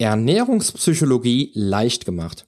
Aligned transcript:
Ernährungspsychologie 0.00 1.50
leicht 1.52 2.06
gemacht. 2.06 2.46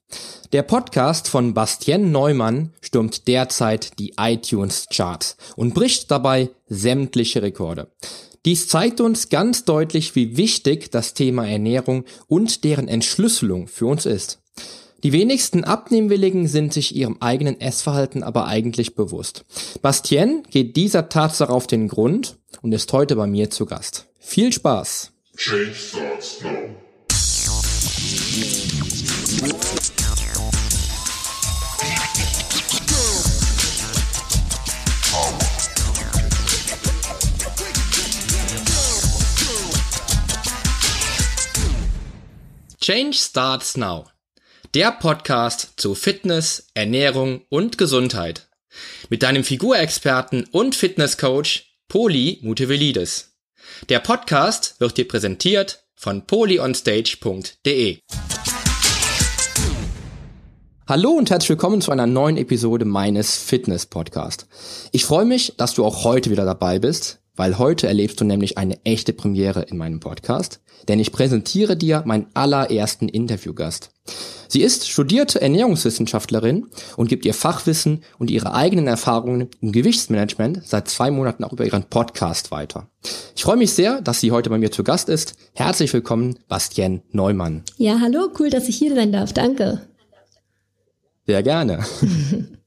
Der 0.53 0.63
Podcast 0.63 1.29
von 1.29 1.53
Bastien 1.53 2.11
Neumann 2.11 2.73
stürmt 2.81 3.29
derzeit 3.29 3.99
die 3.99 4.15
iTunes 4.19 4.87
Charts 4.91 5.37
und 5.55 5.75
bricht 5.75 6.11
dabei 6.11 6.49
sämtliche 6.67 7.43
Rekorde. 7.43 7.89
Dies 8.47 8.69
zeigt 8.69 9.03
uns 9.03 9.29
ganz 9.29 9.67
deutlich, 9.67 10.15
wie 10.15 10.39
wichtig 10.39 10.91
das 10.91 11.13
Thema 11.13 11.47
Ernährung 11.47 12.05
und 12.27 12.65
deren 12.65 12.89
Entschlüsselung 12.89 13.69
für 13.69 13.87
uns 13.87 14.07
ist. 14.07 14.41
Die 15.03 15.13
wenigsten 15.13 15.63
Abnehmwilligen 15.63 16.49
sind 16.49 16.73
sich 16.73 16.97
ihrem 16.97 17.19
eigenen 17.21 17.61
Essverhalten 17.61 18.23
aber 18.23 18.47
eigentlich 18.47 18.95
bewusst. 18.95 19.45
Bastien 19.83 20.43
geht 20.51 20.77
dieser 20.77 21.11
Tatsache 21.11 21.53
auf 21.53 21.67
den 21.67 21.89
Grund 21.89 22.39
und 22.63 22.73
ist 22.73 22.91
heute 22.95 23.15
bei 23.15 23.27
mir 23.27 23.51
zu 23.51 23.67
Gast. 23.67 24.07
Viel 24.19 24.55
Spaß! 24.55 25.13
Change 25.37 25.75
starts 25.75 26.41
now. 26.43 26.92
Change 42.81 43.17
Starts 43.17 43.77
Now. 43.77 44.11
Der 44.75 44.91
Podcast 44.91 45.75
zu 45.77 45.95
Fitness, 45.95 46.67
Ernährung 46.75 47.47
und 47.49 47.79
Gesundheit. 47.79 48.49
Mit 49.09 49.23
deinem 49.23 49.45
Figurexperten 49.45 50.49
und 50.51 50.75
Fitnesscoach 50.75 51.77
Poli 51.87 52.41
Mutevelidis. 52.43 53.37
Der 53.89 54.01
Podcast 54.01 54.81
wird 54.81 54.97
dir 54.97 55.07
präsentiert 55.07 55.85
von 56.03 56.27
polyonstage.de. 56.27 57.99
Hallo 60.89 61.11
und 61.11 61.31
herzlich 61.31 61.51
willkommen 61.51 61.81
zu 61.81 61.93
einer 61.93 62.09
neuen 62.09 62.37
Episode 62.37 62.85
meines 62.85 63.37
Fitness 63.37 63.87
Podcast. 63.87 64.49
Ich 64.91 65.05
freue 65.05 65.25
mich, 65.27 65.55
dass 65.59 65.75
du 65.75 65.85
auch 65.85 66.03
heute 66.03 66.31
wieder 66.31 66.45
dabei 66.45 66.81
bist, 66.81 67.21
weil 67.37 67.57
heute 67.57 67.87
erlebst 67.87 68.21
du 68.21 68.25
nämlich 68.25 68.59
eine 68.59 68.85
echte 68.85 69.13
Premiere 69.13 69.63
in 69.63 69.77
meinem 69.79 70.01
Podcast, 70.01 70.61
denn 70.89 70.99
ich 70.99 71.13
präsentiere 71.13 71.77
dir 71.77 72.03
meinen 72.05 72.27
allerersten 72.35 73.09
Interviewgast. 73.09 73.93
Sie 74.53 74.61
ist 74.61 74.87
studierte 74.87 75.41
Ernährungswissenschaftlerin 75.41 76.67
und 76.99 77.09
gibt 77.09 77.25
ihr 77.25 77.33
Fachwissen 77.33 78.03
und 78.19 78.31
ihre 78.31 78.53
eigenen 78.53 78.87
Erfahrungen 78.87 79.49
im 79.63 79.73
Gewichtsmanagement 79.73 80.61
seit 80.67 80.89
zwei 80.89 81.11
Monaten 81.11 81.43
auch 81.45 81.55
über 81.55 81.65
ihren 81.65 81.85
Podcast 81.85 82.51
weiter. 82.51 82.91
Ich 83.35 83.45
freue 83.45 83.57
mich 83.57 83.73
sehr, 83.73 84.03
dass 84.03 84.21
sie 84.21 84.31
heute 84.31 84.51
bei 84.51 84.59
mir 84.59 84.71
zu 84.71 84.85
Gast 84.85 85.09
ist. 85.09 85.37
Herzlich 85.55 85.91
willkommen, 85.95 86.39
Bastien 86.49 87.01
Neumann. 87.13 87.63
Ja, 87.79 87.99
hallo, 87.99 88.29
cool, 88.39 88.51
dass 88.51 88.69
ich 88.69 88.77
hier 88.77 88.95
sein 88.95 89.11
darf. 89.11 89.33
Danke. 89.33 89.87
Sehr 91.27 91.43
gerne. 91.43 91.83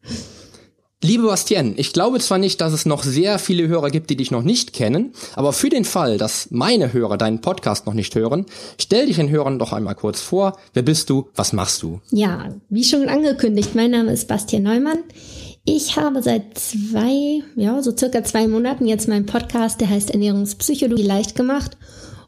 Liebe 1.06 1.28
Bastien, 1.28 1.76
ich 1.78 1.94
glaube 1.94 2.20
zwar 2.20 2.40
nicht, 2.40 2.62
dass 2.62 2.74
es 2.74 2.88
noch 2.88 3.04
sehr 3.04 3.38
viele 3.38 3.68
Hörer 3.68 3.92
gibt, 3.92 4.10
die 4.10 4.16
dich 4.16 4.32
noch 4.32 4.42
nicht 4.42 4.74
kennen, 4.74 5.12
aber 5.36 5.54
für 5.54 5.70
den 5.70 5.86
Fall, 5.86 6.18
dass 6.18 6.48
meine 6.50 6.94
Hörer 6.94 7.16
deinen 7.18 7.42
Podcast 7.42 7.86
noch 7.86 7.94
nicht 7.94 8.16
hören, 8.16 8.48
stell 8.80 9.06
dich 9.06 9.18
den 9.18 9.30
Hörern 9.30 9.60
doch 9.60 9.72
einmal 9.72 9.94
kurz 9.94 10.20
vor. 10.20 10.58
Wer 10.74 10.82
bist 10.82 11.12
du? 11.12 11.28
Was 11.36 11.54
machst 11.54 11.84
du? 11.84 12.02
Ja, 12.10 12.56
wie 12.70 12.84
schon 12.84 13.08
angekündigt, 13.08 13.76
mein 13.76 13.92
Name 13.92 14.14
ist 14.14 14.28
Bastien 14.28 14.64
Neumann. 14.64 14.98
Ich 15.64 15.96
habe 15.96 16.24
seit 16.24 16.58
zwei, 16.58 17.44
ja, 17.56 17.84
so 17.84 17.96
circa 17.96 18.24
zwei 18.24 18.48
Monaten 18.48 18.88
jetzt 18.88 19.08
meinen 19.08 19.28
Podcast, 19.28 19.82
der 19.82 19.92
heißt 19.92 20.10
Ernährungspsychologie 20.10 21.04
leicht 21.04 21.36
gemacht. 21.36 21.78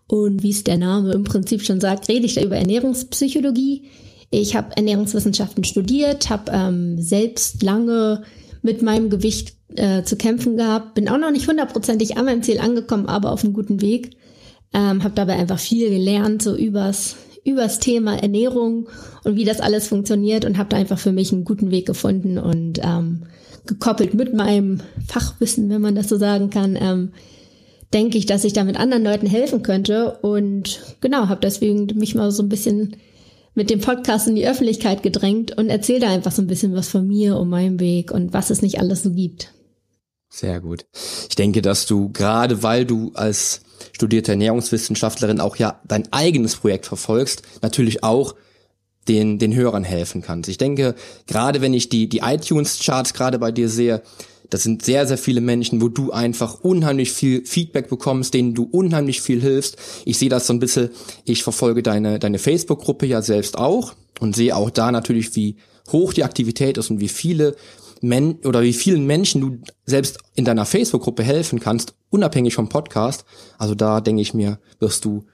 Und 0.05 0.43
wie 0.43 0.51
es 0.51 0.63
der 0.63 0.77
Name 0.77 1.13
im 1.13 1.23
Prinzip 1.23 1.63
schon 1.63 1.81
sagt, 1.81 2.09
rede 2.09 2.27
ich 2.27 2.35
da 2.35 2.43
über 2.43 2.57
Ernährungspsychologie. 2.57 3.85
Ich 4.29 4.55
habe 4.55 4.77
Ernährungswissenschaften 4.77 5.63
studiert, 5.63 6.29
habe 6.29 6.51
ähm, 6.53 7.01
selbst 7.01 7.63
lange 7.63 8.21
mit 8.61 8.81
meinem 8.81 9.09
Gewicht 9.09 9.55
äh, 9.75 10.03
zu 10.03 10.15
kämpfen 10.15 10.57
gehabt. 10.57 10.95
Bin 10.95 11.09
auch 11.09 11.17
noch 11.17 11.31
nicht 11.31 11.47
hundertprozentig 11.47 12.17
an 12.17 12.25
meinem 12.25 12.43
Ziel 12.43 12.59
angekommen, 12.59 13.07
aber 13.07 13.31
auf 13.31 13.43
einem 13.43 13.53
guten 13.53 13.81
Weg. 13.81 14.17
Ähm, 14.73 15.03
habe 15.03 15.15
dabei 15.15 15.37
einfach 15.37 15.59
viel 15.59 15.89
gelernt, 15.89 16.41
so 16.41 16.55
übers, 16.55 17.15
übers 17.45 17.79
Thema 17.79 18.21
Ernährung 18.21 18.89
und 19.23 19.35
wie 19.35 19.45
das 19.45 19.61
alles 19.61 19.87
funktioniert 19.87 20.43
und 20.43 20.57
habe 20.57 20.69
da 20.69 20.77
einfach 20.77 20.99
für 20.99 21.13
mich 21.13 21.31
einen 21.31 21.45
guten 21.45 21.71
Weg 21.71 21.85
gefunden 21.85 22.37
und 22.37 22.79
ähm, 22.83 23.23
gekoppelt 23.65 24.13
mit 24.13 24.33
meinem 24.33 24.81
Fachwissen, 25.07 25.69
wenn 25.69 25.81
man 25.81 25.95
das 25.95 26.09
so 26.09 26.17
sagen 26.17 26.49
kann, 26.49 26.77
ähm, 26.79 27.11
denke 27.93 28.17
ich, 28.17 28.25
dass 28.25 28.43
ich 28.43 28.53
damit 28.53 28.77
anderen 28.77 29.03
Leuten 29.03 29.27
helfen 29.27 29.63
könnte 29.63 30.17
und 30.21 30.81
genau, 30.99 31.29
habe 31.29 31.41
deswegen 31.41 31.87
mich 31.97 32.15
mal 32.15 32.31
so 32.31 32.43
ein 32.43 32.49
bisschen 32.49 32.97
mit 33.57 33.71
dem 33.71 33.81
Podcast 33.81 34.27
in 34.27 34.35
die 34.35 34.47
Öffentlichkeit 34.47 35.01
gedrängt 35.01 35.57
und 35.57 35.69
erzähle 35.69 36.01
da 36.01 36.09
einfach 36.11 36.31
so 36.31 36.43
ein 36.43 36.47
bisschen 36.47 36.75
was 36.75 36.89
von 36.89 37.07
mir 37.07 37.37
und 37.37 37.49
meinem 37.49 37.79
Weg 37.79 38.11
und 38.11 38.31
was 38.31 38.51
es 38.51 38.61
nicht 38.61 38.79
alles 38.79 39.01
so 39.01 39.09
gibt. 39.09 39.51
Sehr 40.29 40.61
gut. 40.61 40.85
Ich 41.27 41.35
denke, 41.35 41.63
dass 41.63 41.87
du 41.87 42.09
gerade 42.09 42.61
weil 42.61 42.85
du 42.85 43.11
als 43.15 43.61
studierte 43.93 44.33
Ernährungswissenschaftlerin 44.33 45.39
auch 45.39 45.55
ja 45.55 45.81
dein 45.87 46.11
eigenes 46.13 46.55
Projekt 46.55 46.85
verfolgst, 46.85 47.41
natürlich 47.63 48.03
auch 48.03 48.35
den, 49.07 49.39
den 49.39 49.55
Hörern 49.55 49.83
helfen 49.83 50.21
kannst. 50.21 50.49
Ich 50.49 50.59
denke, 50.59 50.93
gerade 51.25 51.59
wenn 51.59 51.73
ich 51.73 51.89
die, 51.89 52.07
die 52.07 52.19
iTunes-Charts 52.19 53.15
gerade 53.15 53.39
bei 53.39 53.51
dir 53.51 53.69
sehe, 53.69 54.03
das 54.49 54.63
sind 54.63 54.83
sehr, 54.83 55.05
sehr 55.07 55.17
viele 55.17 55.41
Menschen, 55.41 55.81
wo 55.81 55.89
du 55.89 56.11
einfach 56.11 56.61
unheimlich 56.61 57.11
viel 57.11 57.45
Feedback 57.45 57.89
bekommst, 57.89 58.33
denen 58.33 58.53
du 58.53 58.63
unheimlich 58.63 59.21
viel 59.21 59.41
hilfst. 59.41 59.77
Ich 60.05 60.17
sehe 60.17 60.29
das 60.29 60.47
so 60.47 60.53
ein 60.53 60.59
bisschen, 60.59 60.89
ich 61.25 61.43
verfolge 61.43 61.83
deine, 61.83 62.19
deine 62.19 62.39
Facebook-Gruppe 62.39 63.05
ja 63.05 63.21
selbst 63.21 63.57
auch 63.57 63.93
und 64.19 64.35
sehe 64.35 64.55
auch 64.55 64.69
da 64.69 64.91
natürlich, 64.91 65.35
wie 65.35 65.57
hoch 65.91 66.13
die 66.13 66.23
Aktivität 66.23 66.77
ist 66.77 66.89
und 66.89 66.99
wie 66.99 67.09
viele 67.09 67.55
Men 68.01 68.35
oder 68.45 68.61
wie 68.61 68.73
vielen 68.73 69.05
Menschen 69.05 69.41
du 69.41 69.57
selbst 69.85 70.19
in 70.35 70.45
deiner 70.45 70.65
Facebook-Gruppe 70.65 71.23
helfen 71.23 71.59
kannst, 71.59 71.95
unabhängig 72.09 72.55
vom 72.55 72.69
Podcast. 72.69 73.25
Also 73.57 73.75
da 73.75 74.01
denke 74.01 74.21
ich 74.21 74.33
mir, 74.33 74.59
wirst 74.79 75.05
du 75.05 75.25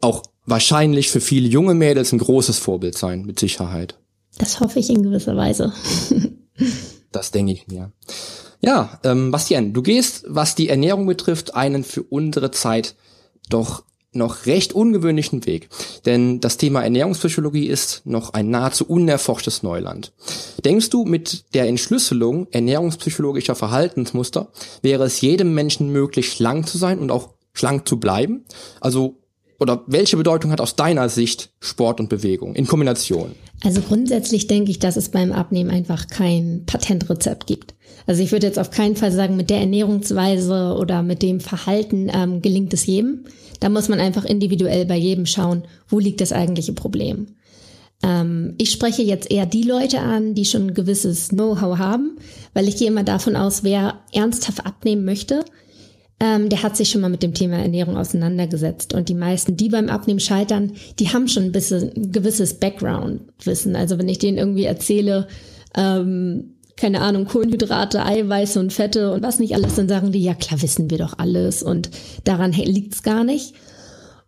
auch 0.00 0.22
wahrscheinlich 0.46 1.10
für 1.10 1.20
viele 1.20 1.48
junge 1.48 1.74
Mädels 1.74 2.12
ein 2.12 2.18
großes 2.18 2.58
Vorbild 2.58 2.98
sein, 2.98 3.22
mit 3.22 3.38
Sicherheit. 3.38 3.98
Das 4.38 4.60
hoffe 4.60 4.80
ich 4.80 4.90
in 4.90 5.02
gewisser 5.02 5.36
Weise. 5.36 5.72
das 7.12 7.30
denke 7.30 7.52
ich 7.52 7.68
mir. 7.68 7.92
Ja, 8.60 9.00
ähm, 9.04 9.30
Bastian, 9.30 9.72
du 9.72 9.82
gehst, 9.82 10.24
was 10.28 10.54
die 10.54 10.68
Ernährung 10.68 11.06
betrifft, 11.06 11.54
einen 11.54 11.82
für 11.84 12.02
unsere 12.02 12.50
Zeit 12.50 12.94
doch 13.48 13.84
noch 14.12 14.46
recht 14.46 14.72
ungewöhnlichen 14.72 15.46
Weg. 15.46 15.68
Denn 16.04 16.40
das 16.40 16.56
Thema 16.56 16.82
Ernährungspsychologie 16.82 17.66
ist 17.66 18.02
noch 18.04 18.34
ein 18.34 18.50
nahezu 18.50 18.84
unerforschtes 18.86 19.62
Neuland. 19.62 20.12
Denkst 20.64 20.90
du, 20.90 21.04
mit 21.04 21.54
der 21.54 21.68
Entschlüsselung 21.68 22.48
ernährungspsychologischer 22.50 23.54
Verhaltensmuster 23.54 24.48
wäre 24.82 25.04
es 25.04 25.20
jedem 25.20 25.54
Menschen 25.54 25.90
möglich, 25.92 26.32
schlank 26.32 26.68
zu 26.68 26.76
sein 26.76 26.98
und 26.98 27.12
auch 27.12 27.30
schlank 27.52 27.86
zu 27.86 28.00
bleiben? 28.00 28.44
Also 28.80 29.19
oder 29.60 29.84
welche 29.86 30.16
Bedeutung 30.16 30.50
hat 30.50 30.60
aus 30.60 30.74
deiner 30.74 31.08
Sicht 31.08 31.50
Sport 31.60 32.00
und 32.00 32.08
Bewegung 32.08 32.54
in 32.54 32.66
Kombination? 32.66 33.34
Also 33.62 33.82
grundsätzlich 33.82 34.46
denke 34.46 34.70
ich, 34.70 34.78
dass 34.78 34.96
es 34.96 35.10
beim 35.10 35.32
Abnehmen 35.32 35.70
einfach 35.70 36.06
kein 36.08 36.64
Patentrezept 36.66 37.46
gibt. 37.46 37.74
Also 38.06 38.22
ich 38.22 38.32
würde 38.32 38.46
jetzt 38.46 38.58
auf 38.58 38.70
keinen 38.70 38.96
Fall 38.96 39.12
sagen, 39.12 39.36
mit 39.36 39.50
der 39.50 39.60
Ernährungsweise 39.60 40.74
oder 40.78 41.02
mit 41.02 41.22
dem 41.22 41.40
Verhalten 41.40 42.10
ähm, 42.12 42.40
gelingt 42.40 42.72
es 42.72 42.86
jedem. 42.86 43.26
Da 43.60 43.68
muss 43.68 43.90
man 43.90 44.00
einfach 44.00 44.24
individuell 44.24 44.86
bei 44.86 44.96
jedem 44.96 45.26
schauen, 45.26 45.64
wo 45.88 45.98
liegt 45.98 46.22
das 46.22 46.32
eigentliche 46.32 46.72
Problem. 46.72 47.36
Ähm, 48.02 48.54
ich 48.56 48.70
spreche 48.70 49.02
jetzt 49.02 49.30
eher 49.30 49.44
die 49.44 49.62
Leute 49.62 50.00
an, 50.00 50.34
die 50.34 50.46
schon 50.46 50.68
ein 50.68 50.74
gewisses 50.74 51.28
Know-how 51.28 51.78
haben, 51.78 52.16
weil 52.54 52.68
ich 52.68 52.76
gehe 52.76 52.88
immer 52.88 53.04
davon 53.04 53.36
aus, 53.36 53.62
wer 53.62 54.00
ernsthaft 54.12 54.64
abnehmen 54.64 55.04
möchte, 55.04 55.44
ähm, 56.20 56.50
der 56.50 56.62
hat 56.62 56.76
sich 56.76 56.90
schon 56.90 57.00
mal 57.00 57.08
mit 57.08 57.22
dem 57.22 57.32
Thema 57.32 57.56
Ernährung 57.56 57.96
auseinandergesetzt. 57.96 58.92
Und 58.92 59.08
die 59.08 59.14
meisten, 59.14 59.56
die 59.56 59.70
beim 59.70 59.88
Abnehmen 59.88 60.20
scheitern, 60.20 60.72
die 60.98 61.08
haben 61.08 61.28
schon 61.28 61.44
ein 61.44 61.52
bisschen 61.52 61.90
ein 61.96 62.12
gewisses 62.12 62.54
Background-Wissen. 62.54 63.74
Also 63.74 63.98
wenn 63.98 64.08
ich 64.08 64.18
denen 64.18 64.36
irgendwie 64.36 64.64
erzähle, 64.64 65.26
ähm, 65.74 66.54
keine 66.76 67.00
Ahnung, 67.00 67.26
Kohlenhydrate, 67.26 68.04
Eiweiße 68.04 68.60
und 68.60 68.72
Fette 68.72 69.12
und 69.12 69.22
was 69.22 69.38
nicht 69.38 69.54
alles, 69.54 69.74
dann 69.74 69.88
sagen 69.88 70.12
die, 70.12 70.22
ja 70.22 70.34
klar, 70.34 70.60
wissen 70.62 70.90
wir 70.90 70.98
doch 70.98 71.18
alles 71.18 71.62
und 71.62 71.90
daran 72.24 72.52
liegt's 72.52 73.02
gar 73.02 73.24
nicht. 73.24 73.54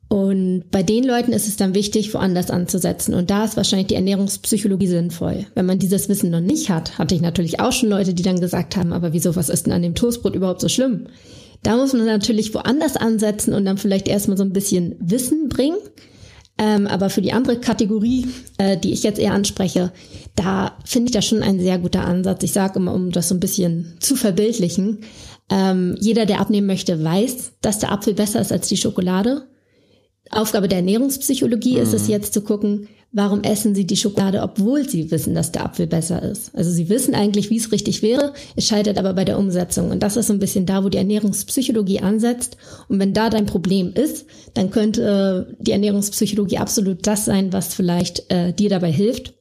Und 0.09 0.65
bei 0.71 0.83
den 0.83 1.05
Leuten 1.05 1.33
ist 1.33 1.49
es 1.49 1.57
dann 1.57 1.75
wichtig, 1.75 2.13
woanders 2.13 2.51
anzusetzen. 2.51 3.15
Und 3.15 3.31
da 3.31 3.47
ist 3.47 3.57
wahrscheinlich 3.57 3.87
die 3.87 3.95
Ernährungspsychologie 3.95 4.87
sinnvoll. 4.87 5.47
Wenn 5.55 5.65
man 5.65 5.79
dieses 5.79 6.11
Wissen 6.11 6.31
noch 6.31 6.41
nicht 6.41 6.69
hat, 6.69 6.99
hatte 6.99 7.15
ich 7.15 7.23
natürlich 7.23 7.61
auch 7.61 7.73
schon 7.73 7.89
Leute, 7.89 8.13
die 8.13 8.23
dann 8.23 8.39
gesagt 8.39 8.77
haben, 8.77 8.93
aber 8.93 9.15
wieso, 9.15 9.37
was 9.37 9.49
ist 9.49 9.65
denn 9.65 9.73
an 9.73 9.81
dem 9.81 9.95
Toastbrot 9.95 10.35
überhaupt 10.35 10.61
so 10.61 10.69
schlimm? 10.69 11.07
Da 11.63 11.77
muss 11.77 11.93
man 11.93 12.07
natürlich 12.07 12.55
woanders 12.55 12.97
ansetzen 12.97 13.55
und 13.55 13.65
dann 13.65 13.79
vielleicht 13.79 14.09
erstmal 14.09 14.37
so 14.37 14.45
ein 14.45 14.53
bisschen 14.53 14.97
Wissen 14.99 15.49
bringen. 15.49 15.79
Ähm, 16.59 16.87
aber 16.87 17.09
für 17.09 17.23
die 17.23 17.33
andere 17.33 17.59
Kategorie, 17.59 18.27
äh, 18.59 18.77
die 18.77 18.93
ich 18.93 19.03
jetzt 19.03 19.19
eher 19.19 19.33
anspreche, 19.33 19.93
da 20.37 20.77
finde 20.85 21.09
ich 21.09 21.13
das 21.13 21.25
schon 21.25 21.43
ein 21.43 21.61
sehr 21.61 21.79
guter 21.79 22.05
Ansatz. 22.05 22.43
Ich 22.43 22.53
sage 22.53 22.79
immer, 22.79 22.93
um 22.93 23.11
das 23.11 23.29
so 23.29 23.35
ein 23.35 23.41
bisschen 23.41 23.97
zu 24.01 24.17
verbildlichen, 24.17 24.99
ähm, 25.51 25.97
jeder, 26.01 26.27
der 26.27 26.41
abnehmen 26.41 26.67
möchte, 26.67 27.03
weiß, 27.03 27.53
dass 27.63 27.79
der 27.79 27.93
Apfel 27.93 28.15
besser 28.15 28.41
ist 28.41 28.53
als 28.53 28.69
die 28.69 28.77
Schokolade. 28.77 29.47
Aufgabe 30.31 30.69
der 30.69 30.79
Ernährungspsychologie 30.79 31.77
mhm. 31.77 31.83
ist 31.83 31.95
es 31.95 32.05
mhm. 32.05 32.11
jetzt 32.11 32.35
zu 32.35 32.43
gucken, 32.43 32.89
warum 33.13 33.43
essen 33.43 33.75
sie 33.75 33.87
die 33.87 33.97
Schokolade, 33.97 34.43
obwohl 34.43 34.89
sie 34.89 35.11
wissen, 35.11 35.35
dass 35.35 35.53
der 35.53 35.65
Apfel 35.65 35.87
besser 35.87 36.23
ist. 36.23 36.55
Also 36.55 36.71
sie 36.71 36.89
wissen 36.89 37.15
eigentlich, 37.15 37.51
wie 37.51 37.59
es 37.59 37.71
richtig 37.71 38.03
wäre, 38.03 38.33
es 38.57 38.67
scheitert 38.67 38.99
aber 38.99 39.13
bei 39.13 39.25
der 39.25 39.39
Umsetzung. 39.39 39.91
Und 39.91 40.03
das 40.03 40.17
ist 40.17 40.29
so 40.29 40.33
ein 40.33 40.39
bisschen 40.39 40.65
da, 40.65 40.83
wo 40.83 40.89
die 40.89 40.99
Ernährungspsychologie 40.99 42.01
ansetzt. 42.01 42.57
Und 42.89 42.99
wenn 42.99 43.13
da 43.13 43.29
dein 43.29 43.47
Problem 43.47 43.93
ist, 43.93 44.25
dann 44.55 44.71
könnte 44.71 45.47
äh, 45.51 45.55
die 45.63 45.73
Ernährungspsychologie 45.73 46.59
absolut 46.59 47.07
das 47.07 47.27
sein, 47.27 47.53
was 47.53 47.75
vielleicht 47.75 48.31
äh, 48.31 48.55
dir 48.55 48.71
dabei 48.71 48.91
hilft. 48.91 49.35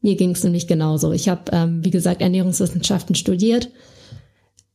Mir 0.00 0.16
ging 0.16 0.30
es 0.30 0.42
nämlich 0.42 0.66
genauso. 0.66 1.12
Ich 1.12 1.28
habe, 1.28 1.42
ähm, 1.52 1.84
wie 1.84 1.90
gesagt, 1.90 2.22
Ernährungswissenschaften 2.22 3.14
studiert, 3.14 3.70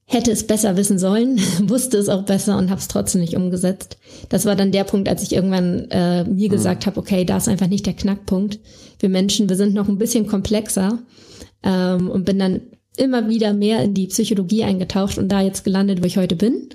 hätte 0.09 0.31
es 0.31 0.47
besser 0.47 0.77
wissen 0.77 0.97
sollen, 0.97 1.37
wusste 1.69 1.97
es 1.97 2.09
auch 2.09 2.23
besser 2.23 2.57
und 2.57 2.69
habe 2.69 2.79
es 2.79 2.87
trotzdem 2.87 3.21
nicht 3.21 3.35
umgesetzt. 3.35 3.97
Das 4.29 4.45
war 4.45 4.55
dann 4.55 4.71
der 4.71 4.85
Punkt, 4.85 5.09
als 5.09 5.21
ich 5.21 5.33
irgendwann 5.33 5.91
äh, 5.91 6.23
mir 6.23 6.47
mhm. 6.47 6.51
gesagt 6.51 6.85
habe, 6.85 6.99
okay, 6.99 7.25
da 7.25 7.37
ist 7.37 7.49
einfach 7.49 7.67
nicht 7.67 7.85
der 7.85 7.93
Knackpunkt. 7.93 8.59
Wir 8.99 9.09
Menschen, 9.09 9.49
wir 9.49 9.57
sind 9.57 9.73
noch 9.73 9.89
ein 9.89 9.97
bisschen 9.97 10.25
komplexer 10.25 10.99
ähm, 11.61 12.09
und 12.09 12.25
bin 12.25 12.39
dann 12.39 12.61
immer 12.95 13.29
wieder 13.29 13.53
mehr 13.53 13.83
in 13.83 13.93
die 13.93 14.07
Psychologie 14.07 14.63
eingetaucht 14.63 15.17
und 15.17 15.29
da 15.29 15.41
jetzt 15.41 15.63
gelandet, 15.63 16.01
wo 16.01 16.07
ich 16.07 16.17
heute 16.17 16.35
bin 16.35 16.69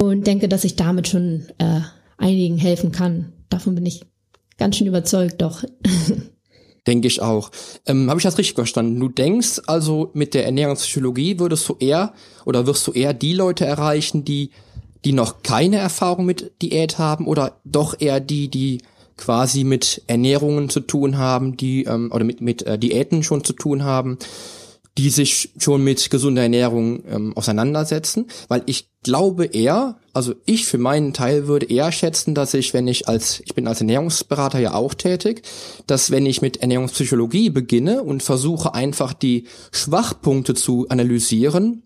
und 0.00 0.26
denke, 0.26 0.48
dass 0.48 0.64
ich 0.64 0.76
damit 0.76 1.08
schon 1.08 1.46
äh, 1.58 1.80
einigen 2.16 2.58
helfen 2.58 2.92
kann. 2.92 3.32
Davon 3.50 3.74
bin 3.74 3.84
ich 3.84 4.04
ganz 4.56 4.76
schön 4.76 4.86
überzeugt, 4.86 5.42
doch. 5.42 5.64
Denke 6.86 7.06
ich 7.06 7.22
auch. 7.22 7.50
Ähm, 7.86 8.10
Habe 8.10 8.18
ich 8.18 8.24
das 8.24 8.38
richtig 8.38 8.56
verstanden? 8.56 8.98
Du 8.98 9.08
denkst 9.08 9.62
also, 9.66 10.10
mit 10.14 10.34
der 10.34 10.44
Ernährungspsychologie 10.46 11.38
würdest 11.38 11.68
du 11.68 11.76
eher 11.78 12.12
oder 12.44 12.66
wirst 12.66 12.86
du 12.86 12.92
eher 12.92 13.14
die 13.14 13.34
Leute 13.34 13.64
erreichen, 13.64 14.24
die, 14.24 14.50
die 15.04 15.12
noch 15.12 15.42
keine 15.42 15.76
Erfahrung 15.76 16.26
mit 16.26 16.52
Diät 16.60 16.98
haben 16.98 17.28
oder 17.28 17.56
doch 17.64 18.00
eher 18.00 18.18
die, 18.18 18.48
die 18.48 18.80
quasi 19.16 19.62
mit 19.62 20.02
Ernährungen 20.08 20.68
zu 20.68 20.80
tun 20.80 21.18
haben, 21.18 21.56
die 21.56 21.84
ähm, 21.84 22.10
oder 22.12 22.24
mit, 22.24 22.40
mit 22.40 22.62
äh, 22.62 22.78
Diäten 22.78 23.22
schon 23.22 23.44
zu 23.44 23.52
tun 23.52 23.84
haben, 23.84 24.18
die 24.98 25.10
sich 25.10 25.52
schon 25.58 25.82
mit 25.82 26.10
gesunder 26.10 26.42
Ernährung 26.42 27.02
ähm, 27.08 27.36
auseinandersetzen, 27.36 28.26
weil 28.48 28.62
ich 28.66 28.88
glaube 29.02 29.46
eher, 29.46 29.96
also 30.12 30.34
ich 30.44 30.66
für 30.66 30.78
meinen 30.78 31.14
Teil 31.14 31.46
würde 31.46 31.66
eher 31.66 31.90
schätzen, 31.92 32.34
dass 32.34 32.52
ich, 32.52 32.74
wenn 32.74 32.86
ich 32.86 33.08
als, 33.08 33.40
ich 33.44 33.54
bin 33.54 33.66
als 33.66 33.80
Ernährungsberater 33.80 34.58
ja 34.58 34.74
auch 34.74 34.92
tätig, 34.92 35.42
dass 35.86 36.10
wenn 36.10 36.26
ich 36.26 36.42
mit 36.42 36.58
Ernährungspsychologie 36.58 37.50
beginne 37.50 38.02
und 38.02 38.22
versuche 38.22 38.74
einfach 38.74 39.14
die 39.14 39.46
Schwachpunkte 39.72 40.54
zu 40.54 40.86
analysieren, 40.90 41.82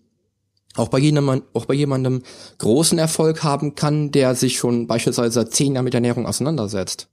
auch 0.75 0.89
bei 0.89 0.99
jemandem, 0.99 1.43
auch 1.53 1.65
bei 1.65 1.73
jemandem 1.73 2.21
großen 2.59 2.99
Erfolg 2.99 3.43
haben 3.43 3.75
kann, 3.75 4.11
der 4.11 4.35
sich 4.35 4.57
schon 4.57 4.85
beispielsweise 4.85 5.31
seit 5.31 5.53
zehn 5.53 5.73
Jahren 5.73 5.85
mit 5.85 5.93
Ernährung 5.93 6.25
auseinandersetzt. 6.25 7.07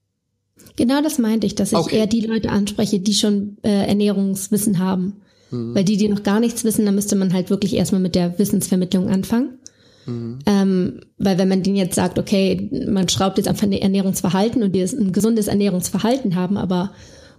Genau 0.77 1.01
das 1.03 1.19
meinte 1.19 1.47
ich, 1.47 1.55
dass 1.55 1.73
ich 1.73 1.79
okay. 1.79 1.99
eher 1.99 2.07
die 2.07 2.21
Leute 2.21 2.51
anspreche, 2.51 2.99
die 2.99 3.15
schon 3.15 3.59
äh, 3.63 3.87
Ernährungswissen 3.87 4.81
haben. 4.81 5.23
Mhm. 5.55 5.75
Weil 5.75 5.85
die, 5.85 5.97
die 5.97 6.09
noch 6.09 6.23
gar 6.23 6.41
nichts 6.41 6.65
wissen, 6.65 6.85
da 6.85 6.93
müsste 6.93 7.17
man 7.17 7.33
halt 7.33 7.51
wirklich 7.51 7.75
erstmal 7.75 8.01
mit 8.01 8.15
der 8.15 8.39
Wissensvermittlung 8.39 9.09
anfangen. 9.09 9.59
Mhm. 10.07 10.39
Ähm, 10.47 11.01
weil 11.19 11.39
wenn 11.39 11.49
man 11.49 11.63
denen 11.63 11.77
jetzt 11.77 11.95
sagt, 11.95 12.19
okay, 12.19 12.71
man 12.89 13.09
schraubt 13.09 13.39
jetzt 13.39 13.49
einfach 13.49 13.65
ein 13.65 13.73
Ernährungsverhalten 13.73 14.63
und 14.63 14.75
die 14.75 14.83
ein 14.83 15.13
gesundes 15.13 15.47
Ernährungsverhalten 15.47 16.35
haben, 16.35 16.57
aber 16.57 16.93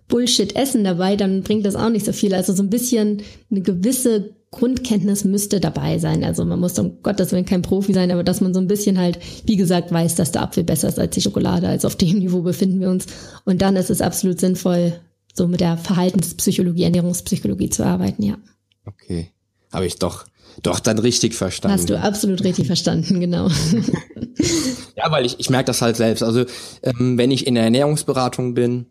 Bullshit 0.08 0.56
essen 0.56 0.84
dabei, 0.84 1.16
dann 1.16 1.42
bringt 1.42 1.66
das 1.66 1.76
auch 1.76 1.90
nicht 1.90 2.06
so 2.06 2.14
viel. 2.14 2.34
Also 2.34 2.54
so 2.54 2.64
ein 2.64 2.70
bisschen 2.70 3.22
eine 3.50 3.62
gewisse 3.62 4.36
Grundkenntnis 4.52 5.26
müsste 5.26 5.60
dabei 5.60 5.98
sein. 5.98 6.24
Also 6.24 6.46
man 6.46 6.60
muss 6.60 6.80
um 6.80 7.02
Gottes 7.02 7.32
Willen 7.32 7.46
kein 7.46 7.62
Profi 7.62 7.94
sein, 7.94 8.12
aber 8.12 8.24
dass 8.24 8.40
man 8.40 8.54
so 8.54 8.60
ein 8.60 8.68
bisschen 8.68 8.98
halt, 8.98 9.20
wie 9.46 9.58
gesagt, 9.58 9.92
weiß, 9.92 10.16
dass 10.16 10.32
der 10.32 10.44
Apfel 10.44 10.64
besser 10.64 10.88
ist 10.88 11.00
als 11.00 11.14
die 11.14 11.22
Schokolade. 11.22 11.68
Also 11.68 11.88
auf 11.88 11.96
dem 11.96 12.20
Niveau 12.20 12.42
befinden 12.42 12.80
wir 12.80 12.90
uns. 12.90 13.08
Und 13.44 13.62
dann 13.62 13.76
ist 13.76 13.90
es 13.90 14.02
absolut 14.02 14.40
sinnvoll, 14.40 14.94
so 15.36 15.48
mit 15.48 15.60
der 15.60 15.78
Verhaltenspsychologie, 15.78 16.84
Ernährungspsychologie 16.84 17.70
zu 17.70 17.86
arbeiten, 17.86 18.24
ja. 18.24 18.38
Okay. 18.86 19.32
Habe 19.72 19.86
ich 19.86 19.98
doch, 19.98 20.26
doch 20.64 20.80
dann 20.80 20.98
richtig 20.98 21.36
verstanden. 21.36 21.78
Hast 21.78 21.90
du 21.90 22.00
absolut 22.00 22.44
richtig 22.44 22.68
verstanden, 22.68 23.20
genau. 23.20 23.50
ja, 24.96 25.12
weil 25.12 25.26
ich, 25.26 25.40
ich 25.40 25.50
merke 25.50 25.66
das 25.66 25.82
halt 25.82 25.98
selbst. 25.98 26.24
Also 26.24 26.46
ähm, 26.82 27.18
wenn 27.18 27.32
ich 27.32 27.46
in 27.46 27.56
der 27.56 27.66
Ernährungsberatung 27.66 28.54
bin 28.54 28.86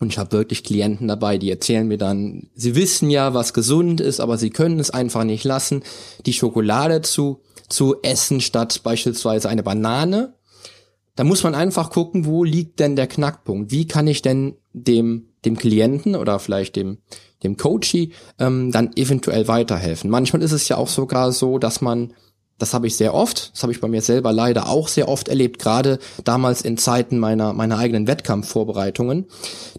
und 0.00 0.08
ich 0.08 0.18
habe 0.18 0.32
wirklich 0.32 0.64
Klienten 0.64 1.06
dabei, 1.06 1.38
die 1.38 1.50
erzählen 1.50 1.86
mir 1.86 1.98
dann, 1.98 2.48
sie 2.54 2.74
wissen 2.74 3.08
ja, 3.08 3.34
was 3.34 3.54
gesund 3.54 4.00
ist, 4.00 4.18
aber 4.18 4.38
sie 4.38 4.50
können 4.50 4.80
es 4.80 4.90
einfach 4.90 5.22
nicht 5.22 5.44
lassen, 5.44 5.84
die 6.26 6.32
Schokolade 6.32 7.02
zu, 7.02 7.42
zu 7.68 8.02
essen 8.02 8.40
statt 8.40 8.80
beispielsweise 8.82 9.48
eine 9.48 9.62
Banane. 9.62 10.34
Da 11.14 11.22
muss 11.22 11.44
man 11.44 11.54
einfach 11.54 11.90
gucken, 11.90 12.24
wo 12.24 12.42
liegt 12.42 12.80
denn 12.80 12.96
der 12.96 13.06
Knackpunkt? 13.06 13.70
Wie 13.70 13.86
kann 13.86 14.08
ich 14.08 14.22
denn 14.22 14.56
dem 14.72 15.29
dem 15.44 15.56
Klienten 15.56 16.16
oder 16.16 16.38
vielleicht 16.38 16.76
dem 16.76 16.98
dem 17.42 17.56
Coachee 17.56 18.10
ähm, 18.38 18.70
dann 18.70 18.94
eventuell 18.96 19.48
weiterhelfen. 19.48 20.10
Manchmal 20.10 20.42
ist 20.42 20.52
es 20.52 20.68
ja 20.68 20.76
auch 20.76 20.88
sogar 20.88 21.32
so, 21.32 21.58
dass 21.58 21.80
man 21.80 22.12
das 22.60 22.74
habe 22.74 22.86
ich 22.86 22.96
sehr 22.96 23.14
oft, 23.14 23.52
das 23.54 23.62
habe 23.62 23.72
ich 23.72 23.80
bei 23.80 23.88
mir 23.88 24.02
selber 24.02 24.32
leider 24.32 24.68
auch 24.68 24.86
sehr 24.86 25.08
oft 25.08 25.28
erlebt, 25.28 25.58
gerade 25.58 25.98
damals 26.24 26.60
in 26.60 26.76
Zeiten 26.76 27.18
meiner, 27.18 27.54
meiner 27.54 27.78
eigenen 27.78 28.06
Wettkampfvorbereitungen, 28.06 29.26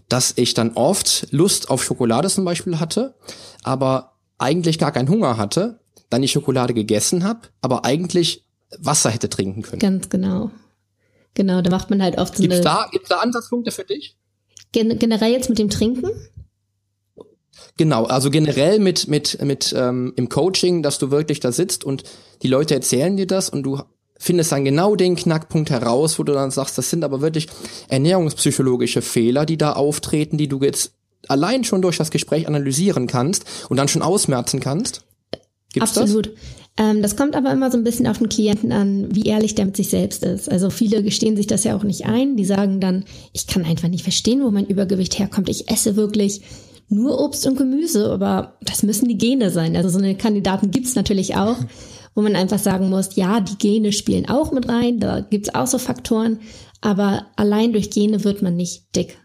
dass 0.08 0.32
ich 0.36 0.54
dann 0.54 0.72
oft 0.72 1.28
Lust 1.30 1.70
auf 1.70 1.82
Schokolade 1.82 2.28
zum 2.28 2.44
Beispiel 2.44 2.80
hatte, 2.80 3.14
aber 3.62 4.14
eigentlich 4.38 4.78
gar 4.78 4.90
keinen 4.90 5.08
Hunger 5.08 5.36
hatte, 5.36 5.78
dann 6.10 6.22
die 6.22 6.28
Schokolade 6.28 6.74
gegessen 6.74 7.22
habe, 7.22 7.42
aber 7.60 7.84
eigentlich 7.84 8.44
Wasser 8.78 9.10
hätte 9.10 9.30
trinken 9.30 9.62
können. 9.62 9.78
Ganz 9.78 10.08
genau. 10.08 10.50
Genau, 11.34 11.62
da 11.62 11.70
macht 11.70 11.88
man 11.88 12.02
halt 12.02 12.18
oft 12.18 12.36
so 12.36 12.42
gibt's 12.42 12.56
eine... 12.56 12.64
Da, 12.64 12.88
gibt's 12.90 13.08
da 13.08 13.18
Ansatzpunkte 13.18 13.70
für 13.70 13.84
dich? 13.84 14.16
Gen 14.70 14.98
generell 14.98 15.32
jetzt 15.32 15.48
mit 15.48 15.58
dem 15.58 15.70
Trinken? 15.70 16.10
Genau, 17.76 18.04
also 18.04 18.30
generell 18.30 18.78
mit 18.78 19.08
mit 19.08 19.40
mit 19.42 19.74
ähm, 19.76 20.12
im 20.16 20.28
Coaching, 20.28 20.82
dass 20.82 20.98
du 20.98 21.10
wirklich 21.10 21.40
da 21.40 21.52
sitzt 21.52 21.84
und 21.84 22.04
die 22.42 22.48
Leute 22.48 22.74
erzählen 22.74 23.16
dir 23.16 23.26
das 23.26 23.48
und 23.48 23.62
du 23.62 23.80
findest 24.18 24.52
dann 24.52 24.64
genau 24.64 24.94
den 24.94 25.16
Knackpunkt 25.16 25.70
heraus, 25.70 26.18
wo 26.18 26.22
du 26.22 26.32
dann 26.32 26.50
sagst, 26.52 26.78
das 26.78 26.90
sind 26.90 27.02
aber 27.02 27.20
wirklich 27.20 27.48
ernährungspsychologische 27.88 29.02
Fehler, 29.02 29.46
die 29.46 29.58
da 29.58 29.72
auftreten, 29.72 30.38
die 30.38 30.48
du 30.48 30.60
jetzt 30.60 30.92
allein 31.28 31.64
schon 31.64 31.82
durch 31.82 31.96
das 31.96 32.10
Gespräch 32.10 32.46
analysieren 32.46 33.06
kannst 33.06 33.44
und 33.68 33.78
dann 33.78 33.88
schon 33.88 34.02
ausmerzen 34.02 34.60
kannst. 34.60 35.02
Gibt's 35.72 35.96
Absolut. 35.96 36.28
Das? 36.28 36.34
Ähm, 36.78 37.02
das 37.02 37.16
kommt 37.16 37.36
aber 37.36 37.52
immer 37.52 37.70
so 37.70 37.76
ein 37.76 37.84
bisschen 37.84 38.06
auf 38.06 38.18
den 38.18 38.28
Klienten 38.28 38.72
an, 38.72 39.14
wie 39.14 39.24
ehrlich 39.24 39.54
der 39.54 39.66
mit 39.66 39.76
sich 39.76 39.90
selbst 39.90 40.24
ist. 40.24 40.50
Also 40.50 40.70
viele 40.70 41.02
gestehen 41.02 41.36
sich 41.36 41.46
das 41.46 41.64
ja 41.64 41.76
auch 41.76 41.84
nicht 41.84 42.06
ein. 42.06 42.36
Die 42.36 42.44
sagen 42.44 42.80
dann, 42.80 43.04
ich 43.32 43.46
kann 43.46 43.64
einfach 43.64 43.88
nicht 43.88 44.04
verstehen, 44.04 44.42
wo 44.42 44.50
mein 44.50 44.66
Übergewicht 44.66 45.18
herkommt. 45.18 45.48
Ich 45.48 45.70
esse 45.70 45.96
wirklich 45.96 46.40
nur 46.88 47.20
Obst 47.20 47.46
und 47.46 47.56
Gemüse, 47.56 48.10
aber 48.10 48.56
das 48.62 48.82
müssen 48.82 49.08
die 49.08 49.18
Gene 49.18 49.50
sein. 49.50 49.76
Also 49.76 49.88
so 49.88 49.98
eine 49.98 50.14
Kandidaten 50.14 50.70
gibt's 50.70 50.94
natürlich 50.94 51.36
auch, 51.36 51.56
wo 52.14 52.22
man 52.22 52.36
einfach 52.36 52.58
sagen 52.58 52.90
muss, 52.90 53.16
ja, 53.16 53.40
die 53.40 53.56
Gene 53.56 53.92
spielen 53.92 54.28
auch 54.28 54.52
mit 54.52 54.68
rein, 54.68 55.00
da 55.00 55.20
gibt's 55.20 55.54
auch 55.54 55.66
so 55.66 55.78
Faktoren, 55.78 56.40
aber 56.80 57.26
allein 57.36 57.72
durch 57.72 57.90
Gene 57.90 58.24
wird 58.24 58.42
man 58.42 58.56
nicht 58.56 58.94
dick. 58.94 59.18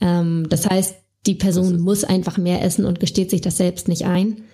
Ähm, 0.00 0.46
das 0.48 0.66
heißt, 0.66 0.94
die 1.26 1.34
Person 1.34 1.80
muss 1.80 2.04
einfach 2.04 2.38
mehr 2.38 2.62
essen 2.62 2.86
und 2.86 3.00
gesteht 3.00 3.30
sich 3.30 3.42
das 3.42 3.58
selbst 3.58 3.88
nicht 3.88 4.06
ein. 4.06 4.44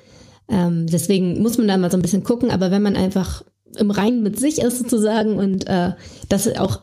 Ähm, 0.48 0.86
deswegen 0.86 1.42
muss 1.42 1.58
man 1.58 1.68
da 1.68 1.76
mal 1.76 1.90
so 1.90 1.96
ein 1.96 2.02
bisschen 2.02 2.24
gucken, 2.24 2.50
aber 2.50 2.70
wenn 2.70 2.82
man 2.82 2.96
einfach 2.96 3.44
im 3.76 3.90
Reinen 3.90 4.22
mit 4.22 4.38
sich 4.38 4.60
ist 4.60 4.78
sozusagen 4.78 5.36
und 5.38 5.66
äh, 5.66 5.92
das 6.28 6.48
auch 6.56 6.82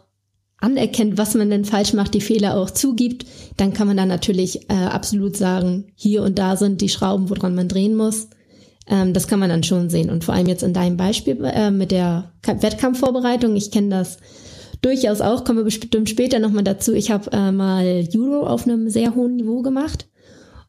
anerkennt, 0.58 1.18
was 1.18 1.36
man 1.36 1.50
denn 1.50 1.66
falsch 1.66 1.94
macht, 1.94 2.14
die 2.14 2.22
Fehler 2.22 2.58
auch 2.58 2.70
zugibt, 2.70 3.26
dann 3.58 3.74
kann 3.74 3.88
man 3.88 3.98
da 3.98 4.06
natürlich 4.06 4.70
äh, 4.70 4.74
absolut 4.74 5.36
sagen, 5.36 5.92
hier 5.96 6.24
und 6.24 6.40
da 6.40 6.56
sind 6.56 6.82
die 6.82 6.90
Schrauben, 6.90 7.30
woran 7.30 7.56
man 7.56 7.68
drehen 7.68 7.96
muss. 7.96 8.30
Ähm, 8.88 9.14
das 9.14 9.28
kann 9.28 9.40
man 9.40 9.50
dann 9.50 9.64
schon 9.64 9.90
sehen. 9.90 10.10
Und 10.10 10.24
vor 10.24 10.34
allem 10.34 10.48
jetzt 10.48 10.64
in 10.64 10.74
deinem 10.74 10.98
Beispiel 10.98 11.38
äh, 11.44 11.72
mit 11.72 11.92
der 11.92 12.32
Wettkampfvorbereitung, 12.46 13.56
ich 13.56 13.72
kenne 13.72 13.90
das 13.90 14.18
durchaus 14.82 15.22
auch, 15.22 15.44
kommen 15.44 15.60
wir 15.60 15.66
bestimmt 15.66 16.10
später 16.10 16.40
nochmal 16.40 16.64
dazu. 16.64 16.94
Ich 16.94 17.12
habe 17.12 17.32
äh, 17.32 17.52
mal 17.52 18.02
Judo 18.10 18.46
auf 18.46 18.66
einem 18.66 18.90
sehr 18.90 19.16
hohen 19.16 19.36
Niveau 19.36 19.62
gemacht 19.62 20.08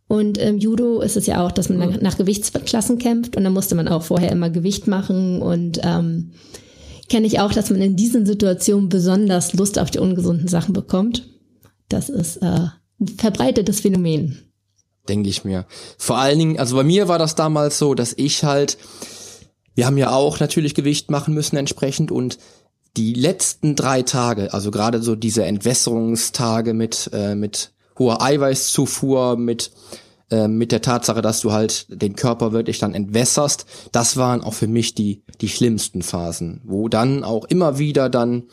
und 0.07 0.39
im 0.39 0.59
Judo 0.59 1.01
ist 1.01 1.17
es 1.17 1.27
ja 1.27 1.45
auch, 1.45 1.53
dass 1.53 1.69
man 1.69 1.79
nach, 1.79 2.01
nach 2.01 2.19
Gewichtsklassen 2.19 2.99
kämpft 2.99 3.37
und 3.37 3.45
da 3.45 3.51
musste 3.51 3.75
man 3.75 3.89
auch 3.89 4.03
vorher 4.03 4.31
immer 4.31 4.51
Gewicht 4.51 4.87
machen 4.87 5.41
und 5.41 5.81
ähm, 5.83 6.33
kenne 7.09 7.27
ich 7.27 7.41
auch, 7.41 7.53
dass 7.53 7.71
man 7.71 7.81
in 7.81 7.97
diesen 7.97 8.27
Situationen 8.27 8.89
besonders 8.89 9.55
Lust 9.55 9.79
auf 9.79 9.91
die 9.91 9.99
ungesunden 9.99 10.49
Sachen 10.49 10.73
bekommt. 10.73 11.29
Das 11.89 12.09
ist 12.09 12.37
äh, 12.39 12.69
ein 13.01 13.09
verbreitetes 13.19 13.81
Phänomen. 13.81 14.39
Denke 15.09 15.29
ich 15.29 15.45
mir. 15.45 15.67
Vor 15.99 16.19
allen 16.19 16.39
Dingen, 16.39 16.59
also 16.59 16.77
bei 16.77 16.85
mir 16.85 17.09
war 17.09 17.19
das 17.19 17.35
damals 17.35 17.79
so, 17.79 17.95
dass 17.95 18.15
ich 18.17 18.45
halt, 18.45 18.79
wir 19.75 19.87
haben 19.87 19.99
ja 19.99 20.13
auch 20.13 20.41
natürlich 20.41 20.75
Gewicht 20.75 21.11
machen 21.11 21.35
müssen 21.35 21.57
entsprechend 21.57 22.11
und 22.11 22.39
die 22.97 23.13
letzten 23.13 23.75
drei 23.75 24.03
Tage, 24.03 24.55
also 24.55 24.71
gerade 24.71 25.03
so 25.03 25.17
diese 25.17 25.45
Entwässerungstage 25.45 26.75
mit, 26.75 27.11
äh, 27.13 27.35
mit 27.35 27.74
hoher 27.99 28.23
Eiweißzufuhr, 28.23 29.37
mit 29.37 29.71
äh, 30.31 30.49
mit 30.49 30.73
der 30.73 30.83
Tatsache, 30.83 31.23
dass 31.23 31.41
du 31.41 31.53
halt 31.53 31.87
den 31.89 32.17
Körper 32.17 32.53
wirklich 32.53 32.79
dann 32.79 32.95
entwässerst, 32.95 33.67
das 33.93 34.17
waren 34.17 34.43
auch 34.43 34.55
für 34.55 34.69
mich 34.69 34.95
die 34.95 35.23
die 35.41 35.49
schlimmsten 35.49 36.03
Phasen, 36.03 36.61
wo 36.65 36.89
dann 36.89 37.25
auch 37.25 37.45
immer 37.45 37.79
wieder 37.79 38.09
dann 38.09 38.45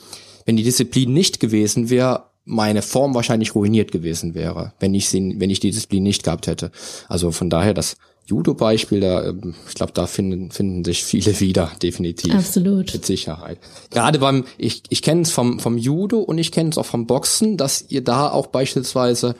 wenn 0.45 0.57
die 0.57 0.63
Disziplin 0.63 1.13
nicht 1.13 1.39
gewesen 1.39 1.89
wäre, 1.89 2.31
meine 2.43 2.81
Form 2.81 3.13
wahrscheinlich 3.13 3.55
ruiniert 3.55 3.91
gewesen 3.91 4.33
wäre, 4.33 4.73
wenn 4.79 4.93
ich 4.93 5.09
sie, 5.09 5.35
wenn 5.37 5.49
ich 5.49 5.59
die 5.59 5.71
Disziplin 5.71 6.03
nicht 6.03 6.23
gehabt 6.23 6.47
hätte. 6.47 6.71
Also 7.07 7.31
von 7.31 7.49
daher 7.49 7.73
das 7.73 7.97
Judo-Beispiel, 8.25 9.01
da, 9.01 9.25
ähm, 9.25 9.55
ich 9.67 9.75
glaube, 9.75 9.91
da 9.93 10.07
finden, 10.07 10.51
finden 10.51 10.85
sich 10.85 11.03
viele 11.03 11.39
wieder, 11.39 11.71
definitiv. 11.81 12.33
Absolut. 12.33 12.93
Mit 12.93 13.05
Sicherheit. 13.05 13.57
Gerade 13.89 14.19
beim, 14.19 14.45
ich, 14.57 14.83
ich 14.89 15.01
kenne 15.01 15.21
es 15.21 15.31
vom, 15.31 15.59
vom 15.59 15.77
Judo 15.77 16.19
und 16.19 16.37
ich 16.37 16.51
kenne 16.51 16.69
es 16.69 16.77
auch 16.77 16.85
vom 16.85 17.07
Boxen, 17.07 17.57
dass 17.57 17.85
ihr 17.89 18.03
da 18.03 18.29
auch 18.29 18.47
beispielsweise 18.47 19.35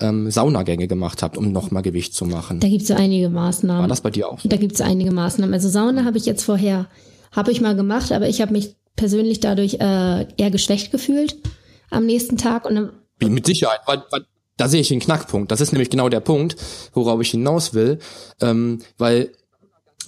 ähm, 0.00 0.30
Saunagänge 0.30 0.86
gemacht 0.86 1.22
habt, 1.22 1.36
um 1.36 1.50
nochmal 1.52 1.82
Gewicht 1.82 2.14
zu 2.14 2.24
machen. 2.24 2.60
Da 2.60 2.68
gibt 2.68 2.82
es 2.82 2.88
so 2.88 2.94
einige 2.94 3.28
Maßnahmen. 3.28 3.82
War 3.82 3.88
das 3.88 4.00
bei 4.00 4.10
dir 4.10 4.28
auch? 4.28 4.38
So? 4.38 4.48
Da 4.48 4.56
gibt 4.56 4.74
es 4.74 4.80
einige 4.80 5.10
Maßnahmen. 5.10 5.52
Also 5.52 5.68
Sauna 5.68 6.04
habe 6.04 6.18
ich 6.18 6.26
jetzt 6.26 6.44
vorher, 6.44 6.86
habe 7.32 7.50
ich 7.50 7.60
mal 7.60 7.74
gemacht, 7.74 8.12
aber 8.12 8.28
ich 8.28 8.40
habe 8.40 8.52
mich 8.52 8.76
persönlich 8.94 9.40
dadurch 9.40 9.74
äh, 9.74 10.26
eher 10.36 10.50
geschwächt 10.50 10.92
gefühlt 10.92 11.36
am 11.90 12.06
nächsten 12.06 12.36
Tag. 12.36 12.66
Und 12.66 12.74
dann 12.76 12.92
Mit 13.20 13.46
Sicherheit, 13.46 13.80
weil, 13.86 14.02
weil 14.10 14.24
da 14.58 14.68
sehe 14.68 14.82
ich 14.82 14.88
den 14.88 15.00
Knackpunkt. 15.00 15.50
Das 15.50 15.62
ist 15.62 15.72
nämlich 15.72 15.88
genau 15.88 16.10
der 16.10 16.20
Punkt, 16.20 16.56
worauf 16.92 17.22
ich 17.22 17.30
hinaus 17.30 17.72
will, 17.72 17.98
ähm, 18.42 18.80
weil 18.98 19.30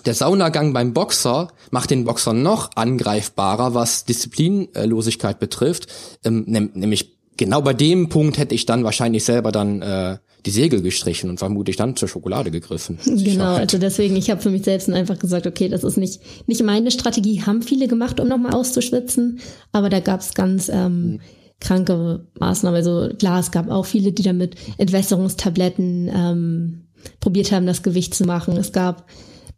der 0.05 0.15
Saunagang 0.15 0.73
beim 0.73 0.93
Boxer 0.93 1.49
macht 1.71 1.91
den 1.91 2.05
Boxer 2.05 2.33
noch 2.33 2.71
angreifbarer, 2.75 3.75
was 3.75 4.05
Disziplinlosigkeit 4.05 5.39
betrifft, 5.39 5.89
ähm, 6.25 6.45
nämlich 6.47 7.17
genau 7.37 7.63
bei 7.63 7.73
dem 7.73 8.09
Punkt 8.09 8.39
hätte 8.39 8.55
ich 8.55 8.67
dann 8.67 8.85
wahrscheinlich 8.85 9.25
selber 9.25 9.51
dann 9.51 9.83
äh, 9.83 10.19
die 10.47 10.51
Segel 10.51 10.83
gestrichen 10.83 11.31
und 11.31 11.39
vermutlich 11.39 11.77
dann 11.77 11.97
zur 11.97 12.09
Schokolade 12.09 12.51
gegriffen. 12.51 12.99
Genau, 13.07 13.55
also 13.55 13.79
deswegen, 13.79 14.17
ich 14.17 14.31
habe 14.31 14.41
für 14.41 14.51
mich 14.51 14.65
selbst 14.65 14.89
einfach 14.89 15.19
gesagt, 15.19 15.47
okay, 15.47 15.69
das 15.69 15.85
ist 15.85 15.97
nicht, 15.97 16.21
nicht 16.47 16.63
meine 16.63 16.91
Strategie, 16.91 17.43
haben 17.43 17.63
viele 17.63 17.89
gemacht, 17.89 18.21
um 18.21 18.29
nochmal 18.29 18.55
auszuschwitzen, 18.55 19.41
aber 19.73 19.89
da 19.89 20.01
gab 20.01 20.21
es 20.21 20.35
ganz 20.35 20.69
ähm, 20.69 21.13
mhm. 21.13 21.21
Kranke 21.61 22.27
Maßnahmen. 22.39 22.77
Also 22.77 23.11
klar, 23.19 23.41
es 23.41 23.51
gab 23.51 23.71
auch 23.71 23.87
viele, 23.87 24.13
die 24.13 24.23
damit 24.23 24.57
Entwässerungstabletten 24.79 26.11
ähm, 26.13 26.81
probiert 27.21 27.53
haben, 27.53 27.67
das 27.67 27.83
Gewicht 27.83 28.15
zu 28.15 28.25
machen. 28.25 28.57
Es 28.57 28.73
gab 28.73 29.07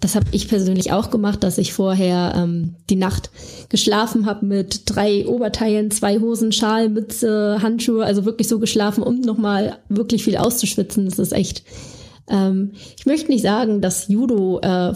das 0.02 0.16
habe 0.16 0.26
ich 0.32 0.48
persönlich 0.48 0.90
auch 0.90 1.10
gemacht, 1.10 1.44
dass 1.44 1.58
ich 1.58 1.72
vorher 1.72 2.34
ähm, 2.36 2.74
die 2.90 2.96
Nacht 2.96 3.30
geschlafen 3.68 4.26
habe 4.26 4.44
mit 4.44 4.82
drei 4.86 5.28
Oberteilen, 5.28 5.92
zwei 5.92 6.18
Hosen, 6.18 6.50
Schal, 6.50 6.88
Mütze, 6.88 7.58
Handschuhe, 7.62 8.04
also 8.04 8.24
wirklich 8.24 8.48
so 8.48 8.58
geschlafen, 8.58 9.04
um 9.04 9.20
nochmal 9.20 9.78
wirklich 9.88 10.24
viel 10.24 10.36
auszuschwitzen. 10.36 11.04
Das 11.04 11.20
ist 11.20 11.32
echt. 11.32 11.62
Ähm, 12.28 12.72
ich 12.98 13.06
möchte 13.06 13.30
nicht 13.30 13.42
sagen, 13.42 13.80
dass 13.80 14.08
Judo 14.08 14.58
äh, 14.60 14.92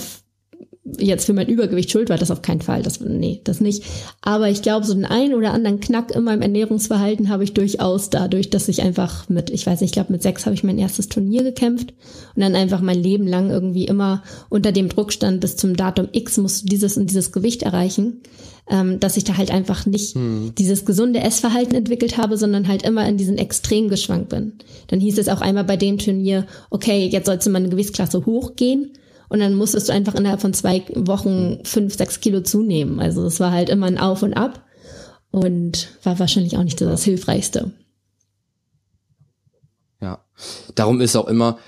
jetzt 0.98 1.24
für 1.24 1.32
mein 1.32 1.48
Übergewicht 1.48 1.90
schuld 1.90 2.08
war, 2.08 2.18
das 2.18 2.30
auf 2.30 2.42
keinen 2.42 2.60
Fall. 2.60 2.82
Das, 2.82 3.00
nee, 3.00 3.40
das 3.44 3.60
nicht. 3.60 3.84
Aber 4.22 4.48
ich 4.48 4.62
glaube, 4.62 4.86
so 4.86 4.94
den 4.94 5.04
einen 5.04 5.34
oder 5.34 5.52
anderen 5.52 5.80
Knack 5.80 6.14
in 6.14 6.24
meinem 6.24 6.42
Ernährungsverhalten 6.42 7.28
habe 7.28 7.44
ich 7.44 7.54
durchaus 7.54 8.10
dadurch, 8.10 8.50
dass 8.50 8.68
ich 8.68 8.82
einfach 8.82 9.28
mit, 9.28 9.50
ich 9.50 9.66
weiß 9.66 9.80
nicht, 9.80 9.90
ich 9.90 9.94
glaube 9.94 10.12
mit 10.12 10.22
sechs 10.22 10.46
habe 10.46 10.54
ich 10.54 10.64
mein 10.64 10.78
erstes 10.78 11.08
Turnier 11.08 11.42
gekämpft 11.42 11.92
und 12.34 12.42
dann 12.42 12.54
einfach 12.54 12.80
mein 12.80 13.02
Leben 13.02 13.26
lang 13.26 13.50
irgendwie 13.50 13.86
immer 13.86 14.22
unter 14.48 14.72
dem 14.72 14.88
Druck 14.88 15.12
stand, 15.12 15.40
bis 15.40 15.56
zum 15.56 15.76
Datum 15.76 16.08
X 16.12 16.36
musst 16.38 16.62
du 16.62 16.66
dieses 16.68 16.96
und 16.96 17.10
dieses 17.10 17.32
Gewicht 17.32 17.62
erreichen, 17.62 18.20
ähm, 18.68 19.00
dass 19.00 19.16
ich 19.16 19.24
da 19.24 19.36
halt 19.36 19.50
einfach 19.50 19.86
nicht 19.86 20.14
hm. 20.14 20.52
dieses 20.56 20.84
gesunde 20.84 21.20
Essverhalten 21.20 21.74
entwickelt 21.74 22.16
habe, 22.16 22.36
sondern 22.36 22.68
halt 22.68 22.82
immer 22.82 23.08
in 23.08 23.16
diesen 23.16 23.38
Extrem 23.38 23.88
geschwankt 23.88 24.28
bin. 24.28 24.52
Dann 24.88 25.00
hieß 25.00 25.18
es 25.18 25.28
auch 25.28 25.40
einmal 25.40 25.64
bei 25.64 25.76
dem 25.76 25.98
Turnier, 25.98 26.46
okay, 26.70 27.08
jetzt 27.10 27.26
sollst 27.26 27.46
du 27.46 27.50
mal 27.50 27.58
eine 27.58 27.68
Gewichtsklasse 27.68 28.24
hochgehen 28.24 28.92
und 29.28 29.40
dann 29.40 29.54
musstest 29.54 29.88
du 29.88 29.92
einfach 29.92 30.14
innerhalb 30.14 30.40
von 30.40 30.54
zwei 30.54 30.84
Wochen 30.94 31.60
fünf, 31.64 31.96
sechs 31.96 32.20
Kilo 32.20 32.40
zunehmen. 32.40 33.00
Also 33.00 33.24
es 33.24 33.40
war 33.40 33.52
halt 33.52 33.68
immer 33.68 33.86
ein 33.86 33.98
Auf 33.98 34.22
und 34.22 34.34
Ab 34.34 34.64
und 35.30 35.88
war 36.02 36.18
wahrscheinlich 36.18 36.56
auch 36.56 36.62
nicht 36.62 36.80
das 36.80 37.04
Hilfreichste. 37.04 37.72
Ja, 40.00 40.24
darum 40.74 41.00
ist 41.00 41.16
auch 41.16 41.26
immer, 41.26 41.58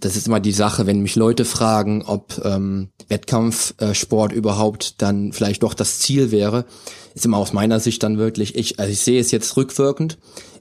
das 0.00 0.16
ist 0.16 0.26
immer 0.26 0.40
die 0.40 0.52
Sache, 0.52 0.86
wenn 0.86 1.00
mich 1.00 1.16
Leute 1.16 1.44
fragen, 1.44 2.02
ob 2.02 2.40
ähm, 2.44 2.90
Wettkampfsport 3.08 4.32
überhaupt 4.32 5.00
dann 5.00 5.32
vielleicht 5.32 5.62
doch 5.62 5.74
das 5.74 5.98
Ziel 6.00 6.30
wäre, 6.30 6.64
ist 7.14 7.24
immer 7.24 7.38
aus 7.38 7.52
meiner 7.52 7.80
Sicht 7.80 8.02
dann 8.02 8.18
wirklich, 8.18 8.54
ich, 8.56 8.78
also 8.78 8.92
ich 8.92 9.00
sehe 9.00 9.20
es 9.20 9.30
jetzt 9.30 9.56
rückwirkend, 9.56 10.18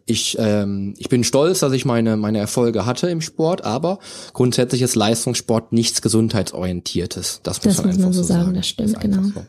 ich, 0.08 0.38
ähm, 0.40 0.94
ich 0.98 1.10
bin 1.10 1.24
stolz, 1.24 1.60
dass 1.60 1.74
ich 1.74 1.86
meine, 1.86 2.18
meine 2.18 2.40
Erfolge 2.40 2.86
hatte 2.86 3.10
im 3.10 3.22
Sport, 3.22 3.64
aber 3.64 4.00
grundsätzlich 4.34 4.82
ist 4.82 4.96
Leistungssport 4.96 5.74
nichts 5.74 6.02
gesundheitsorientiertes. 6.02 7.42
Das 7.44 7.64
muss, 7.64 7.76
das 7.76 7.86
man, 7.86 7.96
muss 7.96 8.04
man 8.04 8.14
so 8.14 8.24
sagen. 8.24 8.42
sagen. 8.46 8.54
Das 8.56 8.68
stimmt, 8.68 8.96
das 8.96 9.02
genau. 9.02 9.22
So. 9.24 9.46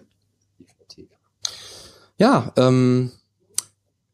Ja, 2.19 2.53
ähm, 2.57 3.12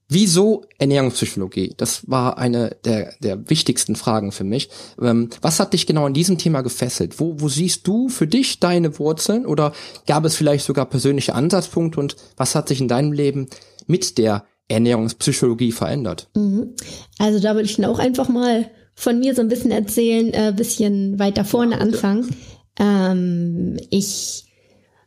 Wieso 0.07 0.67
Ernährungspsychologie? 0.79 1.75
Das 1.79 2.09
war 2.09 2.37
eine 2.37 2.77
der, 2.85 3.15
der 3.21 3.49
wichtigsten 3.49 3.97
Fragen 3.97 4.33
für 4.33 4.45
mich. 4.45 4.69
Ähm, 5.01 5.31
was 5.41 5.59
hat 5.59 5.73
dich 5.73 5.87
genau 5.87 6.05
an 6.05 6.13
diesem 6.13 6.37
Thema 6.37 6.61
gefesselt? 6.61 7.19
Wo, 7.19 7.41
wo 7.41 7.49
siehst 7.49 7.87
du 7.87 8.11
für 8.11 8.27
dich 8.27 8.61
deine 8.61 8.99
Wurzeln 8.99 9.47
oder 9.47 9.73
gab 10.07 10.27
es 10.27 10.37
vielleicht 10.37 10.67
sogar 10.67 10.85
persönliche 10.85 11.35
Ansatzpunkte 11.35 11.99
und 11.99 12.17
was 12.37 12.55
hat 12.55 12.69
sich 12.69 12.83
in 12.83 12.89
deinem 12.89 13.13
Leben 13.13 13.49
mit 13.87 14.19
der 14.19 14.45
Ernährungspsychologie 14.69 15.73
verändert? 15.73 16.29
Mhm. 16.35 16.75
Also 17.19 17.41
da 17.41 17.55
würde 17.55 17.69
ich 17.69 17.77
dann 17.77 17.85
auch 17.87 17.99
einfach 17.99 18.29
mal 18.29 18.71
von 18.95 19.19
mir 19.19 19.35
so 19.35 19.43
ein 19.43 19.49
bisschen 19.49 19.71
erzählen, 19.71 20.33
äh, 20.33 20.53
bisschen 20.57 21.19
weiter 21.19 21.45
vorne 21.45 21.81
anfangen. 21.81 22.35
Ähm, 22.79 23.77
ich 23.91 24.45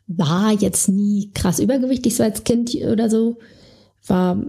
war 0.07 0.51
jetzt 0.53 0.87
nie 0.89 1.31
krass 1.33 1.59
übergewichtig, 1.59 2.15
so 2.15 2.23
als 2.23 2.43
Kind 2.43 2.75
oder 2.75 3.09
so. 3.09 3.37
War, 4.05 4.41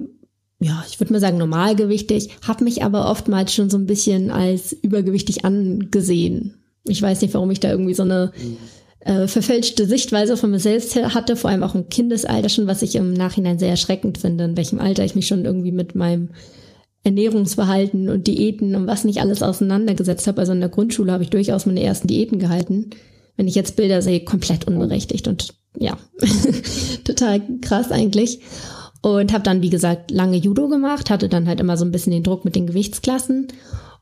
ja, 0.60 0.84
ich 0.88 1.00
würde 1.00 1.12
mal 1.12 1.20
sagen, 1.20 1.38
normalgewichtig, 1.38 2.30
habe 2.46 2.64
mich 2.64 2.84
aber 2.84 3.10
oftmals 3.10 3.54
schon 3.54 3.70
so 3.70 3.76
ein 3.76 3.86
bisschen 3.86 4.30
als 4.30 4.72
übergewichtig 4.72 5.44
angesehen. 5.44 6.62
Ich 6.84 7.02
weiß 7.02 7.22
nicht, 7.22 7.34
warum 7.34 7.50
ich 7.50 7.60
da 7.60 7.70
irgendwie 7.70 7.94
so 7.94 8.04
eine 8.04 8.32
mhm 8.36 8.56
äh, 9.00 9.26
verfälschte 9.26 9.86
Sichtweise 9.86 10.36
von 10.36 10.50
mir 10.50 10.58
selbst 10.58 10.96
hatte, 10.96 11.36
vor 11.36 11.50
allem 11.50 11.62
auch 11.62 11.74
im 11.74 11.88
Kindesalter 11.88 12.48
schon, 12.48 12.66
was 12.66 12.82
ich 12.82 12.96
im 12.96 13.12
Nachhinein 13.12 13.58
sehr 13.58 13.70
erschreckend 13.70 14.18
finde, 14.18 14.44
in 14.44 14.56
welchem 14.56 14.80
Alter 14.80 15.04
ich 15.04 15.14
mich 15.14 15.26
schon 15.26 15.44
irgendwie 15.44 15.72
mit 15.72 15.94
meinem 15.94 16.30
Ernährungsverhalten 17.04 18.08
und 18.08 18.26
Diäten 18.26 18.74
und 18.74 18.86
was 18.86 19.04
nicht 19.04 19.20
alles 19.20 19.42
auseinandergesetzt 19.42 20.26
habe. 20.26 20.40
Also 20.40 20.52
in 20.52 20.60
der 20.60 20.68
Grundschule 20.68 21.12
habe 21.12 21.22
ich 21.22 21.30
durchaus 21.30 21.64
meine 21.64 21.82
ersten 21.82 22.08
Diäten 22.08 22.38
gehalten. 22.38 22.90
Wenn 23.36 23.48
ich 23.48 23.54
jetzt 23.54 23.76
Bilder 23.76 24.02
sehe, 24.02 24.20
komplett 24.20 24.66
unberechtigt 24.66 25.28
und 25.28 25.54
ja, 25.78 25.96
total 27.04 27.40
krass 27.60 27.92
eigentlich. 27.92 28.40
Und 29.00 29.32
habe 29.32 29.44
dann, 29.44 29.62
wie 29.62 29.70
gesagt, 29.70 30.10
lange 30.10 30.36
Judo 30.36 30.68
gemacht, 30.68 31.08
hatte 31.08 31.28
dann 31.28 31.46
halt 31.46 31.60
immer 31.60 31.76
so 31.76 31.84
ein 31.84 31.92
bisschen 31.92 32.12
den 32.12 32.24
Druck 32.24 32.44
mit 32.44 32.56
den 32.56 32.66
Gewichtsklassen. 32.66 33.46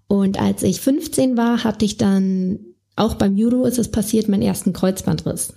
Und 0.09 0.41
als 0.41 0.63
ich 0.63 0.81
15 0.81 1.37
war, 1.37 1.65
hatte 1.65 1.85
ich 1.85 1.99
dann 1.99 2.61
auch 2.97 3.15
beim 3.15 3.37
Judo 3.37 3.65
ist 3.65 3.79
es 3.79 3.91
passiert, 3.91 4.29
meinen 4.29 4.43
ersten 4.43 4.73
Kreuzbandriss. 4.73 5.55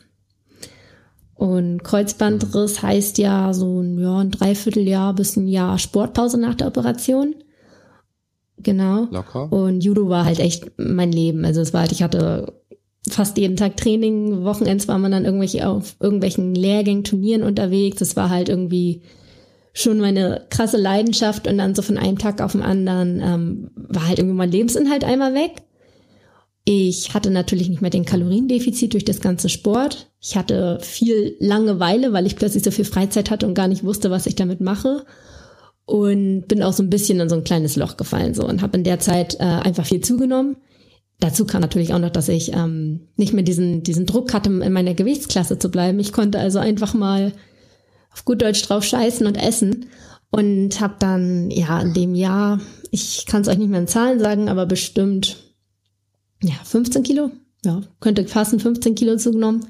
Und 1.35 1.83
Kreuzbandriss 1.85 2.83
heißt 2.83 3.17
ja 3.17 3.53
so 3.53 3.81
ein, 3.81 3.97
ja, 3.97 4.17
ein 4.17 4.31
Dreivierteljahr 4.31 5.13
bis 5.13 5.37
ein 5.37 5.47
Jahr 5.47 5.79
Sportpause 5.79 6.37
nach 6.37 6.55
der 6.55 6.67
Operation. 6.67 7.33
Genau. 8.57 9.07
Locker. 9.09 9.49
Und 9.51 9.81
Judo 9.81 10.09
war 10.09 10.25
halt 10.25 10.39
echt 10.39 10.71
mein 10.77 11.13
Leben. 11.13 11.45
Also 11.45 11.61
es 11.61 11.71
war 11.71 11.81
halt, 11.81 11.93
ich 11.93 12.03
hatte 12.03 12.59
fast 13.07 13.37
jeden 13.37 13.55
Tag 13.55 13.77
Training, 13.77 14.43
Wochenends 14.43 14.89
war 14.89 14.97
man 14.97 15.13
dann 15.13 15.23
irgendwelche 15.23 15.67
auf 15.67 15.95
irgendwelchen 16.01 16.55
Lehrgängen, 16.55 17.05
Turnieren 17.05 17.43
unterwegs. 17.43 17.99
Das 17.99 18.17
war 18.17 18.29
halt 18.29 18.49
irgendwie 18.49 19.03
schon 19.71 19.99
meine 19.99 20.45
krasse 20.49 20.75
Leidenschaft 20.75 21.47
und 21.47 21.57
dann 21.57 21.73
so 21.73 21.81
von 21.81 21.97
einem 21.97 22.17
Tag 22.17 22.41
auf 22.41 22.51
den 22.51 22.61
anderen 22.61 23.21
ähm, 23.23 23.71
war 23.75 24.07
halt 24.07 24.19
irgendwie 24.19 24.35
mein 24.35 24.51
Lebensinhalt 24.51 25.05
einmal 25.05 25.33
weg. 25.33 25.61
Ich 26.71 27.15
hatte 27.15 27.31
natürlich 27.31 27.67
nicht 27.67 27.81
mehr 27.81 27.89
den 27.89 28.05
Kaloriendefizit 28.05 28.93
durch 28.93 29.03
das 29.03 29.21
ganze 29.21 29.49
Sport. 29.49 30.11
Ich 30.21 30.37
hatte 30.37 30.77
viel 30.83 31.35
Langeweile, 31.39 32.13
weil 32.13 32.27
ich 32.27 32.35
plötzlich 32.35 32.63
so 32.63 32.69
viel 32.69 32.85
Freizeit 32.85 33.31
hatte 33.31 33.47
und 33.47 33.55
gar 33.55 33.67
nicht 33.67 33.83
wusste, 33.83 34.11
was 34.11 34.27
ich 34.27 34.35
damit 34.35 34.61
mache. 34.61 35.03
Und 35.85 36.47
bin 36.47 36.61
auch 36.61 36.73
so 36.73 36.83
ein 36.83 36.91
bisschen 36.91 37.19
in 37.21 37.27
so 37.27 37.33
ein 37.33 37.43
kleines 37.43 37.75
Loch 37.75 37.97
gefallen 37.97 38.35
so 38.35 38.47
und 38.47 38.61
habe 38.61 38.77
in 38.77 38.83
der 38.83 38.99
Zeit 38.99 39.39
äh, 39.39 39.45
einfach 39.45 39.87
viel 39.87 40.01
zugenommen. 40.01 40.57
Dazu 41.19 41.45
kam 41.45 41.61
natürlich 41.61 41.91
auch 41.91 41.97
noch, 41.97 42.11
dass 42.11 42.29
ich 42.29 42.53
ähm, 42.53 43.07
nicht 43.15 43.33
mehr 43.33 43.41
diesen, 43.41 43.81
diesen 43.81 44.05
Druck 44.05 44.31
hatte, 44.31 44.51
in 44.51 44.71
meiner 44.71 44.93
Gewichtsklasse 44.93 45.57
zu 45.57 45.71
bleiben. 45.71 45.97
Ich 45.97 46.13
konnte 46.13 46.37
also 46.37 46.59
einfach 46.59 46.93
mal 46.93 47.33
auf 48.13 48.25
gut 48.25 48.43
Deutsch 48.43 48.61
drauf 48.61 48.83
scheißen 48.83 49.25
und 49.25 49.41
essen 49.41 49.87
und 50.29 50.79
habe 50.79 50.97
dann 50.99 51.49
ja 51.49 51.81
in 51.81 51.95
dem 51.95 52.13
Jahr, 52.13 52.59
ich 52.91 53.25
kann 53.25 53.41
es 53.41 53.47
euch 53.47 53.57
nicht 53.57 53.71
mehr 53.71 53.81
in 53.81 53.87
Zahlen 53.87 54.19
sagen, 54.19 54.49
aber 54.49 54.67
bestimmt 54.67 55.48
ja, 56.43 56.55
15 56.63 57.03
Kilo, 57.03 57.31
ja, 57.63 57.81
könnte 57.99 58.23
passen, 58.23 58.59
15 58.59 58.95
Kilo 58.95 59.17
zugenommen. 59.17 59.65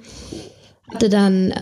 Hatte 0.92 1.10
dann 1.10 1.54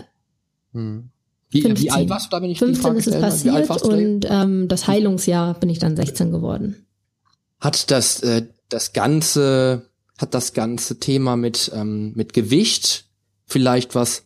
hm. 0.72 1.10
Wie, 1.50 1.62
15, 1.62 1.84
wie 1.84 1.90
alt 1.90 2.10
warst 2.10 2.26
du 2.26 2.30
da, 2.36 2.42
wenn 2.42 2.50
ich 2.50 2.58
15 2.58 2.96
ist 2.96 3.06
es 3.06 3.20
passiert 3.20 3.82
und 3.82 4.26
ähm, 4.28 4.68
das 4.68 4.86
Heilungsjahr 4.86 5.54
bin 5.54 5.70
ich 5.70 5.78
dann 5.78 5.96
16 5.96 6.30
geworden. 6.30 6.86
Hat 7.58 7.90
das, 7.90 8.20
äh, 8.20 8.46
das 8.68 8.92
ganze, 8.92 9.88
hat 10.18 10.34
das 10.34 10.52
ganze 10.52 11.00
Thema 11.00 11.36
mit, 11.36 11.72
ähm, 11.74 12.12
mit 12.14 12.34
Gewicht 12.34 13.06
vielleicht 13.46 13.94
was 13.94 14.24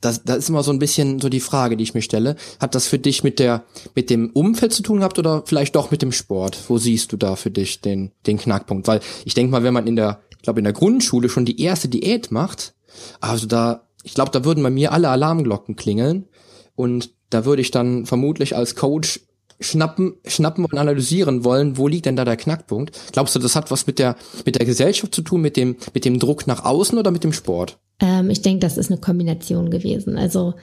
das, 0.00 0.24
das 0.24 0.38
ist 0.38 0.48
immer 0.48 0.62
so 0.62 0.72
ein 0.72 0.78
bisschen 0.78 1.20
so 1.20 1.28
die 1.28 1.40
Frage, 1.40 1.76
die 1.76 1.84
ich 1.84 1.94
mir 1.94 2.02
stelle. 2.02 2.36
Hat 2.58 2.74
das 2.74 2.86
für 2.86 2.98
dich 2.98 3.22
mit 3.22 3.38
der, 3.38 3.64
mit 3.94 4.10
dem 4.10 4.30
Umfeld 4.30 4.72
zu 4.72 4.82
tun 4.82 4.98
gehabt 4.98 5.18
oder 5.18 5.42
vielleicht 5.44 5.76
doch 5.76 5.90
mit 5.90 6.02
dem 6.02 6.12
Sport? 6.12 6.58
Wo 6.68 6.78
siehst 6.78 7.12
du 7.12 7.16
da 7.16 7.36
für 7.36 7.50
dich 7.50 7.80
den, 7.80 8.12
den 8.26 8.38
Knackpunkt? 8.38 8.88
Weil 8.88 9.00
ich 9.24 9.34
denke 9.34 9.52
mal, 9.52 9.62
wenn 9.62 9.74
man 9.74 9.86
in 9.86 9.96
der, 9.96 10.20
ich 10.30 10.42
glaube, 10.42 10.60
in 10.60 10.64
der 10.64 10.72
Grundschule 10.72 11.28
schon 11.28 11.44
die 11.44 11.60
erste 11.60 11.88
Diät 11.88 12.30
macht, 12.30 12.74
also 13.20 13.46
da, 13.46 13.88
ich 14.02 14.14
glaube, 14.14 14.30
da 14.30 14.44
würden 14.44 14.62
bei 14.62 14.70
mir 14.70 14.92
alle 14.92 15.10
Alarmglocken 15.10 15.76
klingeln 15.76 16.28
und 16.74 17.10
da 17.28 17.44
würde 17.44 17.62
ich 17.62 17.70
dann 17.70 18.06
vermutlich 18.06 18.56
als 18.56 18.74
Coach 18.74 19.20
schnappen, 19.60 20.14
schnappen 20.26 20.64
und 20.64 20.78
analysieren 20.78 21.44
wollen, 21.44 21.76
wo 21.76 21.86
liegt 21.86 22.06
denn 22.06 22.16
da 22.16 22.24
der 22.24 22.36
Knackpunkt? 22.36 22.98
Glaubst 23.12 23.34
du, 23.34 23.38
das 23.38 23.56
hat 23.56 23.70
was 23.70 23.86
mit 23.86 23.98
der, 23.98 24.16
mit 24.44 24.56
der 24.56 24.66
Gesellschaft 24.66 25.14
zu 25.14 25.22
tun, 25.22 25.40
mit 25.40 25.56
dem, 25.56 25.76
mit 25.94 26.04
dem 26.04 26.18
Druck 26.18 26.46
nach 26.46 26.64
außen 26.64 26.98
oder 26.98 27.10
mit 27.10 27.24
dem 27.24 27.32
Sport? 27.32 27.78
Ähm, 28.00 28.30
ich 28.30 28.42
denke, 28.42 28.60
das 28.60 28.78
ist 28.78 28.90
eine 28.90 29.00
Kombination 29.00 29.70
gewesen. 29.70 30.16
Also 30.16 30.54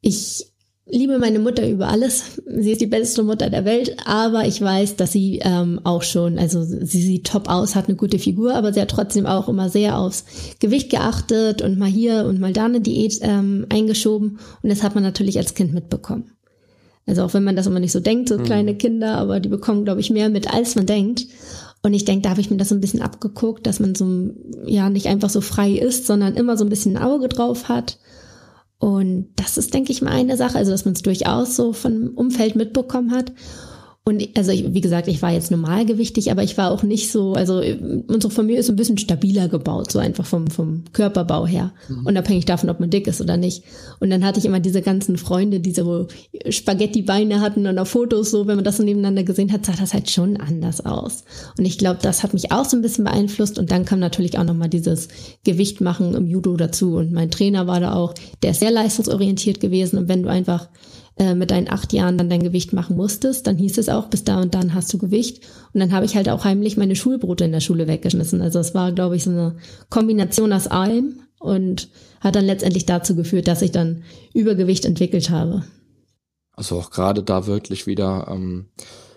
ich 0.00 0.46
liebe 0.86 1.18
meine 1.18 1.38
Mutter 1.38 1.68
über 1.68 1.88
alles. 1.88 2.42
Sie 2.46 2.72
ist 2.72 2.80
die 2.80 2.86
beste 2.86 3.22
Mutter 3.22 3.48
der 3.48 3.64
Welt, 3.64 3.96
aber 4.04 4.46
ich 4.46 4.60
weiß, 4.60 4.96
dass 4.96 5.12
sie 5.12 5.40
ähm, 5.42 5.80
auch 5.84 6.02
schon, 6.02 6.38
also 6.38 6.62
sie 6.62 7.02
sieht 7.02 7.26
top 7.26 7.48
aus, 7.48 7.74
hat 7.74 7.88
eine 7.88 7.96
gute 7.96 8.18
Figur, 8.18 8.54
aber 8.54 8.72
sie 8.72 8.80
hat 8.80 8.90
trotzdem 8.90 9.26
auch 9.26 9.48
immer 9.48 9.68
sehr 9.68 9.98
aufs 9.98 10.24
Gewicht 10.58 10.90
geachtet 10.90 11.62
und 11.62 11.78
mal 11.78 11.88
hier 11.88 12.24
und 12.26 12.40
mal 12.40 12.52
da 12.52 12.66
eine 12.66 12.80
Diät 12.80 13.18
ähm, 13.22 13.66
eingeschoben. 13.68 14.38
Und 14.62 14.68
das 14.68 14.82
hat 14.82 14.94
man 14.94 15.04
natürlich 15.04 15.38
als 15.38 15.54
Kind 15.54 15.72
mitbekommen. 15.72 16.32
Also 17.06 17.22
auch 17.22 17.34
wenn 17.34 17.44
man 17.44 17.56
das 17.56 17.66
immer 17.66 17.80
nicht 17.80 17.92
so 17.92 18.00
denkt, 18.00 18.28
so 18.28 18.38
mhm. 18.38 18.44
kleine 18.44 18.74
Kinder, 18.76 19.16
aber 19.16 19.40
die 19.40 19.48
bekommen, 19.48 19.84
glaube 19.84 20.00
ich, 20.00 20.10
mehr 20.10 20.28
mit, 20.28 20.52
als 20.52 20.76
man 20.76 20.86
denkt. 20.86 21.26
Und 21.82 21.94
ich 21.94 22.04
denke, 22.04 22.22
da 22.22 22.30
habe 22.30 22.40
ich 22.40 22.50
mir 22.50 22.58
das 22.58 22.68
so 22.68 22.74
ein 22.74 22.80
bisschen 22.80 23.02
abgeguckt, 23.02 23.66
dass 23.66 23.80
man 23.80 23.94
so, 23.94 24.30
ja, 24.66 24.90
nicht 24.90 25.06
einfach 25.06 25.30
so 25.30 25.40
frei 25.40 25.72
ist, 25.72 26.06
sondern 26.06 26.34
immer 26.34 26.56
so 26.56 26.64
ein 26.64 26.68
bisschen 26.68 26.96
ein 26.96 27.02
Auge 27.02 27.28
drauf 27.28 27.68
hat. 27.68 27.98
Und 28.78 29.28
das 29.36 29.58
ist, 29.58 29.72
denke 29.74 29.92
ich 29.92 30.02
mal, 30.02 30.12
eine 30.12 30.36
Sache, 30.36 30.56
also 30.56 30.70
dass 30.70 30.84
man 30.84 30.94
es 30.94 31.02
durchaus 31.02 31.56
so 31.56 31.72
vom 31.72 32.12
Umfeld 32.14 32.56
mitbekommen 32.56 33.12
hat. 33.12 33.32
Und 34.02 34.26
also 34.36 34.50
ich, 34.50 34.72
wie 34.72 34.80
gesagt, 34.80 35.08
ich 35.08 35.20
war 35.20 35.30
jetzt 35.30 35.50
normalgewichtig, 35.50 36.30
aber 36.30 36.42
ich 36.42 36.56
war 36.56 36.70
auch 36.70 36.82
nicht 36.82 37.12
so, 37.12 37.34
also 37.34 37.62
unsere 38.08 38.32
Familie 38.32 38.60
ist 38.60 38.70
ein 38.70 38.76
bisschen 38.76 38.96
stabiler 38.96 39.48
gebaut, 39.48 39.92
so 39.92 39.98
einfach 39.98 40.24
vom, 40.24 40.46
vom 40.46 40.84
Körperbau 40.94 41.46
her, 41.46 41.72
mhm. 41.88 42.06
unabhängig 42.06 42.46
davon, 42.46 42.70
ob 42.70 42.80
man 42.80 42.88
dick 42.88 43.06
ist 43.06 43.20
oder 43.20 43.36
nicht. 43.36 43.62
Und 44.00 44.08
dann 44.08 44.24
hatte 44.24 44.38
ich 44.38 44.46
immer 44.46 44.58
diese 44.58 44.80
ganzen 44.80 45.18
Freunde, 45.18 45.60
die 45.60 45.72
so 45.72 46.08
Spaghetti-Beine 46.48 47.42
hatten 47.42 47.66
und 47.66 47.78
auf 47.78 47.88
Fotos 47.88 48.30
so, 48.30 48.46
wenn 48.46 48.56
man 48.56 48.64
das 48.64 48.78
so 48.78 48.82
nebeneinander 48.82 49.22
gesehen 49.22 49.52
hat, 49.52 49.66
sah 49.66 49.74
das 49.78 49.92
halt 49.92 50.10
schon 50.10 50.38
anders 50.38 50.84
aus. 50.84 51.24
Und 51.58 51.66
ich 51.66 51.76
glaube, 51.76 52.00
das 52.02 52.22
hat 52.22 52.32
mich 52.32 52.52
auch 52.52 52.64
so 52.64 52.78
ein 52.78 52.82
bisschen 52.82 53.04
beeinflusst. 53.04 53.58
Und 53.58 53.70
dann 53.70 53.84
kam 53.84 53.98
natürlich 53.98 54.38
auch 54.38 54.44
nochmal 54.44 54.70
dieses 54.70 55.08
Gewicht 55.44 55.82
machen 55.82 56.14
im 56.14 56.26
Judo 56.26 56.56
dazu. 56.56 56.96
Und 56.96 57.12
mein 57.12 57.30
Trainer 57.30 57.66
war 57.66 57.80
da 57.80 57.94
auch, 57.94 58.14
der 58.42 58.52
ist 58.52 58.60
sehr 58.60 58.70
leistungsorientiert 58.70 59.60
gewesen. 59.60 59.98
Und 59.98 60.08
wenn 60.08 60.22
du 60.22 60.30
einfach 60.30 60.68
äh, 61.20 61.34
mit 61.34 61.50
deinen 61.50 61.70
acht 61.70 61.92
Jahren 61.92 62.16
dann 62.16 62.30
dein 62.30 62.42
Gewicht 62.42 62.72
machen 62.72 62.96
musstest, 62.96 63.46
dann 63.46 63.58
hieß 63.58 63.78
es 63.78 63.88
auch, 63.88 64.06
bis 64.06 64.24
da 64.24 64.40
und 64.40 64.54
dann 64.54 64.74
hast 64.74 64.92
du 64.92 64.98
Gewicht. 64.98 65.46
Und 65.72 65.80
dann 65.80 65.92
habe 65.92 66.06
ich 66.06 66.16
halt 66.16 66.28
auch 66.28 66.44
heimlich 66.44 66.76
meine 66.76 66.96
Schulbrote 66.96 67.44
in 67.44 67.52
der 67.52 67.60
Schule 67.60 67.86
weggeschmissen. 67.86 68.40
Also 68.40 68.58
es 68.58 68.74
war, 68.74 68.90
glaube 68.92 69.16
ich, 69.16 69.24
so 69.24 69.30
eine 69.30 69.56
Kombination 69.90 70.52
aus 70.52 70.66
allem 70.66 71.20
und 71.38 71.88
hat 72.20 72.36
dann 72.36 72.46
letztendlich 72.46 72.86
dazu 72.86 73.14
geführt, 73.14 73.48
dass 73.48 73.62
ich 73.62 73.70
dann 73.70 74.02
Übergewicht 74.32 74.86
entwickelt 74.86 75.30
habe. 75.30 75.62
Also 76.52 76.76
auch 76.78 76.90
gerade 76.90 77.22
da 77.22 77.46
wirklich 77.46 77.86
wieder, 77.86 78.26
ähm, 78.30 78.70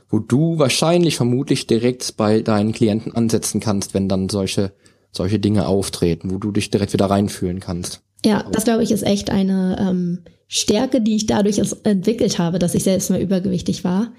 wo 0.09 0.19
du 0.19 0.59
wahrscheinlich 0.59 1.15
vermutlich 1.15 1.67
direkt 1.67 2.17
bei 2.17 2.41
deinen 2.41 2.73
Klienten 2.73 3.15
ansetzen 3.15 3.61
kannst, 3.61 3.93
wenn 3.93 4.09
dann 4.09 4.29
solche 4.29 4.73
solche 5.13 5.39
Dinge 5.39 5.67
auftreten, 5.67 6.31
wo 6.31 6.37
du 6.37 6.51
dich 6.51 6.69
direkt 6.69 6.91
wieder 6.91 7.05
reinfühlen 7.05 7.59
kannst. 7.59 8.01
Ja, 8.25 8.45
das 8.51 8.63
glaube 8.63 8.83
ich 8.83 8.91
ist 8.91 9.03
echt 9.03 9.29
eine 9.29 9.77
ähm, 9.79 10.19
Stärke, 10.47 11.01
die 11.01 11.15
ich 11.15 11.25
dadurch 11.25 11.59
entwickelt 11.83 12.39
habe, 12.39 12.59
dass 12.59 12.75
ich 12.75 12.83
selbst 12.83 13.09
mal 13.09 13.21
übergewichtig 13.21 13.83
war, 13.83 14.13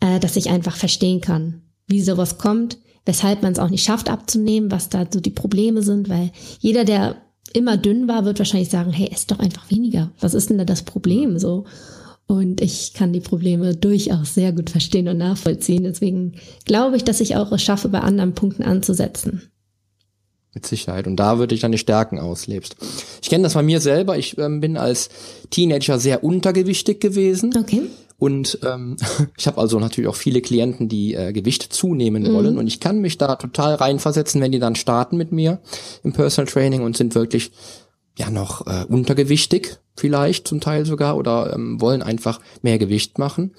äh, 0.00 0.20
dass 0.20 0.36
ich 0.36 0.50
einfach 0.50 0.76
verstehen 0.76 1.20
kann, 1.20 1.62
wie 1.86 2.02
sowas 2.02 2.38
kommt, 2.38 2.78
weshalb 3.04 3.42
man 3.42 3.52
es 3.52 3.58
auch 3.58 3.70
nicht 3.70 3.84
schafft 3.84 4.10
abzunehmen, 4.10 4.70
was 4.70 4.88
da 4.88 5.06
so 5.10 5.20
die 5.20 5.30
Probleme 5.30 5.82
sind, 5.82 6.08
weil 6.08 6.30
jeder, 6.60 6.84
der 6.84 7.16
immer 7.52 7.76
dünn 7.76 8.08
war, 8.08 8.24
wird 8.24 8.38
wahrscheinlich 8.38 8.70
sagen, 8.70 8.92
hey, 8.92 9.08
ess 9.10 9.26
doch 9.26 9.38
einfach 9.38 9.70
weniger. 9.70 10.12
Was 10.20 10.34
ist 10.34 10.50
denn 10.50 10.58
da 10.58 10.64
das 10.64 10.82
Problem 10.82 11.38
so? 11.38 11.64
Und 12.26 12.60
ich 12.60 12.94
kann 12.94 13.12
die 13.12 13.20
Probleme 13.20 13.76
durchaus 13.76 14.34
sehr 14.34 14.52
gut 14.52 14.70
verstehen 14.70 15.08
und 15.08 15.18
nachvollziehen. 15.18 15.82
Deswegen 15.82 16.36
glaube 16.64 16.96
ich, 16.96 17.04
dass 17.04 17.20
ich 17.20 17.36
auch 17.36 17.52
es 17.52 17.62
schaffe, 17.62 17.88
bei 17.88 18.00
anderen 18.00 18.34
Punkten 18.34 18.62
anzusetzen. 18.62 19.51
Mit 20.54 20.66
Sicherheit. 20.66 21.06
Und 21.06 21.16
da 21.16 21.38
würde 21.38 21.54
ich 21.54 21.62
deine 21.62 21.78
Stärken 21.78 22.18
auslebst. 22.18 22.76
Ich 23.22 23.30
kenne 23.30 23.44
das 23.44 23.54
bei 23.54 23.62
mir 23.62 23.80
selber. 23.80 24.18
Ich 24.18 24.36
ähm, 24.36 24.60
bin 24.60 24.76
als 24.76 25.08
Teenager 25.48 25.98
sehr 25.98 26.22
untergewichtig 26.22 27.00
gewesen. 27.00 27.54
Okay. 27.56 27.82
Und 28.18 28.58
ähm, 28.64 28.96
ich 29.36 29.46
habe 29.46 29.58
also 29.58 29.80
natürlich 29.80 30.08
auch 30.08 30.14
viele 30.14 30.42
Klienten, 30.42 30.88
die 30.88 31.14
äh, 31.14 31.32
Gewicht 31.32 31.72
zunehmen 31.72 32.24
mhm. 32.24 32.34
wollen. 32.34 32.58
Und 32.58 32.66
ich 32.66 32.80
kann 32.80 33.00
mich 33.00 33.18
da 33.18 33.36
total 33.36 33.74
reinversetzen, 33.74 34.40
wenn 34.40 34.52
die 34.52 34.58
dann 34.58 34.76
starten 34.76 35.16
mit 35.16 35.32
mir 35.32 35.60
im 36.04 36.12
Personal 36.12 36.52
Training 36.52 36.82
und 36.82 36.96
sind 36.96 37.14
wirklich 37.14 37.50
ja 38.18 38.30
noch 38.30 38.66
äh, 38.66 38.84
untergewichtig 38.84 39.78
vielleicht 39.96 40.48
zum 40.48 40.60
Teil 40.60 40.86
sogar 40.86 41.16
oder 41.16 41.52
ähm, 41.54 41.80
wollen 41.80 42.02
einfach 42.02 42.40
mehr 42.62 42.78
Gewicht 42.78 43.18
machen. 43.18 43.54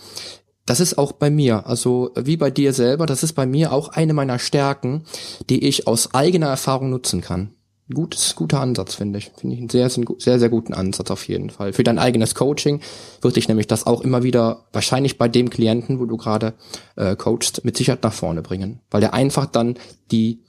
Das 0.66 0.80
ist 0.80 0.98
auch 0.98 1.12
bei 1.12 1.30
mir, 1.30 1.68
also 1.68 2.12
wie 2.16 2.38
bei 2.38 2.50
dir 2.50 2.72
selber, 2.72 3.06
das 3.06 3.22
ist 3.22 3.34
bei 3.34 3.46
mir 3.46 3.74
auch 3.74 3.90
eine 3.90 4.14
meiner 4.14 4.40
Stärken, 4.40 5.04
die 5.50 5.66
ich 5.68 5.88
aus 5.88 6.14
eigener 6.14 6.48
Erfahrung 6.48 6.90
nutzen 6.90 7.22
kann. 7.22 7.50
Gutes, 7.94 8.36
guter 8.36 8.62
Ansatz, 8.62 8.96
finde 8.96 9.20
ich. 9.20 9.32
Finde 9.36 9.56
ich 9.56 9.60
einen 9.60 9.70
sehr, 9.70 9.90
sehr, 9.90 10.40
sehr 10.40 10.50
guten 10.50 10.74
Ansatz 10.74 11.12
auf 11.12 11.28
jeden 11.28 11.50
Fall. 11.50 11.74
Für 11.74 11.84
dein 11.84 12.00
eigenes 12.00 12.34
Coaching 12.34 12.80
würde 13.22 13.40
ich 13.40 13.50
nämlich 13.50 13.68
das 13.68 13.86
auch 13.86 14.00
immer 14.02 14.24
wieder, 14.24 14.64
wahrscheinlich 14.72 15.18
bei 15.18 15.28
dem 15.28 15.50
Klienten, 15.50 16.00
wo 16.00 16.06
du 16.06 16.16
gerade 16.16 16.54
äh, 16.96 17.18
coachst, 17.18 17.66
mit 17.66 17.76
Sicherheit 17.76 18.02
nach 18.04 18.14
vorne 18.14 18.42
bringen. 18.42 18.80
Weil 18.90 19.02
der 19.02 19.14
einfach 19.14 19.48
dann 19.48 19.76
die 20.12 20.40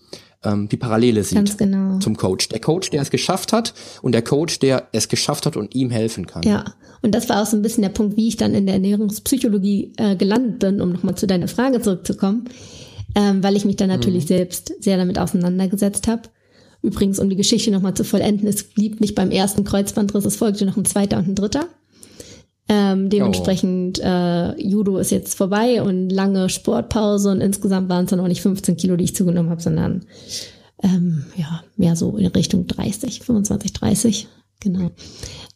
ähm, 0.44 0.68
die 0.68 0.76
Parallele 0.76 1.24
sieht 1.24 1.58
genau. 1.58 1.98
zum 1.98 2.16
Coach. 2.16 2.48
Der 2.48 2.60
Coach, 2.60 2.90
der 2.90 3.02
es 3.02 3.10
geschafft 3.10 3.52
hat 3.52 3.74
und 4.02 4.12
der 4.12 4.22
Coach, 4.22 4.58
der 4.58 4.88
es 4.92 5.08
geschafft 5.08 5.46
hat 5.46 5.56
und 5.56 5.74
ihm 5.74 5.90
helfen 5.90 6.26
kann. 6.26 6.42
Ja, 6.42 6.64
und 7.02 7.14
das 7.14 7.28
war 7.28 7.42
auch 7.42 7.46
so 7.46 7.56
ein 7.56 7.62
bisschen 7.62 7.82
der 7.82 7.90
Punkt, 7.90 8.16
wie 8.16 8.28
ich 8.28 8.36
dann 8.36 8.54
in 8.54 8.66
der 8.66 8.76
Ernährungspsychologie 8.76 9.92
äh, 9.96 10.16
gelandet 10.16 10.58
bin, 10.60 10.80
um 10.80 10.92
nochmal 10.92 11.16
zu 11.16 11.26
deiner 11.26 11.48
Frage 11.48 11.80
zurückzukommen, 11.80 12.44
ähm, 13.14 13.42
weil 13.42 13.56
ich 13.56 13.64
mich 13.64 13.76
dann 13.76 13.88
natürlich 13.88 14.24
mhm. 14.24 14.28
selbst 14.28 14.74
sehr 14.80 14.96
damit 14.96 15.18
auseinandergesetzt 15.18 16.08
habe. 16.08 16.22
Übrigens, 16.82 17.18
um 17.18 17.30
die 17.30 17.36
Geschichte 17.36 17.70
nochmal 17.70 17.94
zu 17.94 18.04
vollenden, 18.04 18.46
es 18.46 18.62
blieb 18.62 19.00
nicht 19.00 19.14
beim 19.14 19.30
ersten 19.30 19.64
Kreuzbandriss, 19.64 20.26
es 20.26 20.36
folgte 20.36 20.66
noch 20.66 20.76
ein 20.76 20.84
zweiter 20.84 21.16
und 21.16 21.28
ein 21.28 21.34
dritter. 21.34 21.66
Ähm, 22.66 23.10
dementsprechend 23.10 24.00
oh. 24.02 24.06
äh, 24.06 24.62
Judo 24.62 24.96
ist 24.96 25.10
jetzt 25.10 25.34
vorbei 25.34 25.82
und 25.82 26.08
lange 26.08 26.48
Sportpause 26.48 27.30
und 27.30 27.42
insgesamt 27.42 27.90
waren 27.90 28.04
es 28.04 28.10
dann 28.10 28.20
auch 28.20 28.28
nicht 28.28 28.40
15 28.40 28.76
Kilo, 28.76 28.96
die 28.96 29.04
ich 29.04 29.14
zugenommen 29.14 29.50
habe, 29.50 29.60
sondern 29.60 30.06
ähm, 30.82 31.26
ja 31.36 31.62
mehr 31.76 31.94
so 31.94 32.16
in 32.16 32.26
Richtung 32.28 32.66
30, 32.66 33.20
25, 33.20 33.72
30, 33.74 34.28
genau. 34.60 34.90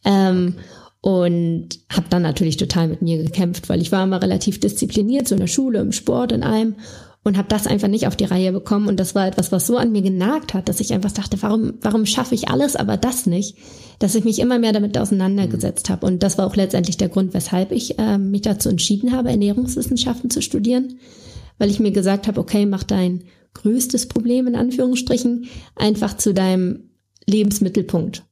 Ähm, 0.05 0.55
und 1.01 1.69
habe 1.89 2.07
dann 2.09 2.21
natürlich 2.21 2.57
total 2.57 2.89
mit 2.89 3.01
mir 3.01 3.23
gekämpft, 3.23 3.69
weil 3.69 3.81
ich 3.81 3.91
war 3.91 4.03
immer 4.03 4.21
relativ 4.21 4.59
diszipliniert, 4.59 5.27
so 5.27 5.35
in 5.35 5.41
der 5.41 5.47
Schule, 5.47 5.79
im 5.79 5.93
Sport, 5.93 6.31
in 6.31 6.43
allem 6.43 6.75
und 7.23 7.37
habe 7.37 7.49
das 7.49 7.67
einfach 7.67 7.87
nicht 7.87 8.07
auf 8.07 8.15
die 8.15 8.25
Reihe 8.25 8.51
bekommen. 8.51 8.87
Und 8.87 8.99
das 8.99 9.13
war 9.13 9.27
etwas, 9.27 9.51
was 9.51 9.67
so 9.67 9.77
an 9.77 9.91
mir 9.91 10.01
genagt 10.01 10.53
hat, 10.53 10.69
dass 10.69 10.79
ich 10.79 10.93
einfach 10.93 11.11
dachte, 11.11 11.41
warum 11.41 11.73
warum 11.81 12.05
schaffe 12.05 12.35
ich 12.35 12.49
alles, 12.49 12.75
aber 12.75 12.97
das 12.97 13.25
nicht, 13.25 13.57
dass 13.99 14.15
ich 14.15 14.23
mich 14.23 14.39
immer 14.39 14.59
mehr 14.59 14.71
damit 14.71 14.97
auseinandergesetzt 14.97 15.89
mhm. 15.89 15.93
habe 15.93 16.07
und 16.07 16.23
das 16.23 16.37
war 16.37 16.47
auch 16.47 16.55
letztendlich 16.55 16.97
der 16.97 17.09
Grund, 17.09 17.33
weshalb 17.33 17.71
ich 17.71 17.99
äh, 17.99 18.17
mich 18.17 18.41
dazu 18.41 18.69
entschieden 18.69 19.11
habe, 19.11 19.29
Ernährungswissenschaften 19.29 20.29
zu 20.29 20.41
studieren, 20.41 20.99
weil 21.57 21.69
ich 21.69 21.79
mir 21.79 21.91
gesagt 21.91 22.27
habe, 22.27 22.39
okay, 22.39 22.65
mach 22.65 22.83
dein 22.83 23.25
größtes 23.53 24.07
Problem 24.07 24.47
in 24.47 24.55
Anführungsstrichen 24.55 25.47
einfach 25.75 26.15
zu 26.15 26.33
deinem 26.33 26.91
Lebensmittelpunkt 27.25 28.23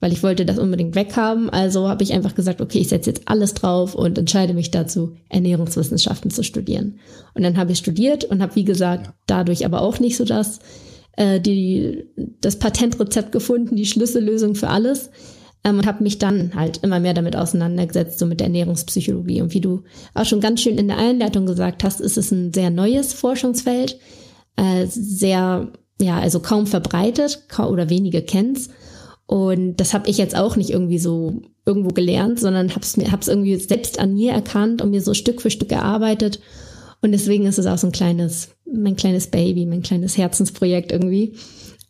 weil 0.00 0.12
ich 0.12 0.22
wollte 0.22 0.46
das 0.46 0.58
unbedingt 0.58 0.94
weghaben. 0.94 1.50
Also 1.50 1.88
habe 1.88 2.02
ich 2.02 2.12
einfach 2.12 2.34
gesagt, 2.34 2.60
okay, 2.60 2.78
ich 2.78 2.88
setze 2.88 3.10
jetzt 3.10 3.28
alles 3.28 3.54
drauf 3.54 3.94
und 3.94 4.16
entscheide 4.16 4.54
mich 4.54 4.70
dazu, 4.70 5.14
Ernährungswissenschaften 5.28 6.30
zu 6.30 6.42
studieren. 6.42 6.98
Und 7.34 7.42
dann 7.42 7.58
habe 7.58 7.72
ich 7.72 7.78
studiert 7.78 8.24
und 8.24 8.40
habe, 8.40 8.56
wie 8.56 8.64
gesagt, 8.64 9.12
dadurch 9.26 9.64
aber 9.64 9.82
auch 9.82 10.00
nicht 10.00 10.16
so 10.16 10.24
das, 10.24 10.60
äh, 11.16 11.38
die, 11.38 12.04
das 12.40 12.58
Patentrezept 12.58 13.30
gefunden, 13.30 13.76
die 13.76 13.86
Schlüssellösung 13.86 14.54
für 14.54 14.68
alles. 14.68 15.10
Ähm, 15.62 15.78
und 15.78 15.86
habe 15.86 16.02
mich 16.02 16.16
dann 16.16 16.54
halt 16.54 16.78
immer 16.78 17.00
mehr 17.00 17.12
damit 17.12 17.36
auseinandergesetzt, 17.36 18.18
so 18.18 18.24
mit 18.24 18.40
der 18.40 18.46
Ernährungspsychologie. 18.46 19.42
Und 19.42 19.52
wie 19.52 19.60
du 19.60 19.82
auch 20.14 20.24
schon 20.24 20.40
ganz 20.40 20.62
schön 20.62 20.78
in 20.78 20.88
der 20.88 20.96
Einleitung 20.96 21.44
gesagt 21.44 21.84
hast, 21.84 22.00
ist 22.00 22.16
es 22.16 22.30
ein 22.30 22.54
sehr 22.54 22.70
neues 22.70 23.12
Forschungsfeld, 23.12 23.98
äh, 24.56 24.86
sehr, 24.86 25.70
ja, 26.00 26.18
also 26.18 26.40
kaum 26.40 26.66
verbreitet 26.66 27.42
kaum, 27.50 27.70
oder 27.70 27.90
wenige 27.90 28.22
kennt's. 28.22 28.70
Und 29.30 29.76
das 29.76 29.94
habe 29.94 30.08
ich 30.08 30.18
jetzt 30.18 30.36
auch 30.36 30.56
nicht 30.56 30.70
irgendwie 30.70 30.98
so 30.98 31.42
irgendwo 31.64 31.90
gelernt, 31.90 32.40
sondern 32.40 32.70
habe 32.70 32.80
es 32.80 32.96
hab's 33.12 33.28
irgendwie 33.28 33.54
selbst 33.56 34.00
an 34.00 34.14
mir 34.14 34.32
erkannt 34.32 34.82
und 34.82 34.90
mir 34.90 35.02
so 35.02 35.14
Stück 35.14 35.40
für 35.40 35.50
Stück 35.50 35.70
erarbeitet. 35.70 36.40
Und 37.00 37.12
deswegen 37.12 37.46
ist 37.46 37.58
es 37.58 37.66
auch 37.66 37.78
so 37.78 37.86
ein 37.86 37.92
kleines, 37.92 38.48
mein 38.70 38.96
kleines 38.96 39.28
Baby, 39.28 39.66
mein 39.66 39.82
kleines 39.82 40.16
Herzensprojekt 40.16 40.90
irgendwie. 40.90 41.34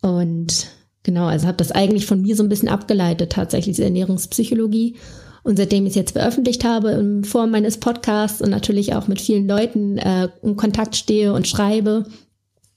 Und 0.03 0.68
Genau, 1.03 1.26
also 1.26 1.46
habe 1.46 1.57
das 1.57 1.72
eigentlich 1.72 2.07
von 2.07 2.20
mir 2.20 2.37
so 2.37 2.42
ein 2.42 2.48
bisschen 2.48 2.68
abgeleitet, 2.68 3.33
tatsächlich 3.33 3.76
die 3.76 3.83
Ernährungspsychologie. 3.83 4.96
Und 5.42 5.57
seitdem 5.57 5.85
ich 5.87 5.90
es 5.90 5.96
jetzt 5.96 6.12
veröffentlicht 6.12 6.64
habe, 6.64 6.90
in 6.90 7.24
Form 7.24 7.50
meines 7.50 7.79
Podcasts 7.79 8.42
und 8.42 8.50
natürlich 8.50 8.94
auch 8.94 9.09
mit 9.09 9.20
vielen 9.20 9.48
Leuten 9.48 9.96
äh, 9.96 10.29
in 10.42 10.57
Kontakt 10.57 10.96
stehe 10.96 11.33
und 11.33 11.48
schreibe, 11.48 12.05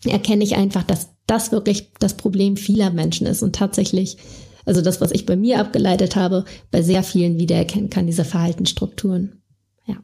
erkenne 0.06 0.46
ich 0.46 0.56
einfach, 0.56 0.84
dass 0.84 1.10
das 1.28 1.52
wirklich 1.52 1.92
das 2.00 2.16
Problem 2.16 2.56
vieler 2.56 2.90
Menschen 2.92 3.28
ist 3.28 3.44
und 3.44 3.56
tatsächlich, 3.56 4.18
also 4.66 4.82
das, 4.82 5.02
was 5.02 5.12
ich 5.12 5.26
bei 5.26 5.36
mir 5.36 5.60
abgeleitet 5.60 6.16
habe, 6.16 6.46
bei 6.72 6.82
sehr 6.82 7.04
vielen 7.04 7.38
wiedererkennen 7.38 7.90
kann, 7.90 8.08
diese 8.08 8.26
Verhaltensstrukturen. 8.26 9.42
Ja. 9.86 9.98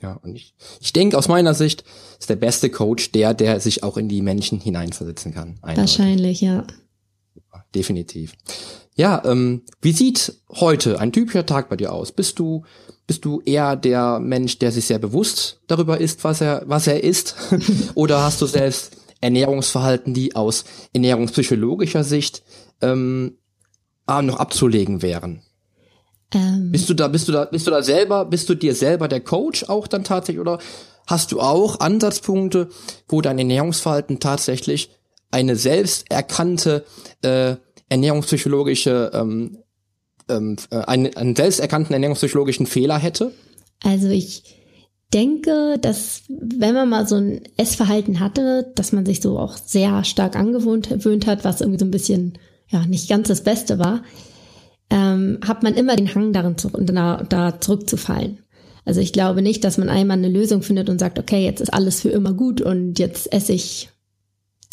Ja, 0.00 0.12
und 0.22 0.36
ich, 0.36 0.54
ich 0.80 0.92
denke, 0.92 1.18
aus 1.18 1.28
meiner 1.28 1.54
Sicht 1.54 1.84
ist 2.18 2.30
der 2.30 2.36
beste 2.36 2.70
Coach 2.70 3.12
der, 3.12 3.34
der 3.34 3.60
sich 3.60 3.82
auch 3.82 3.96
in 3.96 4.08
die 4.08 4.22
Menschen 4.22 4.60
hineinversetzen 4.60 5.34
kann. 5.34 5.58
Eindeutig. 5.62 5.98
Wahrscheinlich, 5.98 6.40
ja. 6.40 6.64
Definitiv. 7.74 8.32
Ja, 8.94 9.22
ähm, 9.24 9.62
wie 9.80 9.92
sieht 9.92 10.40
heute 10.50 10.98
ein 11.00 11.12
typischer 11.12 11.46
Tag 11.46 11.68
bei 11.68 11.76
dir 11.76 11.92
aus? 11.92 12.12
Bist 12.12 12.38
du 12.38 12.64
bist 13.06 13.24
du 13.24 13.40
eher 13.40 13.76
der 13.76 14.18
Mensch, 14.18 14.58
der 14.58 14.70
sich 14.70 14.84
sehr 14.84 14.98
bewusst 14.98 15.60
darüber 15.66 15.98
ist, 16.00 16.24
was 16.24 16.40
er 16.40 16.62
was 16.66 16.86
er 16.86 17.04
isst, 17.04 17.36
oder 17.94 18.22
hast 18.22 18.40
du 18.42 18.46
selbst 18.46 18.96
Ernährungsverhalten, 19.20 20.14
die 20.14 20.34
aus 20.34 20.64
ernährungspsychologischer 20.92 22.04
Sicht 22.04 22.42
ähm, 22.80 23.38
noch 24.22 24.38
abzulegen 24.38 25.02
wären? 25.02 25.42
Ähm. 26.34 26.72
Bist 26.72 26.88
du 26.88 26.94
da, 26.94 27.08
bist 27.08 27.28
du 27.28 27.32
da, 27.32 27.44
bist 27.46 27.66
du 27.66 27.70
da 27.70 27.82
selber, 27.82 28.24
bist 28.24 28.48
du 28.48 28.54
dir 28.54 28.74
selber 28.74 29.08
der 29.08 29.20
Coach 29.20 29.64
auch 29.64 29.86
dann 29.86 30.04
tatsächlich 30.04 30.40
oder 30.40 30.58
hast 31.06 31.32
du 31.32 31.40
auch 31.40 31.80
Ansatzpunkte, 31.80 32.68
wo 33.08 33.20
dein 33.20 33.38
Ernährungsverhalten 33.38 34.20
tatsächlich 34.20 34.90
eine 35.30 35.56
selbst 35.56 36.10
erkannte 36.10 36.84
äh, 37.22 37.56
ernährungspsychologische 37.88 39.10
ähm, 39.14 39.58
ähm, 40.28 40.56
äh, 40.70 40.76
einen, 40.76 41.16
einen 41.16 41.36
selbst 41.36 41.60
erkannten 41.60 41.94
ernährungspsychologischen 41.94 42.66
Fehler 42.66 42.98
hätte? 42.98 43.32
Also 43.82 44.08
ich 44.08 44.56
denke, 45.14 45.78
dass 45.80 46.22
wenn 46.28 46.74
man 46.74 46.88
mal 46.88 47.08
so 47.08 47.16
ein 47.16 47.40
Essverhalten 47.56 48.20
hatte, 48.20 48.72
dass 48.74 48.92
man 48.92 49.06
sich 49.06 49.20
so 49.20 49.38
auch 49.38 49.56
sehr 49.56 50.04
stark 50.04 50.36
angewöhnt 50.36 51.26
hat, 51.26 51.44
was 51.44 51.60
irgendwie 51.60 51.78
so 51.78 51.86
ein 51.86 51.90
bisschen 51.90 52.38
ja 52.68 52.86
nicht 52.86 53.08
ganz 53.08 53.28
das 53.28 53.42
Beste 53.42 53.78
war, 53.78 54.02
ähm, 54.90 55.38
hat 55.46 55.62
man 55.62 55.74
immer 55.74 55.96
den 55.96 56.14
Hang 56.14 56.32
darin 56.32 56.56
zu, 56.56 56.70
da, 56.70 57.22
da 57.28 57.60
zurückzufallen. 57.60 58.40
Also 58.84 59.00
ich 59.00 59.12
glaube 59.12 59.42
nicht, 59.42 59.64
dass 59.64 59.76
man 59.76 59.90
einmal 59.90 60.16
eine 60.16 60.30
Lösung 60.30 60.62
findet 60.62 60.88
und 60.88 60.98
sagt, 60.98 61.18
okay, 61.18 61.44
jetzt 61.44 61.60
ist 61.60 61.74
alles 61.74 62.00
für 62.00 62.08
immer 62.08 62.32
gut 62.32 62.62
und 62.62 62.98
jetzt 62.98 63.30
esse 63.32 63.52
ich 63.52 63.90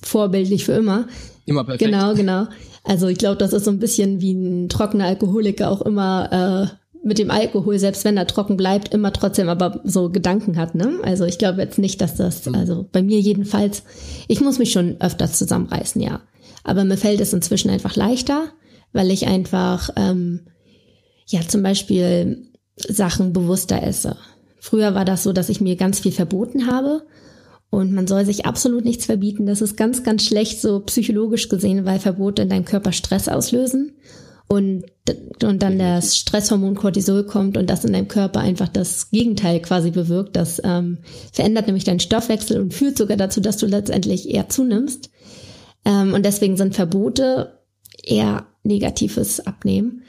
vorbildlich 0.02 0.64
für 0.64 0.72
immer. 0.72 1.08
Immer 1.46 1.66
perfekt. 1.66 1.92
Genau, 1.92 2.14
genau. 2.14 2.48
Also 2.84 3.08
ich 3.08 3.18
glaube, 3.18 3.38
das 3.38 3.52
ist 3.52 3.66
so 3.66 3.72
ein 3.72 3.80
bisschen 3.80 4.22
wie 4.22 4.34
ein 4.34 4.70
trockener 4.70 5.06
Alkoholiker 5.06 5.70
auch 5.70 5.82
immer 5.82 6.72
äh, 6.72 6.86
mit 7.04 7.20
dem 7.20 7.30
Alkohol, 7.30 7.78
selbst 7.78 8.06
wenn 8.06 8.18
er 8.18 8.26
trocken 8.26 8.58
bleibt, 8.58 8.94
immer 8.94 9.14
trotzdem 9.14 9.50
aber 9.50 9.82
so 9.84 10.10
Gedanken 10.10 10.58
hat. 10.58 10.76
Ne? 10.76 11.00
Also 11.04 11.26
ich 11.26 11.38
glaube 11.38 11.62
jetzt 11.62 11.78
nicht, 11.78 12.00
dass 12.02 12.16
das, 12.16 12.46
mhm. 12.46 12.56
also 12.56 12.86
bei 12.92 13.04
mir 13.04 13.20
jedenfalls, 13.20 13.84
ich 14.28 14.42
muss 14.42 14.60
mich 14.60 14.72
schon 14.72 15.00
öfters 15.02 15.38
zusammenreißen, 15.38 16.02
ja. 16.02 16.22
Aber 16.66 16.84
mir 16.84 16.98
fällt 16.98 17.22
es 17.22 17.32
inzwischen 17.32 17.70
einfach 17.70 17.96
leichter, 17.96 18.48
weil 18.92 19.12
ich 19.12 19.28
einfach, 19.28 19.92
ähm, 19.96 20.48
ja, 21.28 21.42
zum 21.48 21.64
Beispiel 21.64 22.48
Sachen 22.76 23.32
bewusster 23.32 23.82
esse. 23.82 24.18
Früher 24.60 24.96
war 24.96 25.06
das 25.06 25.24
so, 25.24 25.32
dass 25.32 25.50
ich 25.50 25.62
mir 25.62 25.76
ganz 25.76 26.00
viel 26.00 26.12
verboten 26.12 26.68
habe. 26.68 27.04
Und 27.70 27.94
man 27.94 28.08
soll 28.08 28.26
sich 28.26 28.46
absolut 28.46 28.84
nichts 28.84 29.06
verbieten. 29.06 29.46
Das 29.46 29.62
ist 29.62 29.78
ganz, 29.78 30.04
ganz 30.04 30.26
schlecht 30.26 30.60
so 30.60 30.80
psychologisch 30.82 31.50
gesehen, 31.50 31.86
weil 31.86 32.00
Verbote 32.00 32.42
in 32.42 32.50
deinem 32.50 32.66
Körper 32.66 32.92
Stress 32.92 33.28
auslösen. 33.28 33.94
Und, 34.48 34.86
und 35.44 35.62
dann 35.62 35.78
das 35.78 36.18
Stresshormon 36.18 36.76
Cortisol 36.76 37.26
kommt 37.26 37.58
und 37.58 37.70
das 37.70 37.86
in 37.86 37.94
deinem 37.94 38.08
Körper 38.08 38.40
einfach 38.40 38.70
das 38.70 39.12
Gegenteil 39.12 39.60
quasi 39.60 39.92
bewirkt. 39.92 40.36
Das 40.36 40.62
ähm, 40.64 41.00
verändert 41.32 41.68
nämlich 41.68 41.84
deinen 41.84 42.00
Stoffwechsel 42.00 42.60
und 42.60 42.74
führt 42.74 42.98
sogar 42.98 43.18
dazu, 43.18 43.40
dass 43.40 43.58
du 43.58 43.68
letztendlich 43.68 44.30
eher 44.30 44.50
zunimmst. 44.50 45.10
Ähm, 45.86 46.14
und 46.14 46.26
deswegen 46.26 46.58
sind 46.58 46.76
Verbote 46.76 47.60
eher 48.04 48.46
negatives 48.64 49.46
Abnehmen. 49.46 50.02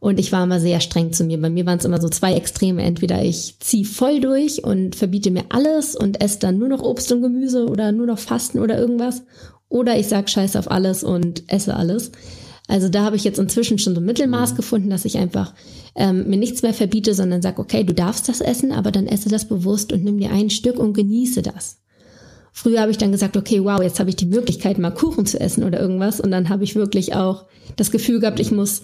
Und 0.00 0.20
ich 0.20 0.30
war 0.30 0.44
immer 0.44 0.60
sehr 0.60 0.80
streng 0.80 1.12
zu 1.12 1.24
mir. 1.24 1.40
Bei 1.40 1.50
mir 1.50 1.66
waren 1.66 1.78
es 1.78 1.84
immer 1.84 2.00
so 2.00 2.08
zwei 2.08 2.34
Extreme. 2.34 2.82
Entweder 2.82 3.22
ich 3.24 3.56
ziehe 3.58 3.84
voll 3.84 4.20
durch 4.20 4.62
und 4.64 4.94
verbiete 4.94 5.30
mir 5.30 5.44
alles 5.48 5.96
und 5.96 6.20
esse 6.22 6.38
dann 6.38 6.58
nur 6.58 6.68
noch 6.68 6.82
Obst 6.82 7.10
und 7.10 7.22
Gemüse 7.22 7.66
oder 7.66 7.90
nur 7.90 8.06
noch 8.06 8.18
Fasten 8.18 8.60
oder 8.60 8.78
irgendwas. 8.78 9.22
Oder 9.68 9.98
ich 9.98 10.06
sag 10.06 10.30
Scheiß 10.30 10.56
auf 10.56 10.70
alles 10.70 11.02
und 11.02 11.42
esse 11.48 11.74
alles. 11.74 12.12
Also 12.68 12.88
da 12.88 13.02
habe 13.02 13.16
ich 13.16 13.24
jetzt 13.24 13.38
inzwischen 13.38 13.78
schon 13.78 13.94
so 13.94 14.00
ein 14.00 14.06
Mittelmaß 14.06 14.52
mhm. 14.52 14.56
gefunden, 14.56 14.90
dass 14.90 15.04
ich 15.04 15.18
einfach 15.18 15.54
ähm, 15.96 16.28
mir 16.28 16.36
nichts 16.36 16.62
mehr 16.62 16.74
verbiete, 16.74 17.14
sondern 17.14 17.42
sag, 17.42 17.58
okay, 17.58 17.82
du 17.82 17.94
darfst 17.94 18.28
das 18.28 18.40
essen, 18.40 18.72
aber 18.72 18.92
dann 18.92 19.06
esse 19.06 19.28
das 19.28 19.46
bewusst 19.46 19.92
und 19.92 20.04
nimm 20.04 20.18
dir 20.18 20.30
ein 20.30 20.50
Stück 20.50 20.78
und 20.78 20.92
genieße 20.92 21.42
das. 21.42 21.78
Früher 22.60 22.80
habe 22.80 22.90
ich 22.90 22.98
dann 22.98 23.12
gesagt, 23.12 23.36
okay, 23.36 23.62
wow, 23.62 23.80
jetzt 23.80 24.00
habe 24.00 24.10
ich 24.10 24.16
die 24.16 24.26
Möglichkeit, 24.26 24.78
mal 24.78 24.90
Kuchen 24.90 25.26
zu 25.26 25.38
essen 25.38 25.62
oder 25.62 25.78
irgendwas. 25.78 26.18
Und 26.18 26.32
dann 26.32 26.48
habe 26.48 26.64
ich 26.64 26.74
wirklich 26.74 27.14
auch 27.14 27.44
das 27.76 27.92
Gefühl 27.92 28.18
gehabt, 28.18 28.40
ich 28.40 28.50
muss 28.50 28.82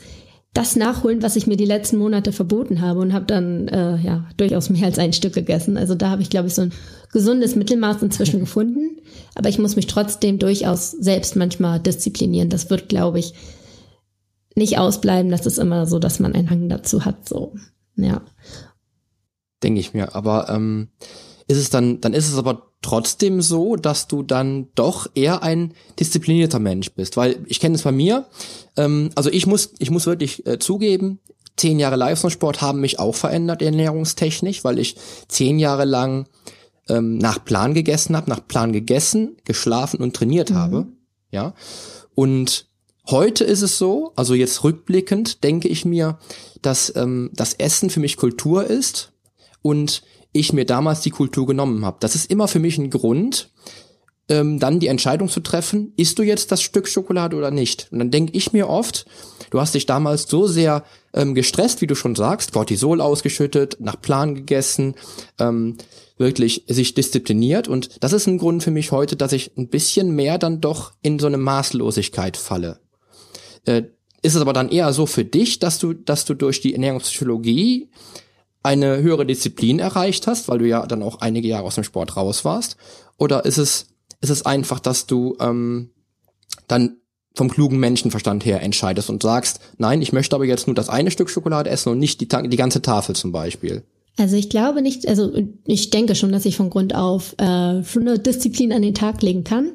das 0.53 0.77
nachholen, 0.77 1.25
was 1.25 1.35
ich 1.35 1.49
mir 1.49 1.57
die 1.57 1.65
letzten 1.65 1.97
Monate 1.97 2.31
verboten 2.31 2.81
habe 2.81 3.01
und 3.01 3.13
habe 3.13 3.25
dann 3.25 3.67
äh, 3.67 3.97
ja 3.97 4.27
durchaus 4.37 4.71
mehr 4.71 4.85
als 4.85 5.01
ein 5.01 5.13
Stück 5.13 5.33
gegessen. 5.33 5.77
Also 5.77 5.97
da 5.97 6.11
habe 6.11 6.23
ich, 6.23 6.31
glaube 6.31 6.47
ich, 6.47 6.55
so 6.55 6.63
ein 6.63 6.73
gesundes 7.13 7.57
Mittelmaß 7.57 8.01
inzwischen 8.01 8.39
gefunden. 8.39 9.01
Aber 9.35 9.49
ich 9.49 9.59
muss 9.59 9.75
mich 9.75 9.89
trotzdem 9.89 10.39
durchaus 10.39 10.93
selbst 10.93 11.35
manchmal 11.35 11.81
disziplinieren. 11.81 12.51
Das 12.51 12.71
wird, 12.71 12.89
glaube 12.89 13.19
ich, 13.19 13.35
nicht 14.55 14.79
ausbleiben. 14.79 15.33
Das 15.33 15.47
ist 15.47 15.59
immer 15.59 15.87
so, 15.87 15.99
dass 15.99 16.21
man 16.21 16.33
einen 16.33 16.49
Hang 16.49 16.69
dazu 16.69 17.05
hat. 17.05 17.29
So, 17.29 17.55
ja. 17.97 18.23
Denke 19.65 19.81
ich 19.81 19.95
mir. 19.95 20.15
Aber 20.15 20.49
ähm, 20.49 20.91
ist 21.47 21.59
es 21.59 21.71
dann, 21.71 22.01
dann 22.01 22.15
ist 22.15 22.31
es 22.31 22.39
aber 22.39 22.71
trotzdem 22.83 23.41
so, 23.41 23.77
dass 23.77 24.09
du 24.09 24.23
dann 24.23 24.69
doch 24.75 25.07
eher 25.15 25.43
ein 25.43 25.73
disziplinierter 25.99 26.59
Mensch 26.59 26.93
bist. 26.93 27.17
Weil 27.17 27.43
ich 27.47 27.61
kenne 27.61 27.75
es 27.75 27.83
bei 27.83 27.93
mir, 27.93 28.27
ähm, 28.77 29.11
also 29.15 29.31
ich 29.31 29.47
muss, 29.47 29.73
ich 29.79 29.91
muss 29.91 30.07
wirklich 30.07 30.47
äh, 30.47 30.59
zugeben, 30.59 31.19
zehn 31.57 31.79
Jahre 31.79 31.97
Leistungssport 31.97 32.61
haben 32.61 32.81
mich 32.81 32.99
auch 32.99 33.15
verändert, 33.15 33.63
ernährungstechnisch, 33.63 34.65
weil 34.65 34.79
ich 34.79 34.97
zehn 35.29 35.59
Jahre 35.59 35.85
lang 35.85 36.27
ähm, 36.89 37.19
nach 37.19 37.45
Plan 37.45 37.75
gegessen 37.75 38.17
habe, 38.17 38.31
nach 38.31 38.47
Plan 38.47 38.73
gegessen, 38.73 39.37
geschlafen 39.45 40.01
und 40.01 40.15
trainiert 40.15 40.51
mhm. 40.51 40.55
habe. 40.55 40.87
Ja. 41.31 41.55
Und 42.15 42.69
heute 43.09 43.45
ist 43.45 43.63
es 43.63 43.79
so, 43.79 44.13
also 44.17 44.35
jetzt 44.35 44.65
rückblickend 44.65 45.43
denke 45.45 45.69
ich 45.69 45.85
mir, 45.85 46.19
dass 46.63 46.95
ähm, 46.97 47.31
das 47.35 47.55
Essen 47.55 47.91
für 47.91 48.01
mich 48.01 48.17
Kultur 48.17 48.65
ist 48.65 49.13
und 49.63 50.03
ich 50.35 50.53
mir 50.53 50.67
damals 50.67 51.01
die 51.01 51.11
Kultur 51.11 51.47
genommen 51.47 51.87
habe. 51.87 51.97
Das 52.01 52.15
ist 52.15 52.31
immer 52.31 52.49
für 52.49 52.59
mich 52.59 52.77
ein 52.77 52.91
Grund, 52.91 53.51
ähm, 54.29 54.59
dann 54.59 54.81
die 54.81 54.89
Entscheidung 54.89 55.29
zu 55.29 55.41
treffen, 55.41 55.93
isst 55.97 56.19
du 56.19 56.23
jetzt 56.23 56.51
das 56.51 56.63
Stück 56.63 56.89
Schokolade 56.89 57.37
oder 57.37 57.51
nicht? 57.51 57.89
Und 57.91 57.99
dann 57.99 58.11
denke 58.11 58.33
ich 58.37 58.53
mir 58.53 58.69
oft, 58.69 59.07
du 59.51 59.61
hast 59.61 59.75
dich 59.75 59.87
damals 59.87 60.29
so 60.29 60.47
sehr 60.47 60.85
ähm, 61.13 61.35
gestresst, 61.35 61.83
wie 61.83 61.87
du 61.87 61.95
schon 61.95 62.15
sagst, 62.15 62.53
Cortisol 62.53 63.01
ausgeschüttet, 63.01 63.77
nach 63.81 64.01
Plan 64.01 64.35
gegessen, 64.35 64.95
ähm, 65.39 65.77
wirklich 66.17 66.65
sich 66.69 66.95
diszipliniert. 66.95 67.69
Und 67.69 68.03
das 68.03 68.13
ist 68.13 68.27
ein 68.27 68.39
Grund 68.39 68.63
für 68.63 68.71
mich 68.71 68.93
heute, 68.93 69.17
dass 69.17 69.33
ich 69.33 69.53
ein 69.57 69.69
bisschen 69.69 70.15
mehr 70.15 70.39
dann 70.39 70.61
doch 70.61 70.93
in 71.03 71.19
so 71.19 71.27
eine 71.27 71.39
Maßlosigkeit 71.39 72.37
falle. 72.37 72.81
Äh, 73.67 73.83
ist 74.23 74.37
es 74.37 74.41
aber 74.41 74.55
dann 74.55 74.71
eher 74.71 74.91
so 74.95 75.05
für 75.05 75.27
dich, 75.27 75.59
dass 75.59 75.79
du, 75.79 75.93
dass 75.93 76.25
du 76.25 76.33
durch 76.33 76.63
die 76.63 76.73
Ernährungspsychologie 76.73 77.91
eine 78.65 79.03
höhere 79.03 79.27
Disziplin 79.27 79.79
erreicht 79.79 80.27
hast, 80.27 80.49
weil 80.49 80.59
du 80.59 80.67
ja 80.67 80.87
dann 80.87 81.03
auch 81.03 81.21
einige 81.21 81.47
Jahre 81.47 81.65
aus 81.65 81.77
dem 81.77 81.85
Sport 81.85 82.17
raus 82.17 82.45
warst? 82.45 82.77
Oder 83.19 83.45
ist 83.45 83.59
es, 83.59 83.87
ist 84.21 84.31
es 84.31 84.45
einfach, 84.45 84.81
dass 84.81 85.07
du 85.07 85.37
ähm, 85.39 85.91
dann 86.67 86.97
vom 87.35 87.51
klugen 87.51 87.79
Menschenverstand 87.79 88.45
her 88.45 88.63
entscheidest 88.63 89.11
und 89.11 89.23
sagst, 89.23 89.61
nein, 89.77 90.01
ich 90.01 90.13
möchte 90.13 90.35
aber 90.35 90.47
jetzt 90.47 90.67
nur 90.67 90.75
das 90.75 90.89
eine 90.89 91.11
Stück 91.11 91.29
Schokolade 91.31 91.69
essen 91.69 91.91
und 91.91 91.99
nicht 91.99 92.21
die, 92.21 92.49
die 92.49 92.57
ganze 92.57 92.81
Tafel 92.81 93.15
zum 93.15 93.33
Beispiel? 93.33 93.83
Also 94.17 94.37
ich 94.37 94.49
glaube 94.49 94.81
nicht, 94.81 95.09
also 95.09 95.33
ich 95.67 95.91
denke 95.91 96.15
schon, 96.15 96.33
dass 96.33 96.47
ich 96.47 96.57
von 96.57 96.71
Grund 96.71 96.95
auf 96.95 97.35
äh, 97.39 97.83
schon 97.85 98.09
eine 98.09 98.19
Disziplin 98.19 98.73
an 98.73 98.83
den 98.83 98.95
Tag 98.95 99.23
legen 99.23 99.45
kann. 99.45 99.73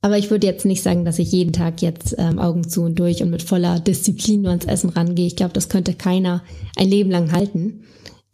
Aber 0.00 0.16
ich 0.16 0.30
würde 0.30 0.46
jetzt 0.46 0.64
nicht 0.64 0.82
sagen, 0.82 1.04
dass 1.04 1.18
ich 1.18 1.32
jeden 1.32 1.52
Tag 1.52 1.82
jetzt 1.82 2.14
ähm, 2.18 2.38
Augen 2.38 2.68
zu 2.68 2.82
und 2.82 2.98
durch 3.00 3.20
und 3.22 3.30
mit 3.30 3.42
voller 3.42 3.80
Disziplin 3.80 4.42
nur 4.42 4.50
ans 4.50 4.66
Essen 4.66 4.90
rangehe. 4.90 5.26
Ich 5.26 5.34
glaube, 5.34 5.54
das 5.54 5.68
könnte 5.68 5.94
keiner 5.94 6.44
ein 6.76 6.88
Leben 6.88 7.10
lang 7.10 7.32
halten. 7.32 7.82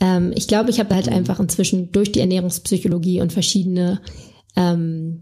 Ähm, 0.01 0.33
ich 0.35 0.49
glaube, 0.49 0.71
ich 0.71 0.81
habe 0.81 0.95
halt 0.95 1.09
einfach 1.09 1.41
inzwischen 1.41 1.93
durch 1.93 2.13
die 2.13 2.21
Ernährungspsychologie 2.21 3.21
und 3.21 3.33
verschiedene 3.33 4.01
ähm, 4.57 5.21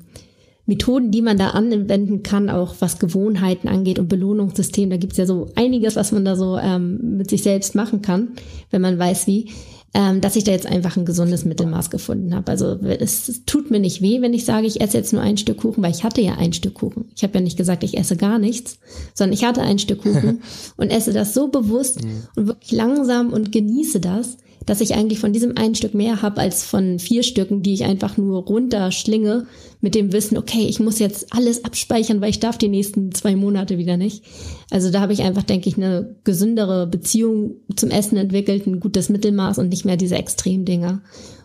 Methoden, 0.66 1.10
die 1.10 1.22
man 1.22 1.38
da 1.38 1.50
anwenden 1.50 2.22
kann, 2.22 2.48
auch 2.48 2.76
was 2.78 2.98
Gewohnheiten 2.98 3.68
angeht 3.68 3.98
und 3.98 4.08
Belohnungssystem. 4.08 4.90
Da 4.90 4.96
gibt's 4.96 5.16
ja 5.16 5.26
so 5.26 5.48
einiges, 5.56 5.96
was 5.96 6.12
man 6.12 6.24
da 6.24 6.36
so 6.36 6.56
ähm, 6.56 7.16
mit 7.16 7.30
sich 7.30 7.42
selbst 7.42 7.74
machen 7.74 8.00
kann, 8.00 8.28
wenn 8.70 8.82
man 8.82 8.98
weiß 8.98 9.26
wie. 9.26 9.50
ähm, 9.94 10.22
dass 10.22 10.36
ich 10.36 10.44
da 10.44 10.52
jetzt 10.52 10.66
einfach 10.66 10.96
ein 10.96 11.04
gesundes 11.04 11.44
Mittelmaß 11.44 11.90
gefunden 11.90 12.34
habe. 12.34 12.50
Also 12.50 12.78
es, 12.82 13.28
es, 13.28 13.44
tut 13.44 13.70
mir 13.70 13.78
nicht 13.78 14.00
weh, 14.00 14.22
wenn 14.22 14.32
ich 14.32 14.46
sage, 14.46 14.66
ich 14.66 14.80
esse 14.80 14.96
jetzt 14.96 15.12
nur 15.12 15.20
ein 15.20 15.36
Stück 15.36 15.58
Kuchen, 15.58 15.82
weil 15.82 15.90
ich 15.90 16.02
hatte 16.02 16.22
ja 16.22 16.36
ein 16.36 16.54
Stück 16.54 16.74
Kuchen. 16.74 17.10
Ich 17.14 17.22
habe 17.22 17.34
ja 17.34 17.40
nicht 17.40 17.58
gesagt, 17.58 17.84
ich 17.84 17.98
esse 17.98 18.16
gar 18.16 18.38
nichts, 18.38 18.78
sondern 19.12 19.34
ich 19.34 19.44
hatte 19.44 19.60
ein 19.60 19.78
Stück 19.78 20.02
Kuchen 20.02 20.40
und 20.78 20.90
esse 20.90 21.12
das 21.12 21.34
so 21.34 21.48
bewusst 21.48 22.02
mhm. 22.02 22.22
und 22.36 22.46
wirklich 22.46 22.72
langsam 22.72 23.34
und 23.34 23.52
genieße 23.52 24.00
das, 24.00 24.38
dass 24.66 24.80
ich 24.80 24.94
eigentlich 24.94 25.18
von 25.18 25.32
diesem 25.32 25.56
einen 25.56 25.74
Stück 25.74 25.94
mehr 25.94 26.22
habe 26.22 26.40
als 26.40 26.64
von 26.64 26.98
vier 26.98 27.22
Stücken, 27.22 27.62
die 27.62 27.74
ich 27.74 27.84
einfach 27.84 28.16
nur 28.16 28.42
runterschlinge 28.44 29.46
mit 29.80 29.94
dem 29.94 30.12
Wissen, 30.12 30.38
okay, 30.38 30.66
ich 30.68 30.80
muss 30.80 30.98
jetzt 30.98 31.34
alles 31.34 31.64
abspeichern, 31.64 32.20
weil 32.20 32.30
ich 32.30 32.40
darf 32.40 32.58
die 32.58 32.68
nächsten 32.68 33.12
zwei 33.12 33.34
Monate 33.34 33.78
wieder 33.78 33.96
nicht. 33.96 34.24
Also 34.70 34.90
da 34.90 35.00
habe 35.00 35.12
ich 35.12 35.22
einfach, 35.22 35.42
denke 35.42 35.68
ich, 35.68 35.76
eine 35.76 36.16
gesündere 36.24 36.86
Beziehung 36.86 37.56
zum 37.74 37.90
Essen 37.90 38.16
entwickelt, 38.16 38.66
ein 38.66 38.80
gutes 38.80 39.08
Mittelmaß 39.08 39.58
und 39.58 39.68
nicht 39.68 39.84
mehr 39.84 39.96
diese 39.96 40.16
Extremdinger. 40.16 41.02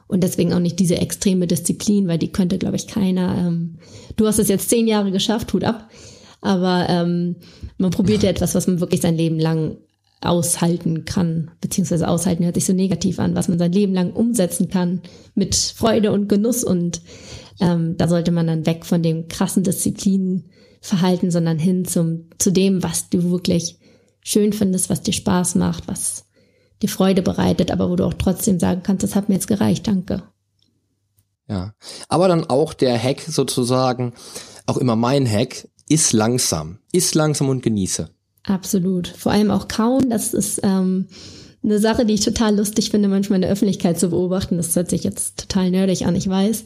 Und 0.07 0.23
deswegen 0.23 0.53
auch 0.53 0.59
nicht 0.59 0.79
diese 0.79 0.97
extreme 0.97 1.47
Disziplin, 1.47 2.07
weil 2.07 2.17
die 2.17 2.31
könnte, 2.31 2.57
glaube 2.57 2.77
ich, 2.77 2.87
keiner. 2.87 3.35
Ähm, 3.37 3.75
du 4.15 4.25
hast 4.25 4.39
es 4.39 4.47
jetzt 4.47 4.69
zehn 4.69 4.87
Jahre 4.87 5.11
geschafft, 5.11 5.51
Hut 5.53 5.63
ab. 5.63 5.89
Aber 6.39 6.85
ähm, 6.87 7.35
man 7.77 7.91
probiert 7.91 8.23
ja 8.23 8.29
etwas, 8.29 8.55
was 8.55 8.67
man 8.67 8.79
wirklich 8.79 9.01
sein 9.01 9.17
Leben 9.17 9.39
lang 9.39 9.77
aushalten 10.21 11.05
kann, 11.05 11.51
beziehungsweise 11.61 12.07
aushalten 12.07 12.43
hört 12.43 12.55
sich 12.55 12.65
so 12.65 12.73
negativ 12.73 13.19
an, 13.19 13.35
was 13.35 13.47
man 13.47 13.59
sein 13.59 13.71
Leben 13.71 13.93
lang 13.93 14.13
umsetzen 14.13 14.69
kann 14.69 15.01
mit 15.35 15.55
Freude 15.55 16.11
und 16.11 16.27
Genuss 16.27 16.63
und 16.63 17.01
ähm, 17.59 17.97
da 17.97 18.07
sollte 18.07 18.31
man 18.31 18.47
dann 18.47 18.65
weg 18.65 18.85
von 18.85 19.03
dem 19.03 19.27
krassen 19.27 19.63
Disziplinverhalten, 19.63 21.31
sondern 21.31 21.59
hin 21.59 21.85
zum 21.85 22.29
zu 22.39 22.51
dem, 22.51 22.83
was 22.83 23.09
du 23.09 23.29
wirklich 23.29 23.77
schön 24.21 24.53
findest, 24.53 24.89
was 24.89 25.01
dir 25.01 25.13
Spaß 25.13 25.55
macht, 25.55 25.87
was 25.87 26.25
dir 26.81 26.89
Freude 26.89 27.21
bereitet, 27.21 27.71
aber 27.71 27.89
wo 27.89 27.95
du 27.95 28.05
auch 28.05 28.13
trotzdem 28.13 28.59
sagen 28.59 28.81
kannst, 28.83 29.03
das 29.03 29.15
hat 29.15 29.29
mir 29.29 29.35
jetzt 29.35 29.47
gereicht, 29.47 29.87
danke. 29.87 30.23
Ja, 31.47 31.73
aber 32.09 32.27
dann 32.27 32.45
auch 32.45 32.73
der 32.73 33.01
Hack 33.01 33.21
sozusagen, 33.21 34.13
auch 34.65 34.77
immer 34.77 34.95
mein 34.95 35.29
Hack, 35.29 35.69
ist 35.87 36.11
langsam, 36.11 36.79
ist 36.91 37.15
langsam 37.15 37.49
und 37.49 37.63
genieße. 37.63 38.09
Absolut. 38.47 39.07
Vor 39.07 39.31
allem 39.31 39.51
auch 39.51 39.67
kauen, 39.67 40.09
das 40.09 40.33
ist 40.33 40.61
ähm, 40.63 41.07
eine 41.63 41.79
Sache, 41.79 42.05
die 42.05 42.13
ich 42.13 42.21
total 42.21 42.55
lustig 42.55 42.91
finde, 42.91 43.09
manchmal 43.09 43.37
in 43.37 43.41
der 43.41 43.51
Öffentlichkeit 43.51 43.99
zu 43.99 44.09
beobachten. 44.09 44.57
Das 44.57 44.75
hört 44.75 44.89
sich 44.89 45.03
jetzt 45.03 45.37
total 45.37 45.69
nerdig 45.69 46.07
an, 46.07 46.15
ich 46.15 46.29
weiß. 46.29 46.63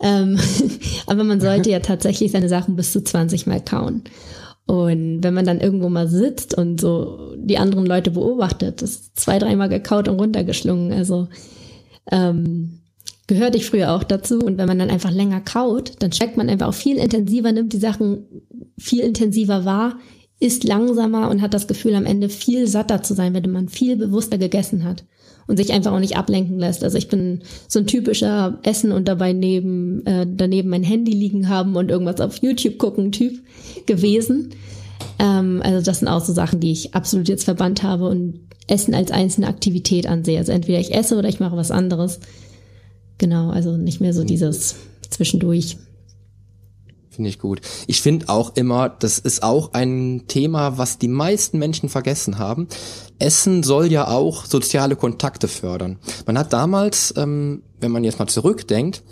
Ähm, 0.00 0.38
aber 1.06 1.22
man 1.24 1.40
sollte 1.40 1.70
ja 1.70 1.78
tatsächlich 1.78 2.32
seine 2.32 2.48
Sachen 2.48 2.74
bis 2.74 2.92
zu 2.92 3.02
20 3.02 3.46
Mal 3.46 3.64
kauen. 3.64 4.02
Und 4.66 5.22
wenn 5.22 5.34
man 5.34 5.46
dann 5.46 5.60
irgendwo 5.60 5.88
mal 5.88 6.08
sitzt 6.08 6.54
und 6.54 6.80
so 6.80 7.34
die 7.36 7.58
anderen 7.58 7.86
Leute 7.86 8.10
beobachtet, 8.10 8.82
das 8.82 9.12
zwei, 9.14 9.38
dreimal 9.38 9.68
gekaut 9.68 10.08
und 10.08 10.18
runtergeschlungen. 10.18 10.92
Also 10.92 11.28
ähm, 12.10 12.80
gehörte 13.26 13.56
ich 13.56 13.66
früher 13.66 13.92
auch 13.92 14.02
dazu. 14.02 14.40
Und 14.40 14.58
wenn 14.58 14.68
man 14.68 14.78
dann 14.78 14.90
einfach 14.90 15.10
länger 15.10 15.40
kaut, 15.40 15.94
dann 16.00 16.10
checkt 16.10 16.36
man 16.36 16.48
einfach 16.48 16.68
auch 16.68 16.74
viel 16.74 16.98
intensiver, 16.98 17.52
nimmt 17.52 17.72
die 17.72 17.78
Sachen 17.78 18.26
viel 18.78 19.00
intensiver 19.00 19.64
wahr, 19.64 19.98
isst 20.40 20.64
langsamer 20.64 21.30
und 21.30 21.42
hat 21.42 21.54
das 21.54 21.68
Gefühl, 21.68 21.94
am 21.94 22.06
Ende 22.06 22.30
viel 22.30 22.66
satter 22.66 23.02
zu 23.02 23.14
sein, 23.14 23.34
wenn 23.34 23.50
man 23.50 23.68
viel 23.68 23.96
bewusster 23.96 24.38
gegessen 24.38 24.84
hat 24.84 25.04
und 25.46 25.58
sich 25.58 25.72
einfach 25.72 25.92
auch 25.92 26.00
nicht 26.00 26.16
ablenken 26.16 26.58
lässt. 26.58 26.82
Also 26.82 26.96
ich 26.96 27.08
bin 27.08 27.42
so 27.68 27.78
ein 27.78 27.86
typischer 27.86 28.58
Essen 28.62 28.90
und 28.90 29.06
dabei 29.06 29.34
neben 29.34 30.04
äh, 30.06 30.26
daneben 30.28 30.70
mein 30.70 30.82
Handy 30.82 31.12
liegen 31.12 31.48
haben 31.48 31.76
und 31.76 31.90
irgendwas 31.90 32.20
auf 32.20 32.36
YouTube 32.42 32.78
gucken 32.78 33.12
Typ 33.12 33.40
gewesen. 33.84 34.50
Ähm, 35.18 35.60
also 35.62 35.84
das 35.84 35.98
sind 35.98 36.08
auch 36.08 36.24
so 36.24 36.32
Sachen, 36.32 36.60
die 36.60 36.72
ich 36.72 36.94
absolut 36.94 37.28
jetzt 37.28 37.44
verbannt 37.44 37.82
habe 37.82 38.08
und 38.08 38.40
Essen 38.66 38.94
als 38.94 39.10
einzelne 39.10 39.48
Aktivität 39.48 40.06
ansehe. 40.06 40.38
Also 40.38 40.52
entweder 40.52 40.80
ich 40.80 40.94
esse 40.94 41.16
oder 41.16 41.28
ich 41.28 41.40
mache 41.40 41.56
was 41.56 41.70
anderes. 41.70 42.20
Genau, 43.18 43.50
also 43.50 43.76
nicht 43.76 44.00
mehr 44.00 44.14
so 44.14 44.24
dieses 44.24 44.76
zwischendurch. 45.10 45.76
Finde 47.20 47.28
ich 47.28 47.38
gut. 47.38 47.60
Ich 47.86 48.00
finde 48.00 48.30
auch 48.30 48.56
immer, 48.56 48.88
das 48.88 49.18
ist 49.18 49.42
auch 49.42 49.74
ein 49.74 50.22
Thema, 50.26 50.78
was 50.78 50.96
die 50.96 51.06
meisten 51.06 51.58
Menschen 51.58 51.90
vergessen 51.90 52.38
haben. 52.38 52.66
Essen 53.18 53.62
soll 53.62 53.92
ja 53.92 54.08
auch 54.08 54.46
soziale 54.46 54.96
Kontakte 54.96 55.46
fördern. 55.46 55.98
Man 56.24 56.38
hat 56.38 56.54
damals, 56.54 57.12
ähm, 57.18 57.62
wenn 57.78 57.90
man 57.92 58.04
jetzt 58.04 58.18
mal 58.18 58.26
zurückdenkt, 58.26 59.02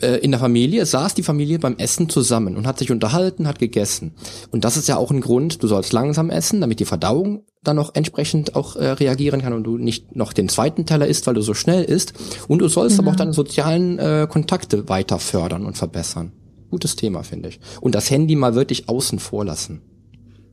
äh, 0.00 0.16
in 0.20 0.30
der 0.30 0.40
Familie 0.40 0.86
saß 0.86 1.14
die 1.14 1.22
Familie 1.22 1.58
beim 1.58 1.76
Essen 1.76 2.08
zusammen 2.08 2.56
und 2.56 2.66
hat 2.66 2.78
sich 2.78 2.90
unterhalten, 2.90 3.46
hat 3.46 3.58
gegessen. 3.58 4.12
Und 4.50 4.64
das 4.64 4.76
ist 4.76 4.88
ja 4.88 4.96
auch 4.96 5.10
ein 5.10 5.20
Grund, 5.20 5.62
du 5.62 5.66
sollst 5.68 5.92
langsam 5.92 6.30
essen, 6.30 6.60
damit 6.60 6.80
die 6.80 6.84
Verdauung 6.84 7.44
dann 7.62 7.76
noch 7.76 7.94
entsprechend 7.94 8.54
auch 8.54 8.76
äh, 8.76 8.90
reagieren 8.90 9.42
kann 9.42 9.52
und 9.52 9.64
du 9.64 9.78
nicht 9.78 10.14
noch 10.14 10.32
den 10.32 10.48
zweiten 10.48 10.86
Teller 10.86 11.06
isst, 11.06 11.26
weil 11.26 11.34
du 11.34 11.42
so 11.42 11.54
schnell 11.54 11.84
isst. 11.84 12.14
Und 12.48 12.60
du 12.60 12.68
sollst 12.68 12.96
genau. 12.96 13.08
aber 13.08 13.14
auch 13.14 13.18
deine 13.18 13.32
sozialen 13.32 13.98
äh, 13.98 14.26
Kontakte 14.30 14.88
weiter 14.88 15.18
fördern 15.18 15.66
und 15.66 15.76
verbessern. 15.76 16.32
Gutes 16.70 16.96
Thema, 16.96 17.22
finde 17.22 17.50
ich. 17.50 17.60
Und 17.80 17.94
das 17.94 18.10
Handy 18.10 18.36
mal 18.36 18.54
wirklich 18.54 18.88
außen 18.88 19.18
vor 19.18 19.44
lassen. 19.44 19.80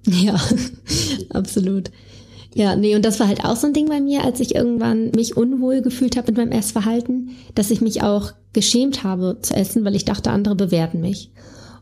Ja, 0.06 0.40
absolut. 1.30 1.92
Ja, 2.56 2.76
nee, 2.76 2.96
und 2.96 3.04
das 3.04 3.20
war 3.20 3.28
halt 3.28 3.44
auch 3.44 3.56
so 3.56 3.68
ein 3.68 3.74
Ding 3.74 3.88
bei 3.88 4.00
mir, 4.00 4.24
als 4.24 4.40
ich 4.40 4.54
irgendwann 4.54 5.10
mich 5.16 5.36
unwohl 5.36 5.82
gefühlt 5.82 6.18
habe 6.18 6.28
mit 6.28 6.38
meinem 6.38 6.52
Essverhalten, 6.52 7.32
dass 7.56 7.72
ich 7.72 7.82
mich 7.82 8.04
auch 8.04 8.34
geschämt 8.54 9.04
habe 9.04 9.40
zu 9.42 9.56
essen, 9.56 9.84
weil 9.84 9.96
ich 9.96 10.06
dachte, 10.06 10.30
andere 10.30 10.56
bewerten 10.56 11.02
mich. 11.02 11.32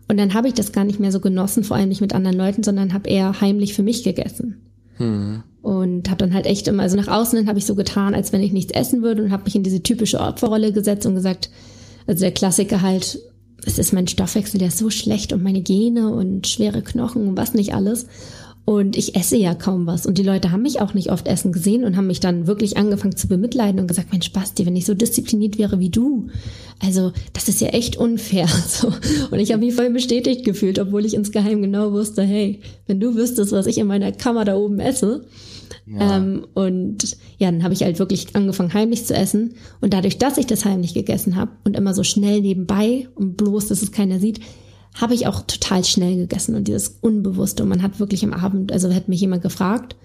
Und 0.08 0.18
dann 0.18 0.34
habe 0.34 0.48
ich 0.48 0.54
das 0.54 0.72
gar 0.72 0.86
nicht 0.86 1.00
mehr 1.00 1.12
so 1.12 1.20
genossen, 1.20 1.64
vor 1.64 1.78
allem 1.78 1.90
nicht 1.90 2.02
mit 2.02 2.14
anderen 2.14 2.38
Leuten, 2.38 2.64
sondern 2.64 2.94
habe 2.94 3.10
eher 3.10 3.42
heimlich 3.42 3.74
für 3.74 3.84
mich 3.84 4.04
gegessen. 4.04 4.58
Hm. 4.98 5.44
Und 5.62 6.10
habe 6.10 6.18
dann 6.18 6.34
halt 6.34 6.46
echt 6.46 6.68
immer, 6.68 6.84
also 6.84 6.98
nach 6.98 7.08
außen 7.08 7.38
hin 7.38 7.48
habe 7.48 7.60
ich 7.60 7.66
so 7.66 7.76
getan, 7.76 8.16
als 8.16 8.34
wenn 8.34 8.42
ich 8.42 8.52
nichts 8.52 8.74
essen 8.74 9.04
würde 9.04 9.24
und 9.24 9.32
habe 9.32 9.44
mich 9.44 9.56
in 9.56 9.64
diese 9.64 9.84
typische 9.84 10.20
Opferrolle 10.20 10.72
gesetzt 10.72 11.06
und 11.06 11.16
gesagt, 11.16 11.50
also 12.08 12.22
der 12.22 12.32
Klassiker 12.32 12.82
halt, 12.82 13.20
es 13.66 13.78
ist 13.78 13.94
mein 13.94 14.08
Stoffwechsel, 14.08 14.58
der 14.60 14.70
ist 14.70 14.78
so 14.78 14.90
schlecht 14.90 15.34
und 15.34 15.44
meine 15.44 15.62
Gene 15.62 16.14
und 16.14 16.48
schwere 16.48 16.82
Knochen 16.82 17.28
und 17.28 17.38
was 17.38 17.54
nicht 17.54 17.74
alles. 17.74 18.08
Und 18.64 18.96
ich 18.96 19.16
esse 19.16 19.38
ja 19.38 19.56
kaum 19.56 19.88
was. 19.88 20.06
Und 20.06 20.18
die 20.18 20.24
Leute 20.24 20.52
haben 20.52 20.62
mich 20.62 20.82
auch 20.82 20.94
nicht 20.94 21.12
oft 21.12 21.28
essen 21.28 21.52
gesehen 21.52 21.84
und 21.84 21.98
haben 21.98 22.08
mich 22.08 22.20
dann 22.20 22.46
wirklich 22.46 22.78
angefangen 22.78 23.16
zu 23.16 23.28
bemitleiden 23.28 23.82
und 23.82 23.88
gesagt, 23.88 24.12
Mensch, 24.12 24.32
Basti, 24.32 24.66
wenn 24.66 24.76
ich 24.76 24.86
so 24.86 24.94
diszipliniert 24.94 25.58
wäre 25.58 25.80
wie 25.80 25.90
du, 25.90 26.28
also 26.80 27.12
das 27.34 27.50
ist 27.50 27.60
ja 27.60 27.70
echt 27.70 27.98
unfair. 27.98 28.48
So. 28.68 28.94
Und 29.32 29.40
ich 29.40 29.52
habe 29.52 29.66
mich 29.66 29.74
voll 29.74 29.90
bestätigt 29.90 30.46
gefühlt, 30.46 30.80
obwohl 30.80 31.06
ich 31.06 31.16
insgeheim 31.16 31.62
genau 31.62 31.92
wusste, 31.92 32.22
hey, 32.22 32.62
wenn 32.88 33.00
du 33.00 33.16
wüsstest, 33.16 33.52
was 33.52 33.66
ich 33.66 33.78
in 33.78 33.88
meiner 33.88 34.12
Kammer 34.12 34.46
da 34.46 34.56
oben 34.56 34.80
esse, 34.80 35.26
ja. 35.94 36.18
Ähm, 36.18 36.48
und 36.54 37.18
ja, 37.38 37.52
dann 37.52 37.64
habe 37.64 37.74
ich 37.74 37.84
halt 37.84 38.00
wirklich 38.00 38.36
angefangen, 38.36 38.74
heimlich 38.74 39.06
zu 39.06 39.14
essen. 39.14 39.56
Und 39.82 39.94
dadurch, 39.94 40.18
dass 40.18 40.38
ich 40.38 40.46
das 40.48 40.66
heimlich 40.66 40.94
gegessen 40.94 41.36
habe 41.36 41.52
und 41.64 41.76
immer 41.76 41.94
so 41.94 42.04
schnell 42.04 42.42
nebenbei 42.42 43.08
und 43.16 43.38
bloß, 43.38 43.68
dass 43.68 43.82
es 43.82 43.92
keiner 43.92 44.20
sieht, 44.20 44.40
habe 44.96 45.14
ich 45.14 45.28
auch 45.28 45.42
total 45.42 45.84
schnell 45.84 46.16
gegessen 46.16 46.56
und 46.56 46.68
dieses 46.68 47.00
Unbewusste. 47.02 47.64
Und 47.64 47.70
man 47.70 47.82
hat 47.82 48.00
wirklich 48.00 48.24
am 48.24 48.34
Abend, 48.34 48.72
also 48.72 48.90
hätte 48.90 49.10
mich 49.10 49.22
jemand 49.22 49.42
gefragt, 49.42 49.96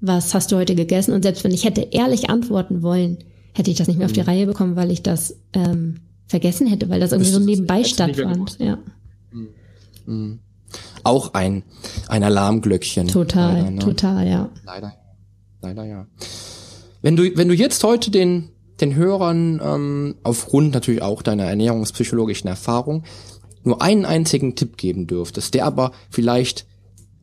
was 0.00 0.34
hast 0.34 0.50
du 0.52 0.56
heute 0.56 0.74
gegessen? 0.74 1.12
Und 1.12 1.22
selbst 1.22 1.44
wenn 1.44 1.52
ich 1.52 1.64
hätte 1.64 1.88
ehrlich 1.92 2.28
antworten 2.28 2.82
wollen, 2.82 3.18
hätte 3.54 3.70
ich 3.70 3.76
das 3.76 3.88
nicht 3.88 3.98
mehr 3.98 4.06
auf 4.06 4.12
die 4.12 4.20
mhm. 4.20 4.26
Reihe 4.26 4.46
bekommen, 4.46 4.76
weil 4.76 4.90
ich 4.90 5.02
das 5.02 5.36
ähm, 5.52 6.00
vergessen 6.26 6.66
hätte, 6.66 6.88
weil 6.88 7.00
das 7.00 7.12
irgendwie 7.12 7.30
das 7.30 7.40
so 7.40 7.44
nebenbei 7.44 7.84
stattfand. 7.84 8.58
Ja. 8.58 8.78
Mhm. 9.30 9.48
mhm. 10.06 10.38
Auch 11.04 11.34
ein, 11.34 11.64
ein 12.08 12.24
Alarmglöckchen. 12.24 13.08
Total, 13.08 13.56
leider, 13.56 13.70
ne? 13.72 13.78
total, 13.80 14.26
ja. 14.26 14.48
Leider 14.64 14.94
leider 15.62 15.84
ja. 15.84 16.06
Wenn 17.00 17.16
du, 17.16 17.36
wenn 17.36 17.48
du 17.48 17.54
jetzt 17.54 17.82
heute 17.84 18.10
den, 18.10 18.50
den 18.80 18.94
Hörern 18.94 19.60
ähm, 19.62 20.14
aufgrund 20.22 20.74
natürlich 20.74 21.02
auch 21.02 21.22
deiner 21.22 21.44
ernährungspsychologischen 21.44 22.48
Erfahrung 22.48 23.04
nur 23.64 23.80
einen 23.80 24.04
einzigen 24.04 24.56
Tipp 24.56 24.76
geben 24.76 25.06
dürftest, 25.06 25.54
der 25.54 25.66
aber 25.66 25.92
vielleicht 26.10 26.66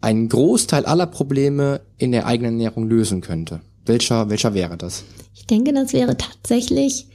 einen 0.02 0.30
Großteil 0.30 0.86
aller 0.86 1.08
Probleme 1.08 1.82
in 1.98 2.12
der 2.12 2.26
eigenen 2.26 2.54
Ernährung 2.54 2.88
lösen 2.88 3.22
könnte, 3.22 3.62
welcher, 3.86 4.30
welcher 4.30 4.54
wäre 4.54 4.78
das? 4.78 5.04
Ich 5.36 5.46
denke, 5.46 5.74
das 5.74 5.94
wäre 5.94 6.16
tatsächlich 6.16 7.08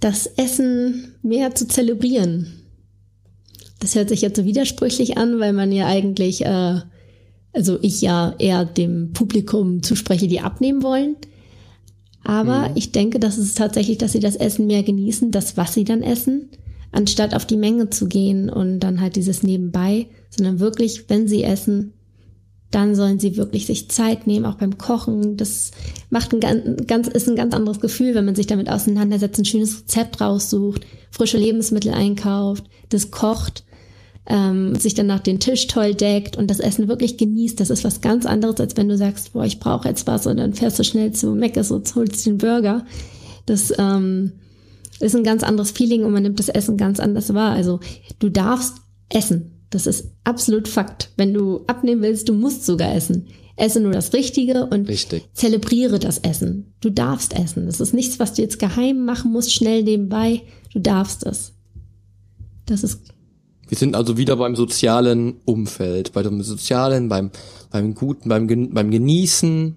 das 0.00 0.26
Essen 0.26 1.14
mehr 1.22 1.54
zu 1.54 1.68
zelebrieren. 1.68 2.64
Das 3.80 3.94
hört 3.94 4.08
sich 4.08 4.22
jetzt 4.22 4.36
so 4.36 4.44
widersprüchlich 4.44 5.18
an, 5.18 5.38
weil 5.38 5.52
man 5.52 5.70
ja 5.70 5.86
eigentlich 5.86 6.44
äh, 6.44 6.80
also 7.52 7.78
ich 7.82 8.00
ja 8.00 8.34
eher 8.38 8.64
dem 8.64 9.12
Publikum 9.12 9.82
zuspreche, 9.82 10.28
die 10.28 10.40
abnehmen 10.40 10.82
wollen. 10.82 11.16
Aber 12.24 12.68
mhm. 12.68 12.76
ich 12.76 12.92
denke, 12.92 13.18
dass 13.18 13.38
es 13.38 13.54
tatsächlich, 13.54 13.98
dass 13.98 14.12
sie 14.12 14.20
das 14.20 14.36
Essen 14.36 14.66
mehr 14.66 14.82
genießen, 14.82 15.30
das, 15.30 15.56
was 15.56 15.74
sie 15.74 15.84
dann 15.84 16.02
essen, 16.02 16.50
anstatt 16.92 17.34
auf 17.34 17.46
die 17.46 17.56
Menge 17.56 17.90
zu 17.90 18.06
gehen 18.06 18.50
und 18.50 18.80
dann 18.80 19.00
halt 19.00 19.16
dieses 19.16 19.42
Nebenbei, 19.42 20.08
sondern 20.30 20.60
wirklich, 20.60 21.08
wenn 21.08 21.28
sie 21.28 21.42
essen, 21.42 21.94
dann 22.70 22.94
sollen 22.94 23.18
sie 23.18 23.36
wirklich 23.36 23.64
sich 23.64 23.90
Zeit 23.90 24.26
nehmen, 24.26 24.44
auch 24.44 24.56
beim 24.56 24.76
Kochen. 24.76 25.38
Das 25.38 25.70
macht 26.10 26.34
ein 26.34 26.40
ganz, 26.40 26.86
ganz, 26.86 27.08
ist 27.08 27.28
ein 27.28 27.36
ganz 27.36 27.54
anderes 27.54 27.80
Gefühl, 27.80 28.14
wenn 28.14 28.26
man 28.26 28.34
sich 28.34 28.46
damit 28.46 28.68
auseinandersetzt, 28.68 29.38
ein 29.38 29.46
schönes 29.46 29.80
Rezept 29.80 30.20
raussucht, 30.20 30.86
frische 31.10 31.38
Lebensmittel 31.38 31.92
einkauft, 31.92 32.64
das 32.90 33.10
kocht 33.10 33.64
ähm, 34.28 34.74
sich 34.74 34.94
danach 34.94 35.20
den 35.20 35.40
Tisch 35.40 35.66
toll 35.66 35.94
deckt 35.94 36.36
und 36.36 36.50
das 36.50 36.60
Essen 36.60 36.88
wirklich 36.88 37.16
genießt. 37.16 37.58
Das 37.58 37.70
ist 37.70 37.84
was 37.84 38.00
ganz 38.00 38.26
anderes, 38.26 38.60
als 38.60 38.76
wenn 38.76 38.88
du 38.88 38.96
sagst, 38.96 39.32
boah, 39.32 39.44
ich 39.44 39.58
brauche 39.58 39.88
jetzt 39.88 40.06
was 40.06 40.26
und 40.26 40.36
dann 40.36 40.54
fährst 40.54 40.78
du 40.78 40.84
schnell 40.84 41.12
zu 41.12 41.34
Mc's 41.34 41.70
und 41.70 41.94
holst 41.94 42.26
den 42.26 42.38
Burger. 42.38 42.84
Das 43.46 43.72
ähm, 43.78 44.32
ist 45.00 45.16
ein 45.16 45.24
ganz 45.24 45.42
anderes 45.42 45.70
Feeling 45.70 46.04
und 46.04 46.12
man 46.12 46.22
nimmt 46.22 46.38
das 46.38 46.50
Essen 46.50 46.76
ganz 46.76 47.00
anders 47.00 47.32
wahr. 47.32 47.52
Also 47.52 47.80
du 48.18 48.28
darfst 48.28 48.76
essen. 49.08 49.52
Das 49.70 49.86
ist 49.86 50.10
absolut 50.24 50.68
Fakt. 50.68 51.10
Wenn 51.16 51.34
du 51.34 51.64
abnehmen 51.66 52.02
willst, 52.02 52.28
du 52.28 52.34
musst 52.34 52.64
sogar 52.66 52.94
essen. 52.94 53.26
Esse 53.56 53.80
nur 53.80 53.92
das 53.92 54.12
Richtige 54.12 54.66
und 54.66 54.88
Richtig. 54.88 55.28
zelebriere 55.32 55.98
das 55.98 56.18
Essen. 56.18 56.74
Du 56.80 56.90
darfst 56.90 57.34
essen. 57.34 57.66
Das 57.66 57.80
ist 57.80 57.92
nichts, 57.92 58.20
was 58.20 58.34
du 58.34 58.42
jetzt 58.42 58.58
geheim 58.58 59.04
machen 59.04 59.32
musst, 59.32 59.52
schnell 59.52 59.82
nebenbei. 59.82 60.42
Du 60.72 60.80
darfst 60.80 61.26
es. 61.26 61.54
Das 62.66 62.84
ist. 62.84 63.00
Wir 63.68 63.76
sind 63.76 63.94
also 63.94 64.16
wieder 64.16 64.36
beim 64.36 64.56
sozialen 64.56 65.36
Umfeld, 65.44 66.12
bei 66.12 66.22
dem 66.22 66.42
sozialen, 66.42 67.08
beim, 67.08 67.30
beim 67.70 67.94
guten, 67.94 68.28
beim, 68.28 68.46
beim 68.72 68.90
Genießen, 68.90 69.76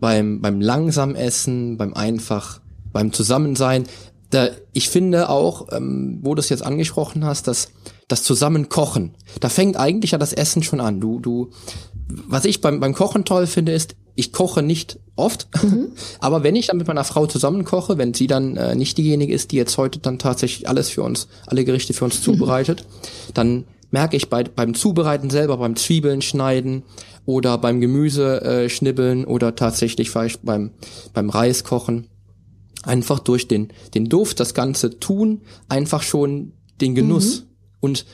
beim, 0.00 0.40
beim 0.40 0.60
langsam 0.60 1.14
Essen, 1.14 1.78
beim 1.78 1.94
einfach, 1.94 2.60
beim 2.92 3.12
Zusammensein. 3.12 3.84
Da, 4.30 4.48
ich 4.72 4.90
finde 4.90 5.28
auch, 5.28 5.68
ähm, 5.72 6.20
wo 6.22 6.34
du 6.34 6.40
es 6.40 6.50
jetzt 6.50 6.64
angesprochen 6.64 7.24
hast, 7.24 7.48
dass 7.48 7.68
das 8.08 8.22
Zusammenkochen, 8.22 9.14
da 9.40 9.48
fängt 9.48 9.76
eigentlich 9.76 10.10
ja 10.10 10.18
das 10.18 10.34
Essen 10.34 10.62
schon 10.62 10.80
an. 10.80 11.00
Du, 11.00 11.18
du, 11.18 11.50
was 12.28 12.44
ich 12.44 12.60
beim, 12.60 12.80
beim 12.80 12.94
Kochen 12.94 13.24
toll 13.24 13.46
finde, 13.46 13.72
ist, 13.72 13.96
ich 14.14 14.32
koche 14.32 14.62
nicht 14.62 14.98
oft, 15.16 15.48
mhm. 15.62 15.92
aber 16.20 16.42
wenn 16.42 16.56
ich 16.56 16.66
dann 16.66 16.76
mit 16.76 16.86
meiner 16.86 17.04
Frau 17.04 17.26
zusammen 17.26 17.64
koche, 17.64 17.98
wenn 17.98 18.14
sie 18.14 18.26
dann 18.26 18.56
äh, 18.56 18.74
nicht 18.74 18.98
diejenige 18.98 19.34
ist, 19.34 19.52
die 19.52 19.56
jetzt 19.56 19.78
heute 19.78 19.98
dann 19.98 20.18
tatsächlich 20.18 20.68
alles 20.68 20.90
für 20.90 21.02
uns, 21.02 21.28
alle 21.46 21.64
Gerichte 21.64 21.92
für 21.92 22.04
uns 22.04 22.18
mhm. 22.18 22.24
zubereitet, 22.24 22.86
dann 23.34 23.64
merke 23.90 24.16
ich 24.16 24.28
bei, 24.28 24.44
beim 24.44 24.74
Zubereiten 24.74 25.30
selber, 25.30 25.58
beim 25.58 25.76
Zwiebeln 25.76 26.22
schneiden 26.22 26.82
oder 27.26 27.58
beim 27.58 27.80
Gemüse 27.80 28.40
äh, 28.42 28.68
schnibbeln 28.68 29.24
oder 29.24 29.54
tatsächlich 29.54 30.10
vielleicht 30.10 30.44
beim, 30.44 30.70
beim 31.12 31.30
Reis 31.30 31.62
kochen, 31.62 32.08
einfach 32.82 33.18
durch 33.18 33.48
den, 33.48 33.72
den 33.94 34.08
Duft, 34.08 34.40
das 34.40 34.54
ganze 34.54 34.98
Tun, 34.98 35.42
einfach 35.68 36.02
schon 36.02 36.52
den 36.80 36.94
Genuss. 36.94 37.40
Mhm. 37.40 37.46
Und 37.80 38.06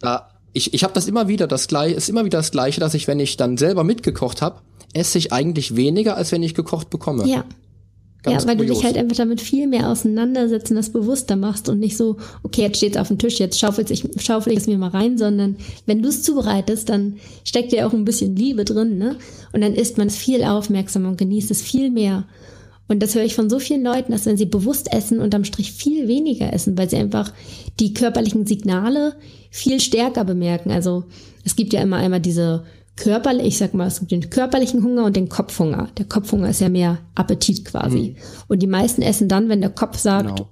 da 0.00 0.30
ich, 0.52 0.74
ich 0.74 0.82
habe 0.82 0.94
das 0.94 1.06
immer 1.06 1.28
wieder, 1.28 1.46
das 1.46 1.68
gleiche, 1.68 1.94
ist 1.94 2.08
immer 2.08 2.24
wieder 2.24 2.38
das 2.38 2.50
gleiche, 2.50 2.80
dass 2.80 2.94
ich, 2.94 3.06
wenn 3.06 3.20
ich 3.20 3.36
dann 3.36 3.56
selber 3.56 3.84
mitgekocht 3.84 4.42
habe, 4.42 4.60
esse 4.92 5.18
ich 5.18 5.32
eigentlich 5.32 5.76
weniger, 5.76 6.16
als 6.16 6.32
wenn 6.32 6.42
ich 6.42 6.54
gekocht 6.54 6.90
bekomme. 6.90 7.26
Ja. 7.26 7.44
Ganz 8.22 8.42
ja, 8.42 8.48
weil 8.48 8.56
kurios. 8.56 8.76
du 8.76 8.80
dich 8.80 8.84
halt 8.84 8.98
einfach 8.98 9.16
damit 9.16 9.40
viel 9.40 9.66
mehr 9.66 9.88
auseinandersetzen, 9.88 10.74
das 10.74 10.90
bewusster 10.90 11.36
machst 11.36 11.70
und 11.70 11.78
nicht 11.78 11.96
so, 11.96 12.18
okay, 12.42 12.62
jetzt 12.62 12.76
steht's 12.76 12.98
auf 12.98 13.08
dem 13.08 13.16
Tisch, 13.16 13.38
jetzt 13.38 13.58
schaufel 13.58 13.90
ich, 13.90 14.06
schaufel 14.18 14.52
ich 14.52 14.58
es 14.58 14.66
mir 14.66 14.76
mal 14.76 14.90
rein, 14.90 15.16
sondern 15.16 15.56
wenn 15.86 16.02
du 16.02 16.10
es 16.10 16.22
zubereitest, 16.22 16.90
dann 16.90 17.16
steckt 17.44 17.72
ja 17.72 17.86
auch 17.86 17.94
ein 17.94 18.04
bisschen 18.04 18.36
Liebe 18.36 18.66
drin, 18.66 18.98
ne? 18.98 19.16
Und 19.52 19.62
dann 19.62 19.74
isst 19.74 19.96
man 19.96 20.08
es 20.08 20.16
viel 20.16 20.44
aufmerksamer 20.44 21.08
und 21.08 21.16
genießt 21.16 21.50
es 21.50 21.62
viel 21.62 21.90
mehr. 21.90 22.26
Und 22.88 23.00
das 23.02 23.14
höre 23.14 23.24
ich 23.24 23.34
von 23.34 23.48
so 23.48 23.58
vielen 23.58 23.84
Leuten, 23.84 24.12
dass 24.12 24.26
wenn 24.26 24.36
sie 24.36 24.46
bewusst 24.46 24.92
essen, 24.92 25.20
unterm 25.20 25.44
Strich 25.44 25.72
viel 25.72 26.06
weniger 26.06 26.52
essen, 26.52 26.76
weil 26.76 26.90
sie 26.90 26.96
einfach 26.96 27.32
die 27.78 27.94
körperlichen 27.94 28.46
Signale 28.46 29.14
viel 29.50 29.80
stärker 29.80 30.24
bemerken. 30.24 30.72
Also 30.72 31.04
es 31.44 31.56
gibt 31.56 31.72
ja 31.72 31.80
immer 31.80 31.96
einmal 31.96 32.20
diese 32.20 32.64
körperliche, 33.00 33.46
ich 33.46 33.58
sag 33.58 33.74
mal, 33.74 33.86
es 33.86 33.98
gibt 33.98 34.12
den 34.12 34.30
körperlichen 34.30 34.84
Hunger 34.84 35.04
und 35.04 35.16
den 35.16 35.28
Kopfhunger. 35.28 35.88
Der 35.98 36.04
Kopfhunger 36.04 36.50
ist 36.50 36.60
ja 36.60 36.68
mehr 36.68 36.98
Appetit 37.14 37.64
quasi. 37.64 38.14
Mhm. 38.16 38.16
Und 38.48 38.62
die 38.62 38.66
meisten 38.66 39.02
essen 39.02 39.28
dann, 39.28 39.48
wenn 39.48 39.60
der 39.60 39.70
Kopf 39.70 39.98
sagt, 39.98 40.36
genau. 40.36 40.48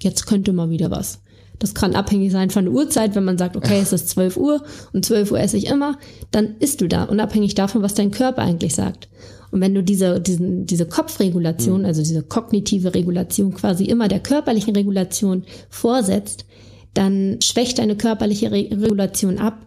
jetzt 0.00 0.26
könnte 0.26 0.52
mal 0.52 0.70
wieder 0.70 0.90
was. 0.90 1.20
Das 1.58 1.74
kann 1.74 1.94
abhängig 1.94 2.32
sein 2.32 2.50
von 2.50 2.66
der 2.66 2.74
Uhrzeit, 2.74 3.14
wenn 3.14 3.24
man 3.24 3.38
sagt, 3.38 3.56
okay, 3.56 3.80
es 3.80 3.92
ist 3.92 4.10
12 4.10 4.36
Uhr 4.36 4.62
und 4.92 5.04
12 5.04 5.32
Uhr 5.32 5.40
esse 5.40 5.56
ich 5.56 5.68
immer, 5.68 5.96
dann 6.30 6.56
isst 6.58 6.82
du 6.82 6.86
da, 6.88 7.04
unabhängig 7.04 7.54
davon, 7.54 7.82
was 7.82 7.94
dein 7.94 8.10
Körper 8.10 8.42
eigentlich 8.42 8.74
sagt. 8.74 9.08
Und 9.50 9.60
wenn 9.62 9.74
du 9.74 9.82
diese, 9.82 10.20
diesen, 10.20 10.66
diese 10.66 10.86
Kopfregulation, 10.86 11.80
mhm. 11.80 11.86
also 11.86 12.02
diese 12.02 12.22
kognitive 12.22 12.94
Regulation 12.94 13.54
quasi 13.54 13.84
immer 13.84 14.08
der 14.08 14.20
körperlichen 14.20 14.74
Regulation 14.74 15.44
vorsetzt, 15.70 16.44
dann 16.92 17.38
schwächt 17.42 17.78
deine 17.78 17.96
körperliche 17.96 18.50
Re 18.50 18.68
Regulation 18.70 19.38
ab. 19.38 19.66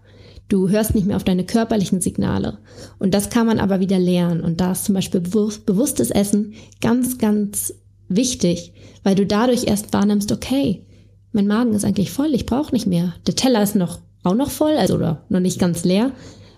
Du 0.50 0.70
hörst 0.70 0.96
nicht 0.96 1.08
mehr 1.08 1.16
auf 1.16 1.24
deine 1.24 1.46
körperlichen 1.46 2.02
Signale. 2.02 2.58
Und 2.98 3.14
das 3.14 3.30
kann 3.30 3.48
man 3.48 3.60
aber 3.60 3.80
wieder 3.80 4.00
lernen. 4.00 4.42
Und 4.42 4.60
da 4.60 4.74
ist 4.74 4.86
zum 4.86 4.96
Beispiel 4.96 5.22
bewusstes 5.22 6.12
Essen 6.12 6.54
ganz, 6.82 7.18
ganz 7.18 7.74
wichtig, 8.10 8.74
weil 9.04 9.16
du 9.16 9.26
dadurch 9.26 9.66
erst 9.66 9.94
wahrnimmst, 9.94 10.32
okay, 10.32 10.86
mein 11.32 11.48
Magen 11.48 11.74
ist 11.74 11.86
eigentlich 11.86 12.12
voll, 12.12 12.34
ich 12.34 12.48
brauche 12.48 12.74
nicht 12.74 12.88
mehr. 12.88 13.14
Der 13.28 13.36
Teller 13.36 13.62
ist 13.62 13.76
noch 13.76 14.00
auch 14.24 14.36
noch 14.36 14.50
voll, 14.50 14.76
also 14.76 14.96
oder 14.96 15.24
noch 15.30 15.40
nicht 15.40 15.60
ganz 15.60 15.86
leer, 15.86 16.12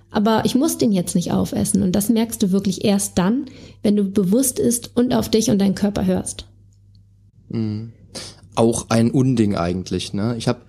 aber 0.09 0.43
ich 0.45 0.55
muss 0.55 0.77
den 0.77 0.91
jetzt 0.91 1.15
nicht 1.15 1.31
aufessen. 1.31 1.83
Und 1.83 1.93
das 1.93 2.09
merkst 2.09 2.41
du 2.41 2.51
wirklich 2.51 2.83
erst 2.83 3.17
dann, 3.17 3.45
wenn 3.83 3.95
du 3.95 4.05
bewusst 4.05 4.59
isst 4.59 4.91
und 4.95 5.13
auf 5.13 5.29
dich 5.29 5.49
und 5.49 5.59
deinen 5.59 5.75
Körper 5.75 6.05
hörst. 6.05 6.47
Mhm. 7.49 7.93
Auch 8.55 8.87
ein 8.89 9.11
Unding 9.11 9.55
eigentlich. 9.55 10.13
Ne? 10.13 10.35
Ich 10.37 10.47
habe, 10.47 10.61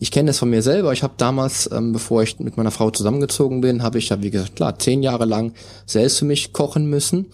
ich 0.00 0.10
kenne 0.10 0.30
es 0.30 0.38
von 0.38 0.50
mir 0.50 0.62
selber. 0.62 0.92
Ich 0.92 1.02
habe 1.02 1.14
damals, 1.16 1.70
ähm, 1.72 1.92
bevor 1.92 2.22
ich 2.22 2.38
mit 2.40 2.56
meiner 2.56 2.72
Frau 2.72 2.90
zusammengezogen 2.90 3.60
bin, 3.60 3.82
habe 3.82 3.98
ich 3.98 4.08
ja 4.08 4.20
wie 4.22 4.30
gesagt 4.30 4.56
klar 4.56 4.78
zehn 4.78 5.02
Jahre 5.02 5.24
lang 5.24 5.52
selbst 5.86 6.18
für 6.18 6.24
mich 6.24 6.52
kochen 6.52 6.90
müssen. 6.90 7.26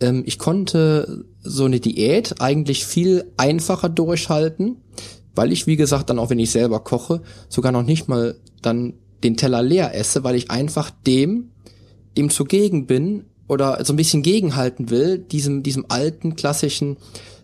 Ähm, 0.00 0.22
ich 0.26 0.38
konnte 0.38 1.24
so 1.42 1.66
eine 1.66 1.80
Diät 1.80 2.40
eigentlich 2.40 2.86
viel 2.86 3.30
einfacher 3.36 3.88
durchhalten, 3.88 4.78
weil 5.34 5.52
ich 5.52 5.66
wie 5.66 5.76
gesagt 5.76 6.10
dann 6.10 6.18
auch 6.18 6.30
wenn 6.30 6.38
ich 6.38 6.50
selber 6.50 6.80
koche 6.80 7.22
sogar 7.48 7.72
noch 7.72 7.84
nicht 7.84 8.08
mal 8.08 8.36
dann 8.62 8.94
den 9.22 9.36
Teller 9.36 9.62
leer 9.62 9.94
esse, 9.94 10.24
weil 10.24 10.34
ich 10.34 10.50
einfach 10.50 10.90
dem, 11.06 11.50
dem 12.16 12.30
zugegen 12.30 12.86
bin 12.86 13.24
oder 13.48 13.84
so 13.84 13.92
ein 13.92 13.96
bisschen 13.96 14.22
gegenhalten 14.22 14.90
will, 14.90 15.18
diesem, 15.18 15.62
diesem 15.62 15.86
alten 15.88 16.36
klassischen 16.36 16.96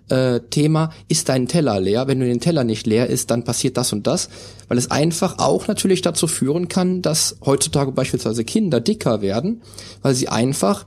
äh, 0.09 0.40
Thema, 0.51 0.90
ist 1.09 1.29
dein 1.29 1.49
Teller 1.49 1.81
leer? 1.81 2.07
Wenn 2.07 2.21
du 2.21 2.27
den 2.27 2.40
Teller 2.40 2.64
nicht 2.64 2.87
leer 2.87 3.09
ist, 3.09 3.31
dann 3.31 3.44
passiert 3.44 3.77
das 3.77 3.92
und 3.92 4.07
das, 4.07 4.29
weil 4.68 4.79
es 4.79 4.90
einfach 4.90 5.38
auch 5.38 5.68
natürlich 5.68 6.03
dazu 6.03 6.27
führen 6.27 6.68
kann, 6.68 7.03
dass 7.03 7.37
heutzutage 7.44 7.92
beispielsweise 7.92 8.44
Kinder 8.44 8.81
dicker 8.81 9.23
werden, 9.23 9.62
weil 10.03 10.14
sie 10.14 10.29
einfach 10.29 10.87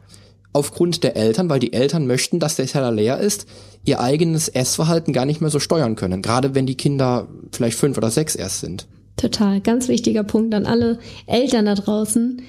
aufgrund 0.54 1.04
der 1.04 1.16
Eltern, 1.16 1.50
weil 1.50 1.60
die 1.60 1.74
Eltern 1.74 2.08
möchten, 2.08 2.40
dass 2.40 2.56
der 2.56 2.68
Teller 2.68 2.92
leer 2.92 3.20
ist, 3.20 3.46
ihr 3.86 4.00
eigenes 4.00 4.48
Essverhalten 4.48 5.14
gar 5.14 5.26
nicht 5.26 5.42
mehr 5.42 5.50
so 5.50 5.60
steuern 5.60 5.96
können, 5.96 6.22
gerade 6.22 6.56
wenn 6.56 6.66
die 6.66 6.76
Kinder 6.76 7.28
vielleicht 7.52 7.78
fünf 7.78 7.98
oder 7.98 8.12
sechs 8.12 8.36
erst 8.36 8.60
sind. 8.60 8.88
Total, 9.18 9.62
ganz 9.62 9.88
wichtiger 9.88 10.24
Punkt 10.24 10.54
an 10.54 10.66
alle 10.66 11.00
Eltern 11.28 11.66
da 11.66 11.76
draußen. 11.76 12.42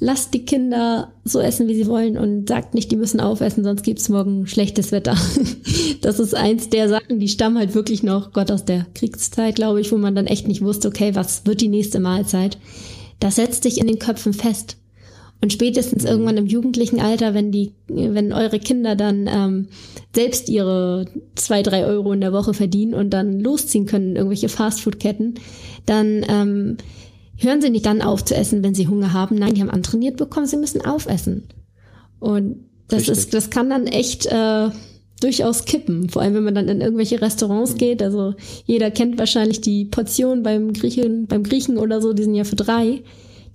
Lasst 0.00 0.34
die 0.34 0.44
Kinder 0.44 1.12
so 1.24 1.40
essen, 1.40 1.68
wie 1.68 1.74
sie 1.74 1.86
wollen 1.86 2.18
und 2.18 2.48
sagt 2.48 2.74
nicht, 2.74 2.90
die 2.90 2.96
müssen 2.96 3.20
aufessen, 3.20 3.62
sonst 3.62 3.84
gibt's 3.84 4.08
morgen 4.08 4.46
schlechtes 4.46 4.92
Wetter. 4.92 5.16
Das 6.00 6.18
ist 6.18 6.34
eins 6.34 6.68
der 6.68 6.90
Sachen, 6.90 7.18
die 7.18 7.28
stammen 7.28 7.56
halt 7.56 7.74
wirklich 7.74 8.02
noch, 8.02 8.34
Gott, 8.34 8.50
aus 8.50 8.66
der 8.66 8.86
Kriegszeit, 8.94 9.54
glaube 9.54 9.80
ich, 9.80 9.90
wo 9.90 9.96
man 9.96 10.14
dann 10.14 10.26
echt 10.26 10.46
nicht 10.46 10.60
wusste, 10.60 10.88
okay, 10.88 11.14
was 11.14 11.46
wird 11.46 11.62
die 11.62 11.68
nächste 11.68 11.98
Mahlzeit. 11.98 12.58
Das 13.20 13.36
setzt 13.36 13.62
sich 13.62 13.78
in 13.78 13.86
den 13.86 13.98
Köpfen 13.98 14.34
fest. 14.34 14.76
Und 15.40 15.52
spätestens 15.52 16.04
irgendwann 16.04 16.36
im 16.36 16.46
jugendlichen 16.46 17.00
Alter, 17.00 17.34
wenn 17.34 17.52
die, 17.52 17.72
wenn 17.88 18.32
eure 18.32 18.58
Kinder 18.58 18.96
dann 18.96 19.28
ähm, 19.28 19.68
selbst 20.14 20.48
ihre 20.48 21.06
zwei, 21.34 21.62
drei 21.62 21.84
Euro 21.84 22.12
in 22.12 22.20
der 22.20 22.32
Woche 22.32 22.54
verdienen 22.54 22.94
und 22.94 23.10
dann 23.10 23.40
losziehen 23.40 23.86
können, 23.86 24.16
irgendwelche 24.16 24.48
Fastfood-Ketten, 24.48 25.34
dann 25.86 26.24
ähm, 26.28 26.76
hören 27.36 27.60
sie 27.60 27.70
nicht 27.70 27.86
dann 27.86 28.02
auf 28.02 28.24
zu 28.24 28.34
essen, 28.34 28.62
wenn 28.62 28.74
sie 28.74 28.88
Hunger 28.88 29.12
haben. 29.12 29.36
Nein, 29.36 29.54
die 29.54 29.60
haben 29.60 29.70
antrainiert 29.70 30.16
bekommen, 30.16 30.46
sie 30.46 30.56
müssen 30.56 30.84
aufessen. 30.84 31.48
Und 32.20 32.64
das 32.88 33.00
Richtig. 33.00 33.18
ist, 33.18 33.34
das 33.34 33.50
kann 33.50 33.70
dann 33.70 33.86
echt 33.86 34.26
äh, 34.26 34.70
durchaus 35.20 35.64
kippen. 35.64 36.08
Vor 36.08 36.22
allem, 36.22 36.34
wenn 36.34 36.44
man 36.44 36.54
dann 36.54 36.68
in 36.68 36.80
irgendwelche 36.80 37.20
Restaurants 37.20 37.76
geht. 37.76 38.02
Also 38.02 38.34
jeder 38.66 38.90
kennt 38.90 39.18
wahrscheinlich 39.18 39.60
die 39.60 39.84
Portion 39.86 40.42
beim 40.42 40.72
Griechen, 40.72 41.26
beim 41.26 41.42
Griechen 41.42 41.78
oder 41.78 42.00
so, 42.00 42.12
die 42.12 42.22
sind 42.22 42.34
ja 42.34 42.44
für 42.44 42.56
drei 42.56 43.02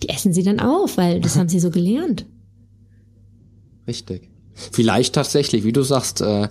die 0.04 0.10
essen 0.10 0.34
sie 0.34 0.44
dann 0.44 0.60
auf, 0.60 0.98
weil 0.98 1.20
das 1.22 1.36
haben 1.36 1.50
sie 1.50 1.60
so 1.60 1.72
gelernt. 1.72 2.26
Richtig. 3.88 4.30
Vielleicht 4.54 5.16
tatsächlich, 5.16 5.64
wie 5.64 5.74
du 5.74 5.84
sagst, 5.84 6.22
äh, 6.22 6.50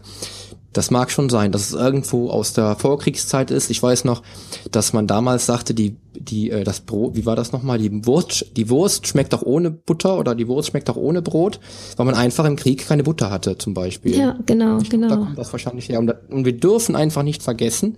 das 0.79 0.93
mag 0.93 1.11
schon 1.11 1.29
sein, 1.29 1.51
dass 1.51 1.62
es 1.62 1.73
irgendwo 1.73 2.31
aus 2.31 2.53
der 2.53 2.77
Vorkriegszeit 2.77 3.51
ist. 3.51 3.69
Ich 3.69 3.83
weiß 3.83 4.05
noch, 4.05 4.23
dass 4.71 4.93
man 4.93 5.09
damals 5.09 5.45
sagte, 5.45 5.75
die, 5.75 5.97
die, 6.14 6.53
äh, 6.53 6.62
das 6.62 6.79
Brot, 6.79 7.17
wie 7.17 7.27
war 7.27 7.35
das 7.35 7.51
nochmal? 7.51 7.79
Die 7.79 8.07
Wurst, 8.07 8.47
die 8.57 8.71
Wurst 8.71 9.09
schmeckt 9.09 9.35
auch 9.35 9.43
ohne 9.43 9.73
Butter 9.73 10.17
oder 10.17 10.37
die 10.37 10.47
Wurst 10.47 10.69
schmeckt 10.69 10.88
auch 10.88 10.97
ohne 10.97 11.21
Brot, 11.21 11.59
weil 11.97 12.07
man 12.07 12.14
einfach 12.14 12.45
im 12.45 12.55
Krieg 12.55 12.87
keine 12.87 13.03
Butter 13.03 13.29
hatte, 13.29 13.59
zum 13.59 13.75
Beispiel. 13.75 14.17
Ja, 14.17 14.38
genau, 14.46 14.79
ich 14.79 14.88
genau. 14.88 15.09
da 15.09 15.17
kommt 15.17 15.37
das 15.37 15.50
wahrscheinlich 15.50 15.88
her. 15.88 15.98
Und, 15.98 16.15
und 16.31 16.44
wir 16.44 16.57
dürfen 16.57 16.94
einfach 16.94 17.25
nicht 17.25 17.42
vergessen, 17.42 17.96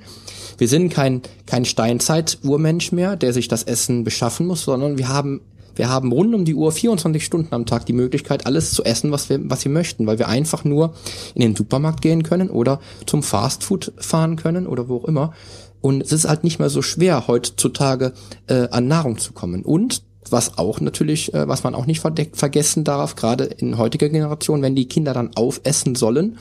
wir 0.57 0.66
sind 0.66 0.88
kein, 0.88 1.20
kein 1.44 1.66
Steinzeit-Urmensch 1.66 2.92
mehr, 2.92 3.16
der 3.16 3.34
sich 3.34 3.48
das 3.48 3.62
Essen 3.62 4.04
beschaffen 4.04 4.46
muss, 4.46 4.64
sondern 4.64 4.96
wir 4.96 5.09
haben 5.09 5.42
wir 5.80 5.88
haben 5.88 6.12
rund 6.12 6.34
um 6.34 6.44
die 6.44 6.54
Uhr 6.54 6.72
24 6.72 7.24
Stunden 7.24 7.54
am 7.54 7.64
Tag 7.64 7.86
die 7.86 7.94
Möglichkeit, 7.94 8.44
alles 8.44 8.72
zu 8.72 8.84
essen, 8.84 9.12
was 9.12 9.30
wir, 9.30 9.40
was 9.48 9.64
wir 9.64 9.72
möchten, 9.72 10.06
weil 10.06 10.18
wir 10.18 10.28
einfach 10.28 10.62
nur 10.62 10.92
in 11.34 11.40
den 11.40 11.56
Supermarkt 11.56 12.02
gehen 12.02 12.22
können 12.22 12.50
oder 12.50 12.80
zum 13.06 13.22
Fastfood 13.22 13.94
fahren 13.96 14.36
können 14.36 14.66
oder 14.66 14.90
wo 14.90 14.98
auch 14.98 15.04
immer. 15.06 15.32
Und 15.80 16.02
es 16.02 16.12
ist 16.12 16.28
halt 16.28 16.44
nicht 16.44 16.58
mehr 16.58 16.68
so 16.68 16.82
schwer, 16.82 17.28
heutzutage 17.28 18.12
äh, 18.46 18.68
an 18.68 18.88
Nahrung 18.88 19.16
zu 19.16 19.32
kommen. 19.32 19.64
Und 19.64 20.02
was 20.28 20.58
auch 20.58 20.82
natürlich, 20.82 21.32
äh, 21.32 21.48
was 21.48 21.64
man 21.64 21.74
auch 21.74 21.86
nicht 21.86 22.02
vergessen 22.02 22.84
darf, 22.84 23.16
gerade 23.16 23.44
in 23.44 23.78
heutiger 23.78 24.10
Generation, 24.10 24.60
wenn 24.60 24.76
die 24.76 24.86
Kinder 24.86 25.14
dann 25.14 25.34
aufessen 25.34 25.94
sollen, 25.94 26.36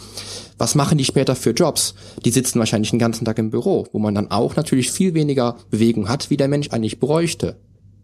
was 0.58 0.76
machen 0.76 0.98
die 0.98 1.06
später 1.06 1.38
für 1.38 1.52
Jobs? 1.52 1.96
Die 2.26 2.32
sitzen 2.32 2.60
wahrscheinlich 2.60 2.90
den 2.90 3.00
ganzen 3.00 3.24
Tag 3.24 3.38
im 3.38 3.52
Büro, 3.52 3.88
wo 3.94 4.00
man 4.00 4.16
dann 4.16 4.32
auch 4.32 4.58
natürlich 4.58 4.92
viel 4.92 5.14
weniger 5.14 5.56
Bewegung 5.70 6.10
hat, 6.10 6.30
wie 6.30 6.36
der 6.36 6.50
Mensch 6.50 6.72
eigentlich 6.72 7.00
bräuchte. 7.00 7.56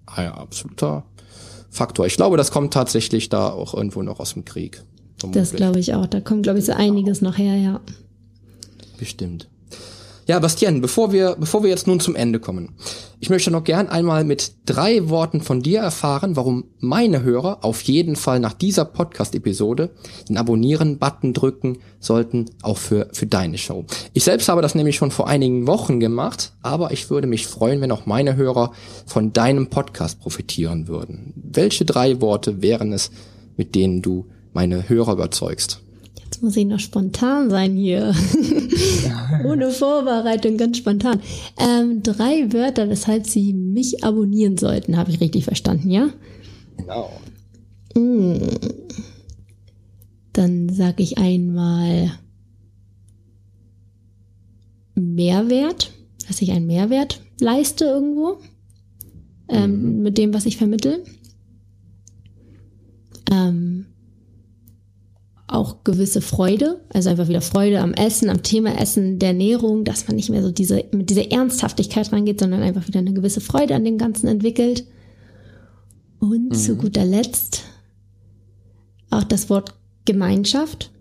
Ah 0.05 0.23
ja, 0.23 0.33
absoluter 0.35 1.03
Faktor. 1.75 2.05
Ich 2.05 2.15
glaube, 2.15 2.37
das 2.37 2.51
kommt 2.51 2.73
tatsächlich 2.73 3.29
da 3.29 3.49
auch 3.49 3.73
irgendwo 3.73 4.01
noch 4.01 4.19
aus 4.19 4.33
dem 4.33 4.45
Krieg. 4.45 4.81
Vermutlich. 5.17 5.43
Das 5.43 5.53
glaube 5.53 5.79
ich 5.79 5.93
auch. 5.93 6.07
Da 6.07 6.21
kommt, 6.21 6.43
glaube 6.43 6.59
ich, 6.59 6.65
so 6.65 6.73
einiges 6.73 7.21
noch 7.21 7.37
her, 7.37 7.55
ja. 7.55 7.81
Bestimmt. 8.97 9.49
Ja, 10.27 10.39
Bastian, 10.39 10.81
bevor 10.81 11.11
wir, 11.11 11.35
bevor 11.37 11.63
wir 11.63 11.69
jetzt 11.69 11.85
nun 11.85 11.99
zum 11.99 12.15
Ende 12.15 12.39
kommen, 12.39 12.69
ich 13.25 13.31
möchte 13.31 13.49
noch 13.49 13.63
gern 13.63 13.89
einmal 13.89 14.23
mit 14.23 14.51
drei 14.67 15.09
Worten 15.09 15.41
von 15.41 15.63
dir 15.63 15.79
erfahren, 15.79 16.35
warum 16.35 16.65
meine 16.77 17.23
Hörer 17.23 17.65
auf 17.65 17.81
jeden 17.81 18.15
Fall 18.15 18.39
nach 18.39 18.53
dieser 18.53 18.85
Podcast-Episode 18.85 19.89
den 20.29 20.37
Abonnieren-Button 20.37 21.33
drücken 21.33 21.79
sollten, 21.99 22.45
auch 22.61 22.77
für, 22.77 23.09
für 23.13 23.25
deine 23.25 23.57
Show. 23.57 23.85
Ich 24.13 24.23
selbst 24.23 24.47
habe 24.47 24.61
das 24.61 24.75
nämlich 24.75 24.97
schon 24.97 25.09
vor 25.09 25.27
einigen 25.27 25.65
Wochen 25.65 25.99
gemacht, 25.99 26.53
aber 26.61 26.91
ich 26.91 27.09
würde 27.09 27.25
mich 27.25 27.47
freuen, 27.47 27.81
wenn 27.81 27.91
auch 27.91 28.05
meine 28.05 28.35
Hörer 28.35 28.73
von 29.07 29.33
deinem 29.33 29.71
Podcast 29.71 30.19
profitieren 30.19 30.87
würden. 30.87 31.33
Welche 31.35 31.83
drei 31.83 32.21
Worte 32.21 32.61
wären 32.61 32.93
es, 32.93 33.09
mit 33.57 33.73
denen 33.73 34.03
du 34.03 34.27
meine 34.53 34.87
Hörer 34.87 35.13
überzeugst? 35.13 35.81
Jetzt 36.35 36.43
muss 36.43 36.57
ich 36.57 36.65
noch 36.65 36.81
spontan 36.81 37.49
sein 37.49 37.77
hier. 37.77 38.13
Ohne 39.45 39.71
Vorbereitung, 39.71 40.57
ganz 40.57 40.77
spontan. 40.77 41.21
Ähm, 41.57 42.03
drei 42.03 42.51
Wörter, 42.51 42.89
weshalb 42.89 43.25
Sie 43.25 43.53
mich 43.53 44.03
abonnieren 44.03 44.57
sollten, 44.57 44.97
habe 44.97 45.11
ich 45.11 45.21
richtig 45.21 45.45
verstanden, 45.45 45.89
ja? 45.89 46.09
Genau. 46.75 47.09
Mm. 47.95 48.35
Dann 50.33 50.67
sage 50.67 51.03
ich 51.03 51.17
einmal 51.19 52.11
Mehrwert, 54.95 55.93
dass 56.27 56.41
ich 56.41 56.51
einen 56.51 56.67
Mehrwert 56.67 57.21
leiste 57.39 57.85
irgendwo 57.85 58.39
ähm, 59.47 59.99
mhm. 59.99 60.01
mit 60.01 60.17
dem, 60.17 60.33
was 60.33 60.45
ich 60.45 60.57
vermittel. 60.57 61.01
Ähm, 63.31 63.74
auch 65.47 65.83
gewisse 65.83 66.21
Freude, 66.21 66.81
also 66.89 67.09
einfach 67.09 67.27
wieder 67.27 67.41
Freude 67.41 67.79
am 67.79 67.93
Essen, 67.93 68.29
am 68.29 68.41
Thema 68.41 68.79
Essen, 68.79 69.19
der 69.19 69.29
Ernährung, 69.29 69.83
dass 69.83 70.07
man 70.07 70.15
nicht 70.15 70.29
mehr 70.29 70.41
so 70.41 70.51
diese, 70.51 70.85
mit 70.91 71.09
dieser 71.09 71.31
Ernsthaftigkeit 71.31 72.11
rangeht, 72.11 72.39
sondern 72.39 72.63
einfach 72.63 72.87
wieder 72.87 72.99
eine 72.99 73.13
gewisse 73.13 73.41
Freude 73.41 73.75
an 73.75 73.83
dem 73.83 73.97
Ganzen 73.97 74.27
entwickelt. 74.27 74.85
Und 76.19 76.49
mhm. 76.49 76.53
zu 76.53 76.75
guter 76.75 77.05
Letzt 77.05 77.63
auch 79.11 79.23
das 79.23 79.49
Wort 79.49 79.75
Gemeinschaft, 80.05 80.91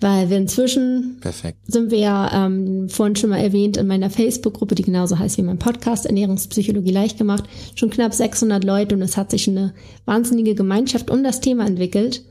weil 0.00 0.30
wir 0.30 0.38
inzwischen 0.38 1.18
Perfekt. 1.20 1.58
sind 1.66 1.90
wir 1.90 1.98
ja 1.98 2.46
ähm, 2.46 2.88
vorhin 2.88 3.16
schon 3.16 3.30
mal 3.30 3.38
erwähnt 3.38 3.76
in 3.76 3.86
meiner 3.86 4.10
Facebook-Gruppe, 4.10 4.74
die 4.74 4.82
genauso 4.82 5.18
heißt 5.18 5.38
wie 5.38 5.42
mein 5.42 5.58
Podcast 5.58 6.06
Ernährungspsychologie 6.06 6.90
leicht 6.90 7.18
gemacht, 7.18 7.44
schon 7.74 7.90
knapp 7.90 8.14
600 8.14 8.64
Leute 8.64 8.94
und 8.94 9.02
es 9.02 9.16
hat 9.16 9.30
sich 9.30 9.48
eine 9.48 9.74
wahnsinnige 10.06 10.54
Gemeinschaft 10.54 11.10
um 11.10 11.22
das 11.22 11.40
Thema 11.40 11.66
entwickelt. 11.66 12.24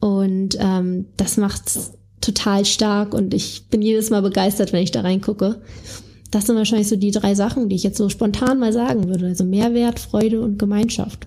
Und 0.00 0.56
ähm, 0.60 1.06
das 1.16 1.36
macht's 1.36 1.92
total 2.20 2.64
stark 2.64 3.14
und 3.14 3.34
ich 3.34 3.68
bin 3.68 3.82
jedes 3.82 4.10
Mal 4.10 4.22
begeistert, 4.22 4.72
wenn 4.72 4.82
ich 4.82 4.90
da 4.90 5.00
reingucke. 5.00 5.60
Das 6.30 6.46
sind 6.46 6.56
wahrscheinlich 6.56 6.88
so 6.88 6.96
die 6.96 7.10
drei 7.10 7.34
Sachen, 7.34 7.68
die 7.68 7.76
ich 7.76 7.82
jetzt 7.82 7.96
so 7.96 8.08
spontan 8.08 8.58
mal 8.58 8.72
sagen 8.72 9.08
würde. 9.08 9.26
Also 9.26 9.44
Mehrwert, 9.44 9.98
Freude 9.98 10.40
und 10.40 10.58
Gemeinschaft. 10.58 11.26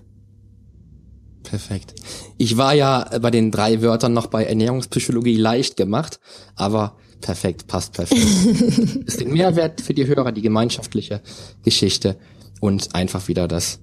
Perfekt. 1.42 1.94
Ich 2.38 2.56
war 2.56 2.72
ja 2.74 3.10
bei 3.20 3.30
den 3.30 3.50
drei 3.50 3.82
Wörtern 3.82 4.12
noch 4.12 4.26
bei 4.28 4.44
Ernährungspsychologie 4.44 5.36
leicht 5.36 5.76
gemacht, 5.76 6.20
aber 6.54 6.96
perfekt, 7.20 7.66
passt 7.66 7.94
perfekt. 7.94 8.22
ist 9.06 9.20
den 9.20 9.32
Mehrwert 9.32 9.80
für 9.80 9.92
die 9.92 10.06
Hörer, 10.06 10.32
die 10.32 10.42
gemeinschaftliche 10.42 11.20
Geschichte 11.64 12.16
und 12.60 12.94
einfach 12.94 13.28
wieder 13.28 13.48
das, 13.48 13.80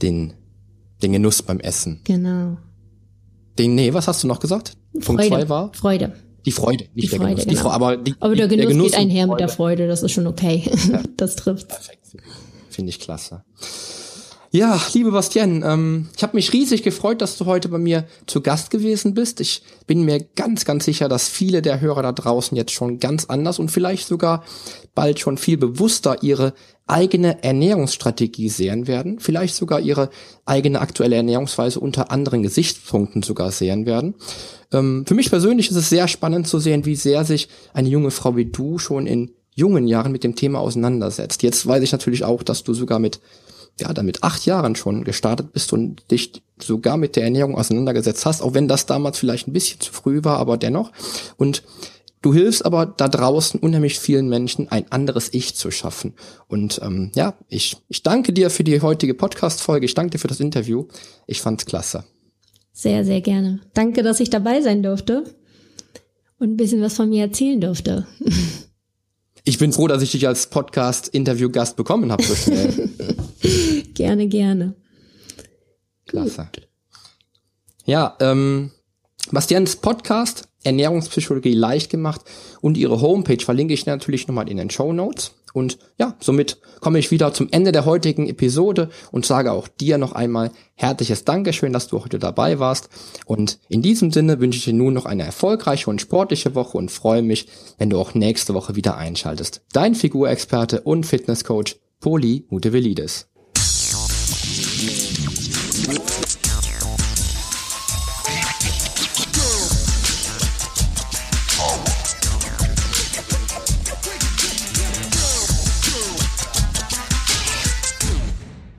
den, 0.00 0.34
den 1.02 1.12
Genuss 1.12 1.42
beim 1.42 1.58
Essen. 1.58 2.00
Genau. 2.04 2.58
Den, 3.58 3.74
nee, 3.74 3.92
was 3.92 4.08
hast 4.08 4.22
du 4.22 4.26
noch 4.26 4.40
gesagt? 4.40 4.76
Punkt 5.04 5.24
zwei 5.24 5.48
war? 5.48 5.72
Freude. 5.74 6.12
Die 6.44 6.52
Freude, 6.52 6.84
nicht 6.94 7.12
die 7.12 7.16
der 7.16 7.18
Freude, 7.20 7.34
Genuss. 7.34 7.44
Genau. 7.44 7.50
Die 7.50 7.56
Fre 7.56 7.70
aber, 7.70 7.96
die, 7.96 8.14
aber 8.18 8.34
der 8.34 8.48
Genuss, 8.48 8.66
der 8.66 8.74
Genuss 8.74 8.90
geht 8.92 9.00
einher 9.00 9.26
mit 9.26 9.40
der 9.40 9.48
Freude, 9.48 9.86
das 9.86 10.02
ist 10.02 10.12
schon 10.12 10.26
okay. 10.26 10.68
Ja. 10.90 11.02
Das 11.16 11.36
trifft. 11.36 11.68
Perfekt. 11.68 12.16
Finde 12.70 12.90
ich 12.90 12.98
klasse. 12.98 13.44
Ja, 14.54 14.78
liebe 14.92 15.12
Bastian, 15.12 15.64
ähm, 15.64 16.08
ich 16.14 16.22
habe 16.22 16.36
mich 16.36 16.52
riesig 16.52 16.82
gefreut, 16.82 17.22
dass 17.22 17.38
du 17.38 17.46
heute 17.46 17.70
bei 17.70 17.78
mir 17.78 18.04
zu 18.26 18.42
Gast 18.42 18.68
gewesen 18.70 19.14
bist. 19.14 19.40
Ich 19.40 19.62
bin 19.86 20.04
mir 20.04 20.20
ganz, 20.36 20.66
ganz 20.66 20.84
sicher, 20.84 21.08
dass 21.08 21.26
viele 21.26 21.62
der 21.62 21.80
Hörer 21.80 22.02
da 22.02 22.12
draußen 22.12 22.54
jetzt 22.54 22.72
schon 22.72 22.98
ganz 22.98 23.24
anders 23.24 23.58
und 23.58 23.70
vielleicht 23.70 24.06
sogar 24.06 24.44
bald 24.94 25.20
schon 25.20 25.38
viel 25.38 25.56
bewusster 25.56 26.22
ihre 26.22 26.52
eigene 26.86 27.42
Ernährungsstrategie 27.42 28.50
sehen 28.50 28.86
werden, 28.86 29.20
vielleicht 29.20 29.54
sogar 29.54 29.80
ihre 29.80 30.10
eigene 30.44 30.82
aktuelle 30.82 31.16
Ernährungsweise 31.16 31.80
unter 31.80 32.10
anderen 32.10 32.42
Gesichtspunkten 32.42 33.22
sogar 33.22 33.52
sehen 33.52 33.86
werden. 33.86 34.16
Ähm, 34.70 35.06
für 35.08 35.14
mich 35.14 35.30
persönlich 35.30 35.70
ist 35.70 35.76
es 35.78 35.88
sehr 35.88 36.08
spannend 36.08 36.46
zu 36.46 36.58
sehen, 36.58 36.84
wie 36.84 36.96
sehr 36.96 37.24
sich 37.24 37.48
eine 37.72 37.88
junge 37.88 38.10
Frau 38.10 38.36
wie 38.36 38.44
du 38.44 38.76
schon 38.76 39.06
in 39.06 39.30
jungen 39.54 39.86
Jahren 39.86 40.12
mit 40.12 40.24
dem 40.24 40.36
Thema 40.36 40.58
auseinandersetzt. 40.58 41.42
Jetzt 41.42 41.66
weiß 41.66 41.82
ich 41.82 41.92
natürlich 41.92 42.24
auch, 42.24 42.42
dass 42.42 42.64
du 42.64 42.74
sogar 42.74 42.98
mit 42.98 43.18
ja, 43.80 43.92
damit 43.92 44.22
acht 44.22 44.44
Jahren 44.46 44.76
schon 44.76 45.04
gestartet 45.04 45.52
bist 45.52 45.72
und 45.72 46.10
dich 46.10 46.42
sogar 46.60 46.96
mit 46.96 47.16
der 47.16 47.24
Ernährung 47.24 47.56
auseinandergesetzt 47.56 48.26
hast, 48.26 48.42
auch 48.42 48.54
wenn 48.54 48.68
das 48.68 48.86
damals 48.86 49.18
vielleicht 49.18 49.48
ein 49.48 49.52
bisschen 49.52 49.80
zu 49.80 49.92
früh 49.92 50.22
war, 50.22 50.38
aber 50.38 50.56
dennoch. 50.56 50.92
Und 51.36 51.62
du 52.20 52.32
hilfst 52.32 52.64
aber 52.64 52.86
da 52.86 53.08
draußen 53.08 53.58
unheimlich 53.60 53.98
vielen 53.98 54.28
Menschen, 54.28 54.68
ein 54.68 54.90
anderes 54.90 55.32
Ich 55.32 55.54
zu 55.56 55.70
schaffen. 55.70 56.14
Und 56.48 56.80
ähm, 56.82 57.10
ja, 57.14 57.34
ich, 57.48 57.76
ich 57.88 58.02
danke 58.02 58.32
dir 58.32 58.50
für 58.50 58.64
die 58.64 58.80
heutige 58.80 59.14
Podcast-Folge, 59.14 59.86
ich 59.86 59.94
danke 59.94 60.12
dir 60.12 60.18
für 60.18 60.28
das 60.28 60.40
Interview. 60.40 60.86
Ich 61.26 61.40
fand's 61.40 61.66
klasse. 61.66 62.04
Sehr, 62.72 63.04
sehr 63.04 63.20
gerne. 63.20 63.60
Danke, 63.74 64.02
dass 64.02 64.20
ich 64.20 64.30
dabei 64.30 64.60
sein 64.60 64.82
durfte 64.82 65.24
und 66.38 66.50
ein 66.50 66.56
bisschen 66.56 66.82
was 66.82 66.94
von 66.94 67.08
mir 67.08 67.22
erzählen 67.22 67.60
durfte. 67.60 68.06
Ich 69.44 69.58
bin 69.58 69.72
froh, 69.72 69.88
dass 69.88 70.02
ich 70.02 70.12
dich 70.12 70.28
als 70.28 70.46
Podcast-Interview-Gast 70.46 71.74
bekommen 71.74 72.12
habe 72.12 72.22
so 72.22 72.34
schnell. 72.34 72.90
gerne, 73.94 74.28
gerne. 74.28 74.74
Klasse. 76.06 76.48
Gut. 76.52 76.68
Ja, 77.84 78.16
ähm, 78.20 78.70
Bastians 79.30 79.76
Podcast 79.76 80.48
Ernährungspsychologie 80.64 81.54
leicht 81.54 81.90
gemacht 81.90 82.22
und 82.60 82.76
ihre 82.76 83.00
Homepage 83.00 83.42
verlinke 83.44 83.74
ich 83.74 83.86
natürlich 83.86 84.28
nochmal 84.28 84.48
in 84.48 84.56
den 84.56 84.70
Show 84.70 84.92
Notes. 84.92 85.32
Und 85.52 85.78
ja, 85.98 86.16
somit 86.18 86.58
komme 86.80 86.98
ich 86.98 87.10
wieder 87.10 87.34
zum 87.34 87.48
Ende 87.50 87.72
der 87.72 87.84
heutigen 87.84 88.26
Episode 88.26 88.88
und 89.10 89.26
sage 89.26 89.52
auch 89.52 89.68
dir 89.68 89.98
noch 89.98 90.12
einmal 90.12 90.50
herzliches 90.74 91.24
Dankeschön, 91.24 91.74
dass 91.74 91.88
du 91.88 92.02
heute 92.02 92.18
dabei 92.18 92.58
warst. 92.58 92.88
Und 93.26 93.58
in 93.68 93.82
diesem 93.82 94.12
Sinne 94.12 94.40
wünsche 94.40 94.58
ich 94.58 94.64
dir 94.64 94.72
nun 94.72 94.94
noch 94.94 95.04
eine 95.04 95.24
erfolgreiche 95.24 95.90
und 95.90 96.00
sportliche 96.00 96.54
Woche 96.54 96.78
und 96.78 96.90
freue 96.90 97.22
mich, 97.22 97.48
wenn 97.76 97.90
du 97.90 97.98
auch 97.98 98.14
nächste 98.14 98.54
Woche 98.54 98.76
wieder 98.76 98.96
einschaltest. 98.96 99.60
Dein 99.72 99.94
Figurexperte 99.94 100.80
und 100.80 101.04
Fitnesscoach 101.04 101.76
Poli 102.00 102.46
Mutevelidis. 102.48 103.28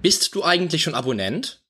Bist 0.03 0.35
du 0.35 0.43
eigentlich 0.43 0.83
schon 0.83 0.93
Abonnent? 0.95 1.61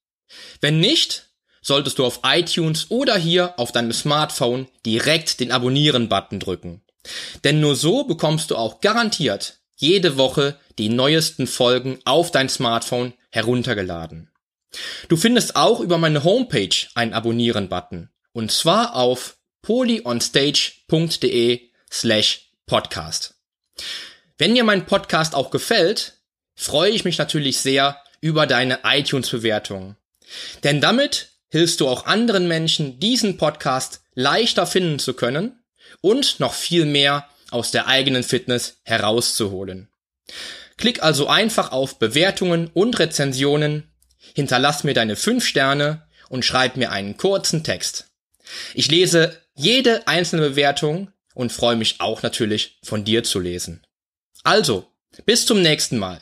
Wenn 0.59 0.79
nicht, 0.79 1.29
solltest 1.61 1.99
du 1.99 2.05
auf 2.05 2.21
iTunes 2.23 2.87
oder 2.89 3.15
hier 3.15 3.59
auf 3.59 3.71
deinem 3.71 3.93
Smartphone 3.93 4.67
direkt 4.87 5.39
den 5.39 5.51
Abonnieren-Button 5.51 6.39
drücken. 6.39 6.81
Denn 7.43 7.59
nur 7.59 7.75
so 7.75 8.05
bekommst 8.05 8.49
du 8.49 8.55
auch 8.55 8.81
garantiert 8.81 9.59
jede 9.75 10.17
Woche 10.17 10.57
die 10.79 10.89
neuesten 10.89 11.45
Folgen 11.45 11.99
auf 12.05 12.31
dein 12.31 12.49
Smartphone 12.49 13.13
heruntergeladen. 13.29 14.31
Du 15.09 15.17
findest 15.17 15.55
auch 15.55 15.79
über 15.79 15.99
meine 15.99 16.23
Homepage 16.23 16.75
einen 16.95 17.13
Abonnieren-Button. 17.13 18.09
Und 18.31 18.51
zwar 18.51 18.95
auf 18.95 19.37
polyonstage.de 19.61 21.69
slash 21.91 22.49
podcast. 22.65 23.35
Wenn 24.39 24.55
dir 24.55 24.63
mein 24.63 24.87
Podcast 24.87 25.35
auch 25.35 25.51
gefällt, 25.51 26.17
freue 26.55 26.89
ich 26.89 27.05
mich 27.05 27.19
natürlich 27.19 27.59
sehr 27.59 27.99
über 28.23 28.47
deine 28.47 28.79
iTunes-Bewertung. 28.85 29.97
Denn 30.63 30.79
damit 30.79 31.33
hilfst 31.49 31.81
du 31.81 31.89
auch 31.89 32.05
anderen 32.05 32.47
Menschen, 32.47 32.97
diesen 32.97 33.35
Podcast 33.35 34.01
leichter 34.13 34.65
finden 34.65 34.97
zu 34.97 35.13
können 35.13 35.61
und 35.99 36.39
noch 36.39 36.53
viel 36.53 36.85
mehr 36.85 37.27
aus 37.51 37.71
der 37.71 37.87
eigenen 37.87 38.23
Fitness 38.23 38.77
herauszuholen. 38.83 39.89
Klick 40.77 41.03
also 41.03 41.27
einfach 41.27 41.73
auf 41.73 41.99
Bewertungen 41.99 42.71
und 42.73 42.97
Rezensionen, 42.97 43.91
hinterlass 44.33 44.85
mir 44.85 44.93
deine 44.93 45.17
5 45.17 45.45
Sterne 45.45 46.07
und 46.29 46.45
schreib 46.45 46.77
mir 46.77 46.91
einen 46.91 47.17
kurzen 47.17 47.65
Text. 47.65 48.07
Ich 48.73 48.89
lese 48.89 49.37
jede 49.53 50.07
einzelne 50.07 50.49
Bewertung 50.49 51.11
und 51.35 51.51
freue 51.51 51.75
mich 51.75 51.99
auch 51.99 52.23
natürlich 52.23 52.79
von 52.83 53.03
dir 53.03 53.25
zu 53.25 53.41
lesen. 53.41 53.85
Also, 54.43 54.87
bis 55.25 55.45
zum 55.45 55.61
nächsten 55.61 55.99
Mal. 55.99 56.21